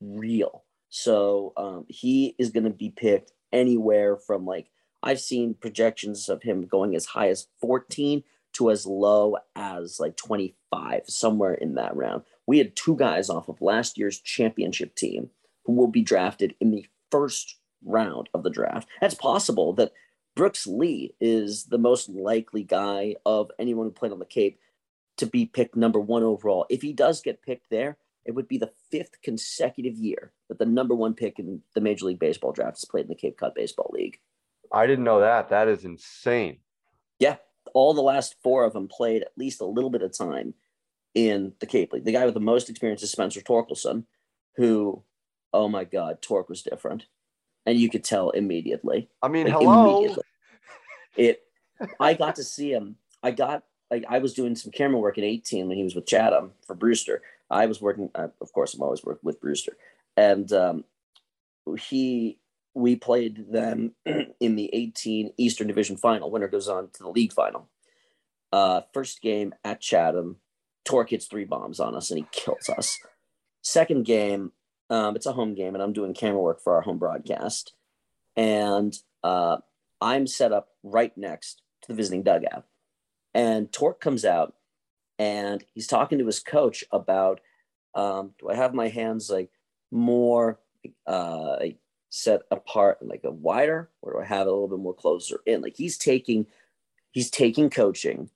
unreal. 0.00 0.64
So 0.88 1.52
um, 1.56 1.84
he 1.88 2.34
is 2.38 2.50
going 2.50 2.64
to 2.64 2.70
be 2.70 2.90
picked 2.90 3.32
anywhere 3.52 4.16
from 4.16 4.44
like 4.46 4.68
I've 5.02 5.20
seen 5.20 5.54
projections 5.54 6.28
of 6.28 6.42
him 6.42 6.66
going 6.66 6.94
as 6.94 7.06
high 7.06 7.28
as 7.28 7.48
14 7.60 8.22
to 8.54 8.70
as 8.70 8.86
low 8.86 9.36
as 9.56 9.98
like 9.98 10.16
25, 10.16 11.02
somewhere 11.06 11.54
in 11.54 11.74
that 11.74 11.96
round. 11.96 12.22
We 12.46 12.58
had 12.58 12.76
two 12.76 12.96
guys 12.96 13.30
off 13.30 13.48
of 13.48 13.60
last 13.60 13.96
year's 13.96 14.20
championship 14.20 14.94
team 14.94 15.30
who 15.64 15.72
will 15.72 15.88
be 15.88 16.02
drafted 16.02 16.54
in 16.60 16.70
the 16.70 16.86
first 17.10 17.56
round 17.84 18.28
of 18.34 18.42
the 18.42 18.50
draft. 18.50 18.88
That's 19.00 19.14
possible 19.14 19.72
that 19.74 19.92
Brooks 20.34 20.66
Lee 20.66 21.14
is 21.20 21.64
the 21.64 21.78
most 21.78 22.08
likely 22.08 22.62
guy 22.62 23.16
of 23.26 23.50
anyone 23.58 23.86
who 23.86 23.92
played 23.92 24.12
on 24.12 24.18
the 24.18 24.24
Cape 24.24 24.58
to 25.18 25.26
be 25.26 25.44
picked 25.44 25.76
number 25.76 26.00
one 26.00 26.22
overall. 26.22 26.66
If 26.70 26.82
he 26.82 26.92
does 26.92 27.20
get 27.20 27.42
picked 27.42 27.70
there, 27.70 27.98
it 28.24 28.34
would 28.34 28.48
be 28.48 28.58
the 28.58 28.72
fifth 28.90 29.20
consecutive 29.22 29.96
year 29.96 30.32
that 30.48 30.58
the 30.58 30.64
number 30.66 30.94
one 30.94 31.14
pick 31.14 31.38
in 31.38 31.62
the 31.74 31.80
Major 31.80 32.06
League 32.06 32.18
Baseball 32.18 32.52
draft 32.52 32.78
is 32.78 32.84
played 32.84 33.02
in 33.02 33.08
the 33.08 33.14
Cape 33.14 33.36
Cod 33.36 33.54
Baseball 33.54 33.90
League. 33.92 34.20
I 34.72 34.86
didn't 34.86 35.04
know 35.04 35.20
that. 35.20 35.50
That 35.50 35.68
is 35.68 35.84
insane. 35.84 36.58
Yeah, 37.18 37.36
all 37.74 37.94
the 37.94 38.00
last 38.00 38.36
four 38.42 38.64
of 38.64 38.72
them 38.72 38.88
played 38.88 39.22
at 39.22 39.36
least 39.36 39.60
a 39.60 39.66
little 39.66 39.90
bit 39.90 40.02
of 40.02 40.16
time 40.16 40.54
in 41.14 41.52
the 41.60 41.66
Cape 41.66 41.92
League. 41.92 42.04
The 42.04 42.12
guy 42.12 42.24
with 42.24 42.34
the 42.34 42.40
most 42.40 42.70
experience 42.70 43.02
is 43.02 43.10
Spencer 43.12 43.40
Torkelson, 43.40 44.04
who, 44.56 45.02
oh 45.52 45.68
my 45.68 45.84
God, 45.84 46.22
Tork 46.22 46.48
was 46.48 46.62
different. 46.62 47.06
And 47.66 47.78
you 47.78 47.88
could 47.90 48.02
tell 48.04 48.30
immediately. 48.30 49.08
I 49.22 49.28
mean, 49.28 49.46
Like, 49.46 49.54
hello. 49.62 49.98
immediately. 49.98 50.24
It. 51.16 51.42
I 52.00 52.14
got 52.14 52.36
to 52.36 52.44
see 52.44 52.72
him. 52.72 52.96
I 53.22 53.30
got 53.30 53.64
like 53.90 54.04
I 54.08 54.18
was 54.18 54.34
doing 54.34 54.56
some 54.56 54.72
camera 54.72 54.98
work 54.98 55.18
at 55.18 55.24
18 55.24 55.68
when 55.68 55.76
he 55.76 55.84
was 55.84 55.94
with 55.94 56.06
Chatham 56.06 56.52
for 56.66 56.74
Brewster. 56.74 57.22
I 57.50 57.66
was 57.66 57.80
working, 57.82 58.10
uh, 58.14 58.28
of 58.40 58.52
course, 58.52 58.72
I'm 58.72 58.82
always 58.82 59.04
working 59.04 59.20
with 59.26 59.40
Brewster, 59.40 59.76
and 60.16 60.50
um, 60.52 60.84
he 61.78 62.38
we 62.74 62.96
played 62.96 63.52
them 63.52 63.92
in 64.40 64.56
the 64.56 64.70
18 64.72 65.34
Eastern 65.36 65.66
Division 65.66 65.96
Final. 65.98 66.30
Winner 66.30 66.48
goes 66.48 66.68
on 66.68 66.88
to 66.94 67.02
the 67.02 67.10
league 67.10 67.32
final. 67.32 67.68
Uh, 68.50 68.80
first 68.94 69.20
game 69.20 69.54
at 69.64 69.80
Chatham, 69.80 70.36
Tork 70.84 71.10
hits 71.10 71.26
three 71.26 71.44
bombs 71.44 71.80
on 71.80 71.94
us 71.94 72.10
and 72.10 72.18
he 72.18 72.26
kills 72.32 72.68
us. 72.68 72.98
Second 73.62 74.04
game, 74.04 74.52
um, 74.90 75.16
it's 75.16 75.26
a 75.26 75.32
home 75.32 75.54
game, 75.54 75.74
and 75.74 75.82
I'm 75.82 75.92
doing 75.92 76.14
camera 76.14 76.40
work 76.40 76.60
for 76.60 76.74
our 76.74 76.82
home 76.82 76.98
broadcast, 76.98 77.72
and 78.36 78.94
uh, 79.22 79.58
I'm 80.00 80.26
set 80.26 80.52
up 80.52 80.68
right 80.82 81.16
next 81.16 81.62
to 81.82 81.88
the 81.88 81.94
visiting 81.94 82.22
dugout. 82.22 82.64
And 83.34 83.72
Tork 83.72 84.00
comes 84.00 84.24
out 84.24 84.54
and 85.18 85.64
he's 85.74 85.86
talking 85.86 86.18
to 86.18 86.26
his 86.26 86.40
coach 86.40 86.84
about 86.90 87.40
um, 87.94 88.32
do 88.38 88.48
I 88.48 88.56
have 88.56 88.74
my 88.74 88.88
hands 88.88 89.30
like 89.30 89.50
more 89.90 90.58
uh, 91.06 91.56
set 92.10 92.42
apart 92.50 92.98
and 93.00 93.08
like 93.08 93.24
a 93.24 93.30
wider, 93.30 93.90
or 94.00 94.14
do 94.14 94.18
I 94.18 94.24
have 94.24 94.46
it 94.46 94.50
a 94.50 94.52
little 94.52 94.68
bit 94.68 94.78
more 94.78 94.94
closer 94.94 95.40
in? 95.46 95.62
Like 95.62 95.76
he's 95.76 95.98
taking 95.98 96.46
he's 97.10 97.30
taking 97.30 97.70
coaching 97.70 98.30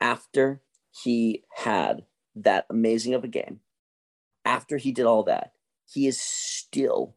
after 0.00 0.60
he 1.02 1.44
had 1.56 2.04
that 2.36 2.66
amazing 2.70 3.14
of 3.14 3.24
a 3.24 3.28
game. 3.28 3.60
After 4.44 4.76
he 4.76 4.92
did 4.92 5.06
all 5.06 5.22
that, 5.24 5.52
he 5.90 6.06
is 6.06 6.20
still 6.20 7.14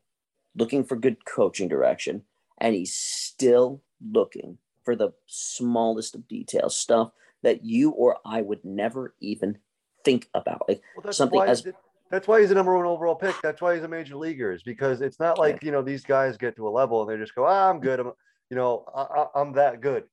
looking 0.55 0.83
for 0.83 0.95
good 0.95 1.25
coaching 1.25 1.67
direction 1.67 2.23
and 2.57 2.73
he's 2.73 2.93
still 2.93 3.81
looking 4.11 4.57
for 4.83 4.95
the 4.95 5.11
smallest 5.25 6.15
of 6.15 6.27
details, 6.27 6.75
stuff 6.75 7.11
that 7.43 7.63
you 7.63 7.91
or 7.91 8.17
I 8.25 8.41
would 8.41 8.63
never 8.63 9.13
even 9.19 9.57
think 10.03 10.29
about. 10.33 10.63
Like 10.67 10.81
Well, 10.95 11.03
that's 11.03 11.17
something 11.17 11.37
why 11.37 11.47
as- 11.47 11.67
that's 12.09 12.27
why 12.27 12.39
he's 12.39 12.49
the 12.49 12.55
number 12.55 12.75
one 12.75 12.85
overall 12.85 13.15
pick. 13.15 13.35
That's 13.43 13.61
why 13.61 13.75
he's 13.75 13.83
a 13.83 13.87
major 13.87 14.15
leaguer. 14.15 14.53
Is 14.53 14.63
because 14.63 15.01
it's 15.01 15.19
not 15.19 15.37
like 15.37 15.61
you 15.61 15.71
know 15.71 15.81
these 15.81 16.05
guys 16.05 16.37
get 16.37 16.55
to 16.55 16.67
a 16.67 16.69
level 16.69 17.01
and 17.01 17.11
they 17.11 17.21
just 17.21 17.35
go, 17.35 17.45
ah, 17.45 17.69
I'm 17.69 17.81
good. 17.81 17.99
I'm 17.99 18.13
you 18.49 18.55
know 18.55 18.85
I, 18.95 19.27
I'm 19.35 19.51
that 19.53 19.81
good. 19.81 20.05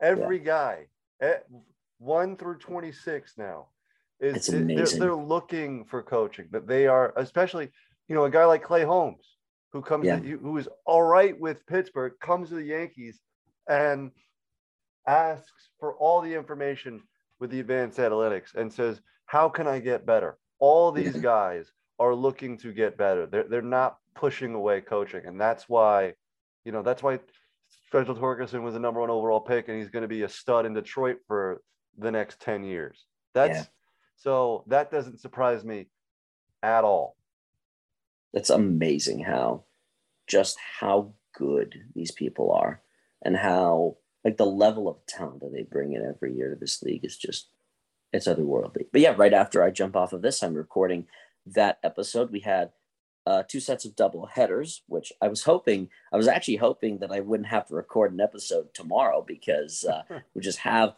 Every 0.00 0.38
guy, 0.38 0.86
eh, 2.02 2.06
one 2.06 2.36
through 2.36 2.58
twenty 2.58 2.92
six 2.92 3.34
now, 3.38 3.68
is 4.20 4.46
they're, 4.46 4.86
they're 4.98 5.14
looking 5.14 5.84
for 5.84 6.02
coaching. 6.02 6.48
but 6.50 6.66
they 6.66 6.86
are, 6.86 7.12
especially 7.16 7.70
you 8.08 8.14
know 8.14 8.24
a 8.24 8.30
guy 8.30 8.44
like 8.44 8.62
Clay 8.62 8.84
Holmes, 8.84 9.36
who 9.72 9.82
comes 9.82 10.06
Yeah. 10.06 10.18
who 10.18 10.58
is 10.58 10.68
all 10.86 11.02
right 11.02 11.38
with 11.38 11.66
Pittsburgh, 11.66 12.12
comes 12.20 12.48
to 12.50 12.56
the 12.56 12.64
Yankees 12.64 13.20
and 13.68 14.10
asks 15.06 15.70
for 15.78 15.94
all 15.94 16.20
the 16.20 16.34
information 16.34 17.02
with 17.40 17.50
the 17.50 17.60
advanced 17.60 17.98
analytics 17.98 18.54
and 18.54 18.72
says, 18.72 19.00
How 19.26 19.48
can 19.48 19.66
I 19.66 19.78
get 19.80 20.06
better? 20.06 20.38
All 20.58 20.92
these 20.92 21.16
Yeah. 21.16 21.22
guys 21.22 21.72
are 21.98 22.14
looking 22.14 22.56
to 22.58 22.72
get 22.72 22.96
better. 22.96 23.26
They're, 23.26 23.44
they're 23.44 23.62
not 23.62 23.98
pushing 24.14 24.54
away 24.54 24.80
coaching. 24.80 25.24
And 25.26 25.40
that's 25.40 25.68
why, 25.68 26.14
you 26.64 26.72
know, 26.72 26.82
that's 26.82 27.02
why 27.02 27.18
Spencer 27.86 28.14
Torkelson 28.14 28.62
was 28.62 28.74
the 28.74 28.80
number 28.80 29.00
one 29.00 29.10
overall 29.10 29.40
pick 29.40 29.68
and 29.68 29.78
he's 29.78 29.90
going 29.90 30.02
to 30.02 30.08
be 30.08 30.22
a 30.22 30.28
stud 30.28 30.66
in 30.66 30.74
Detroit 30.74 31.18
for 31.26 31.60
the 31.98 32.10
next 32.10 32.40
10 32.40 32.64
years. 32.64 33.04
That's 33.34 33.58
Yeah. 33.58 33.64
so 34.16 34.64
that 34.66 34.90
doesn't 34.90 35.20
surprise 35.20 35.64
me 35.64 35.86
at 36.62 36.84
all. 36.84 37.16
That's 38.32 38.50
amazing 38.50 39.20
how 39.20 39.64
just 40.26 40.56
how 40.80 41.12
good 41.32 41.74
these 41.94 42.10
people 42.10 42.52
are 42.52 42.82
and 43.22 43.36
how 43.36 43.96
like 44.24 44.36
the 44.36 44.46
level 44.46 44.88
of 44.88 45.04
talent 45.06 45.40
that 45.40 45.52
they 45.52 45.62
bring 45.62 45.92
in 45.92 46.04
every 46.04 46.34
year 46.34 46.50
to 46.50 46.56
this 46.56 46.82
league 46.82 47.04
is 47.04 47.16
just 47.16 47.48
it's 48.12 48.28
otherworldly. 48.28 48.86
But 48.92 49.00
yeah, 49.00 49.14
right 49.16 49.32
after 49.32 49.62
I 49.62 49.70
jump 49.70 49.96
off 49.96 50.12
of 50.12 50.22
this, 50.22 50.42
I'm 50.42 50.54
recording 50.54 51.06
that 51.46 51.78
episode. 51.82 52.30
We 52.30 52.40
had 52.40 52.70
uh, 53.26 53.42
two 53.46 53.60
sets 53.60 53.84
of 53.84 53.96
double 53.96 54.26
headers, 54.26 54.82
which 54.86 55.12
I 55.22 55.28
was 55.28 55.44
hoping, 55.44 55.88
I 56.12 56.16
was 56.16 56.28
actually 56.28 56.56
hoping 56.56 56.98
that 56.98 57.12
I 57.12 57.20
wouldn't 57.20 57.48
have 57.48 57.66
to 57.68 57.74
record 57.74 58.12
an 58.12 58.20
episode 58.20 58.74
tomorrow 58.74 59.24
because 59.26 59.84
uh, 59.84 60.02
we 60.34 60.42
just 60.42 60.58
have, 60.58 60.94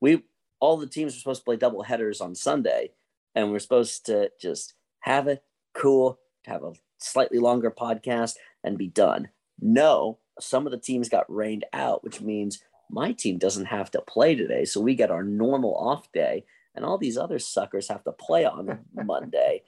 we, 0.00 0.24
all 0.60 0.76
the 0.76 0.86
teams 0.86 1.14
were 1.14 1.18
supposed 1.18 1.40
to 1.42 1.44
play 1.44 1.56
double 1.56 1.82
headers 1.82 2.20
on 2.20 2.34
Sunday 2.34 2.90
and 3.34 3.50
we're 3.50 3.58
supposed 3.58 4.06
to 4.06 4.30
just 4.40 4.74
have 5.00 5.28
it 5.28 5.42
cool, 5.74 6.18
have 6.46 6.64
a 6.64 6.72
slightly 6.98 7.38
longer 7.38 7.70
podcast 7.70 8.34
and 8.64 8.78
be 8.78 8.88
done. 8.88 9.28
No, 9.60 10.18
some 10.40 10.66
of 10.66 10.72
the 10.72 10.78
teams 10.78 11.08
got 11.08 11.32
rained 11.32 11.64
out, 11.72 12.02
which 12.02 12.20
means 12.20 12.60
my 12.90 13.12
team 13.12 13.38
doesn't 13.38 13.66
have 13.66 13.90
to 13.92 14.00
play 14.00 14.34
today. 14.34 14.64
So 14.64 14.80
we 14.80 14.94
get 14.94 15.10
our 15.10 15.22
normal 15.22 15.76
off 15.76 16.10
day 16.12 16.44
and 16.74 16.84
all 16.84 16.96
these 16.96 17.18
other 17.18 17.40
suckers 17.40 17.88
have 17.88 18.04
to 18.04 18.12
play 18.12 18.44
on 18.44 18.78
Monday. 18.94 19.62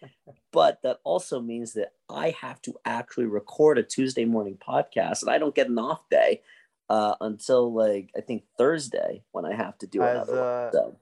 But 0.53 0.81
that 0.83 1.01
also 1.05 1.41
means 1.41 1.73
that 1.73 1.93
I 2.09 2.37
have 2.41 2.63
to 2.63 2.75
actually 2.85 3.27
record 3.27 3.79
a 3.79 3.83
Tuesday 3.83 4.25
morning 4.25 4.57
podcast, 4.57 5.23
and 5.23 5.31
I 5.31 5.39
don't 5.39 5.55
get 5.55 5.69
an 5.69 5.79
off 5.79 6.09
day 6.09 6.43
uh, 6.91 7.15
until 7.21 7.73
like 7.73 8.11
I 8.17 8.21
think 8.21 8.43
Thursday 8.59 9.23
when 9.31 9.47
I 9.47 9.55
have 9.55 9.79
to 9.79 9.87
do 9.87 10.03
As, 10.03 10.29
another 10.29 10.43
uh, 10.43 10.71
one. 10.73 10.97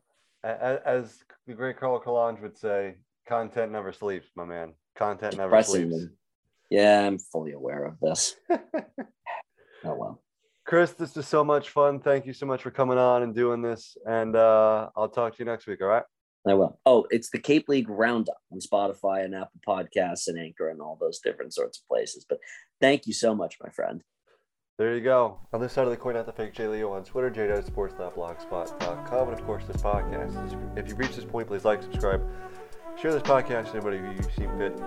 So 0.45 0.80
As, 0.84 1.24
the 1.47 1.55
great 1.55 1.78
Carl 1.80 1.99
Collange 1.99 2.41
would 2.41 2.59
say, 2.59 2.97
content 3.26 3.72
never 3.72 3.91
sleeps, 3.91 4.28
my 4.36 4.45
man. 4.45 4.74
Content 4.97 5.39
never 5.39 5.61
sleeps. 5.62 5.97
Yeah, 6.70 7.07
I'm 7.07 7.18
fully 7.18 7.53
aware 7.53 7.86
of 7.86 7.99
this. 8.01 8.36
oh 8.51 8.59
well. 9.84 10.22
Chris, 10.66 10.93
this 10.93 11.16
is 11.16 11.26
so 11.26 11.43
much 11.43 11.70
fun. 11.70 11.99
Thank 11.99 12.26
you 12.26 12.34
so 12.34 12.45
much 12.45 12.62
for 12.62 12.70
coming 12.70 12.99
on 12.99 13.22
and 13.22 13.34
doing 13.34 13.62
this. 13.62 13.97
And 14.05 14.36
uh, 14.36 14.91
I'll 14.95 15.09
talk 15.09 15.34
to 15.34 15.39
you 15.39 15.47
next 15.47 15.66
week. 15.66 15.80
All 15.80 15.89
right. 15.89 16.03
I 16.47 16.53
will. 16.53 16.78
Oh, 16.84 17.07
it's 17.09 17.30
the 17.30 17.39
Cape 17.39 17.70
League 17.70 17.89
Roundup 17.89 18.36
on 18.53 18.61
Spotify 18.61 19.24
and 19.24 19.34
Apple 19.34 19.61
Podcasts 19.66 20.28
and 20.28 20.39
Anchor 20.39 20.68
and 20.68 20.82
all 20.82 20.99
those 21.01 21.20
different 21.20 21.55
sorts 21.55 21.78
of 21.78 21.89
places. 21.89 22.26
But 22.28 22.39
thank 22.82 23.07
you 23.07 23.14
so 23.14 23.34
much, 23.34 23.57
my 23.62 23.70
friend. 23.70 24.03
There 24.79 24.95
you 24.95 25.01
go. 25.01 25.41
On 25.53 25.61
this 25.61 25.72
side 25.72 25.87
of 25.87 25.91
the 25.91 25.97
coin, 25.97 26.14
at 26.14 26.24
the 26.24 26.33
fake 26.33 26.55
J 26.55 26.68
Leo 26.68 26.93
on 26.93 27.03
Twitter, 27.03 27.29
jdotsports.blogspot.com, 27.33 29.29
and 29.29 29.37
of 29.37 29.45
course 29.45 29.64
this 29.64 29.83
podcast. 29.83 30.79
If 30.79 30.87
you've 30.87 31.01
reached 31.01 31.16
this 31.16 31.24
point, 31.24 31.49
please 31.49 31.64
like, 31.64 31.83
subscribe, 31.83 32.24
share 32.97 33.12
this 33.12 33.24
podcast 33.24 33.72
to 33.72 33.72
anybody 33.72 33.99
who 33.99 34.12
you 34.12 34.22
see 34.37 34.47
fit. 34.57 34.81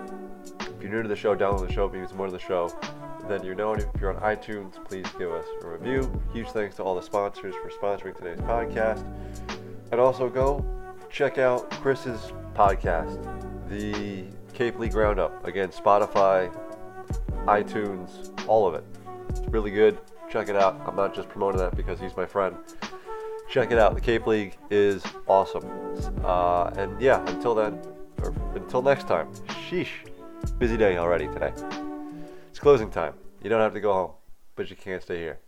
If 0.61 0.81
you're 0.81 0.91
new 0.91 1.03
to 1.03 1.09
the 1.09 1.15
show, 1.17 1.35
download 1.35 1.67
the 1.67 1.73
show. 1.73 1.87
If 1.87 1.93
you 1.93 1.99
need 1.99 2.13
more 2.13 2.27
of 2.27 2.31
the 2.31 2.39
show, 2.39 2.73
then 3.27 3.43
you 3.43 3.53
know 3.53 3.73
it. 3.73 3.85
If 3.93 3.99
you're 3.99 4.15
on 4.15 4.21
iTunes, 4.21 4.81
please 4.85 5.05
give 5.19 5.29
us 5.29 5.45
a 5.61 5.67
review. 5.67 6.09
Huge 6.31 6.47
thanks 6.51 6.77
to 6.77 6.83
all 6.83 6.95
the 6.95 7.01
sponsors 7.01 7.53
for 7.55 7.69
sponsoring 7.69 8.15
today's 8.15 8.39
podcast. 8.39 9.05
And 9.91 9.99
also 9.99 10.29
go 10.29 10.63
check 11.09 11.37
out 11.37 11.69
Chris's 11.69 12.31
podcast, 12.55 13.21
the 13.67 14.23
Cape 14.53 14.79
League 14.79 14.95
Roundup. 14.95 15.45
Again, 15.45 15.67
Spotify, 15.67 16.49
iTunes, 17.45 18.31
all 18.47 18.65
of 18.65 18.75
it. 18.75 18.85
It's 19.29 19.41
really 19.47 19.71
good. 19.71 19.99
Check 20.29 20.49
it 20.49 20.55
out. 20.55 20.81
I'm 20.85 20.95
not 20.95 21.13
just 21.13 21.29
promoting 21.29 21.59
that 21.59 21.75
because 21.75 21.99
he's 21.99 22.15
my 22.15 22.25
friend. 22.25 22.55
Check 23.49 23.71
it 23.71 23.77
out. 23.77 23.95
The 23.95 24.01
Cape 24.01 24.27
League 24.27 24.57
is 24.69 25.03
awesome. 25.27 25.65
Uh, 26.23 26.71
and 26.77 26.99
yeah, 27.01 27.21
until 27.27 27.53
then, 27.53 27.81
or 28.21 28.33
until 28.55 28.81
next 28.81 29.07
time, 29.07 29.27
sheesh. 29.69 29.89
Busy 30.57 30.77
day 30.77 30.97
already 30.97 31.27
today. 31.27 31.51
It's 32.49 32.59
closing 32.59 32.89
time. 32.89 33.13
You 33.43 33.49
don't 33.49 33.61
have 33.61 33.73
to 33.73 33.81
go 33.81 33.93
home, 33.93 34.11
but 34.55 34.69
you 34.69 34.75
can't 34.75 35.01
stay 35.01 35.17
here. 35.17 35.39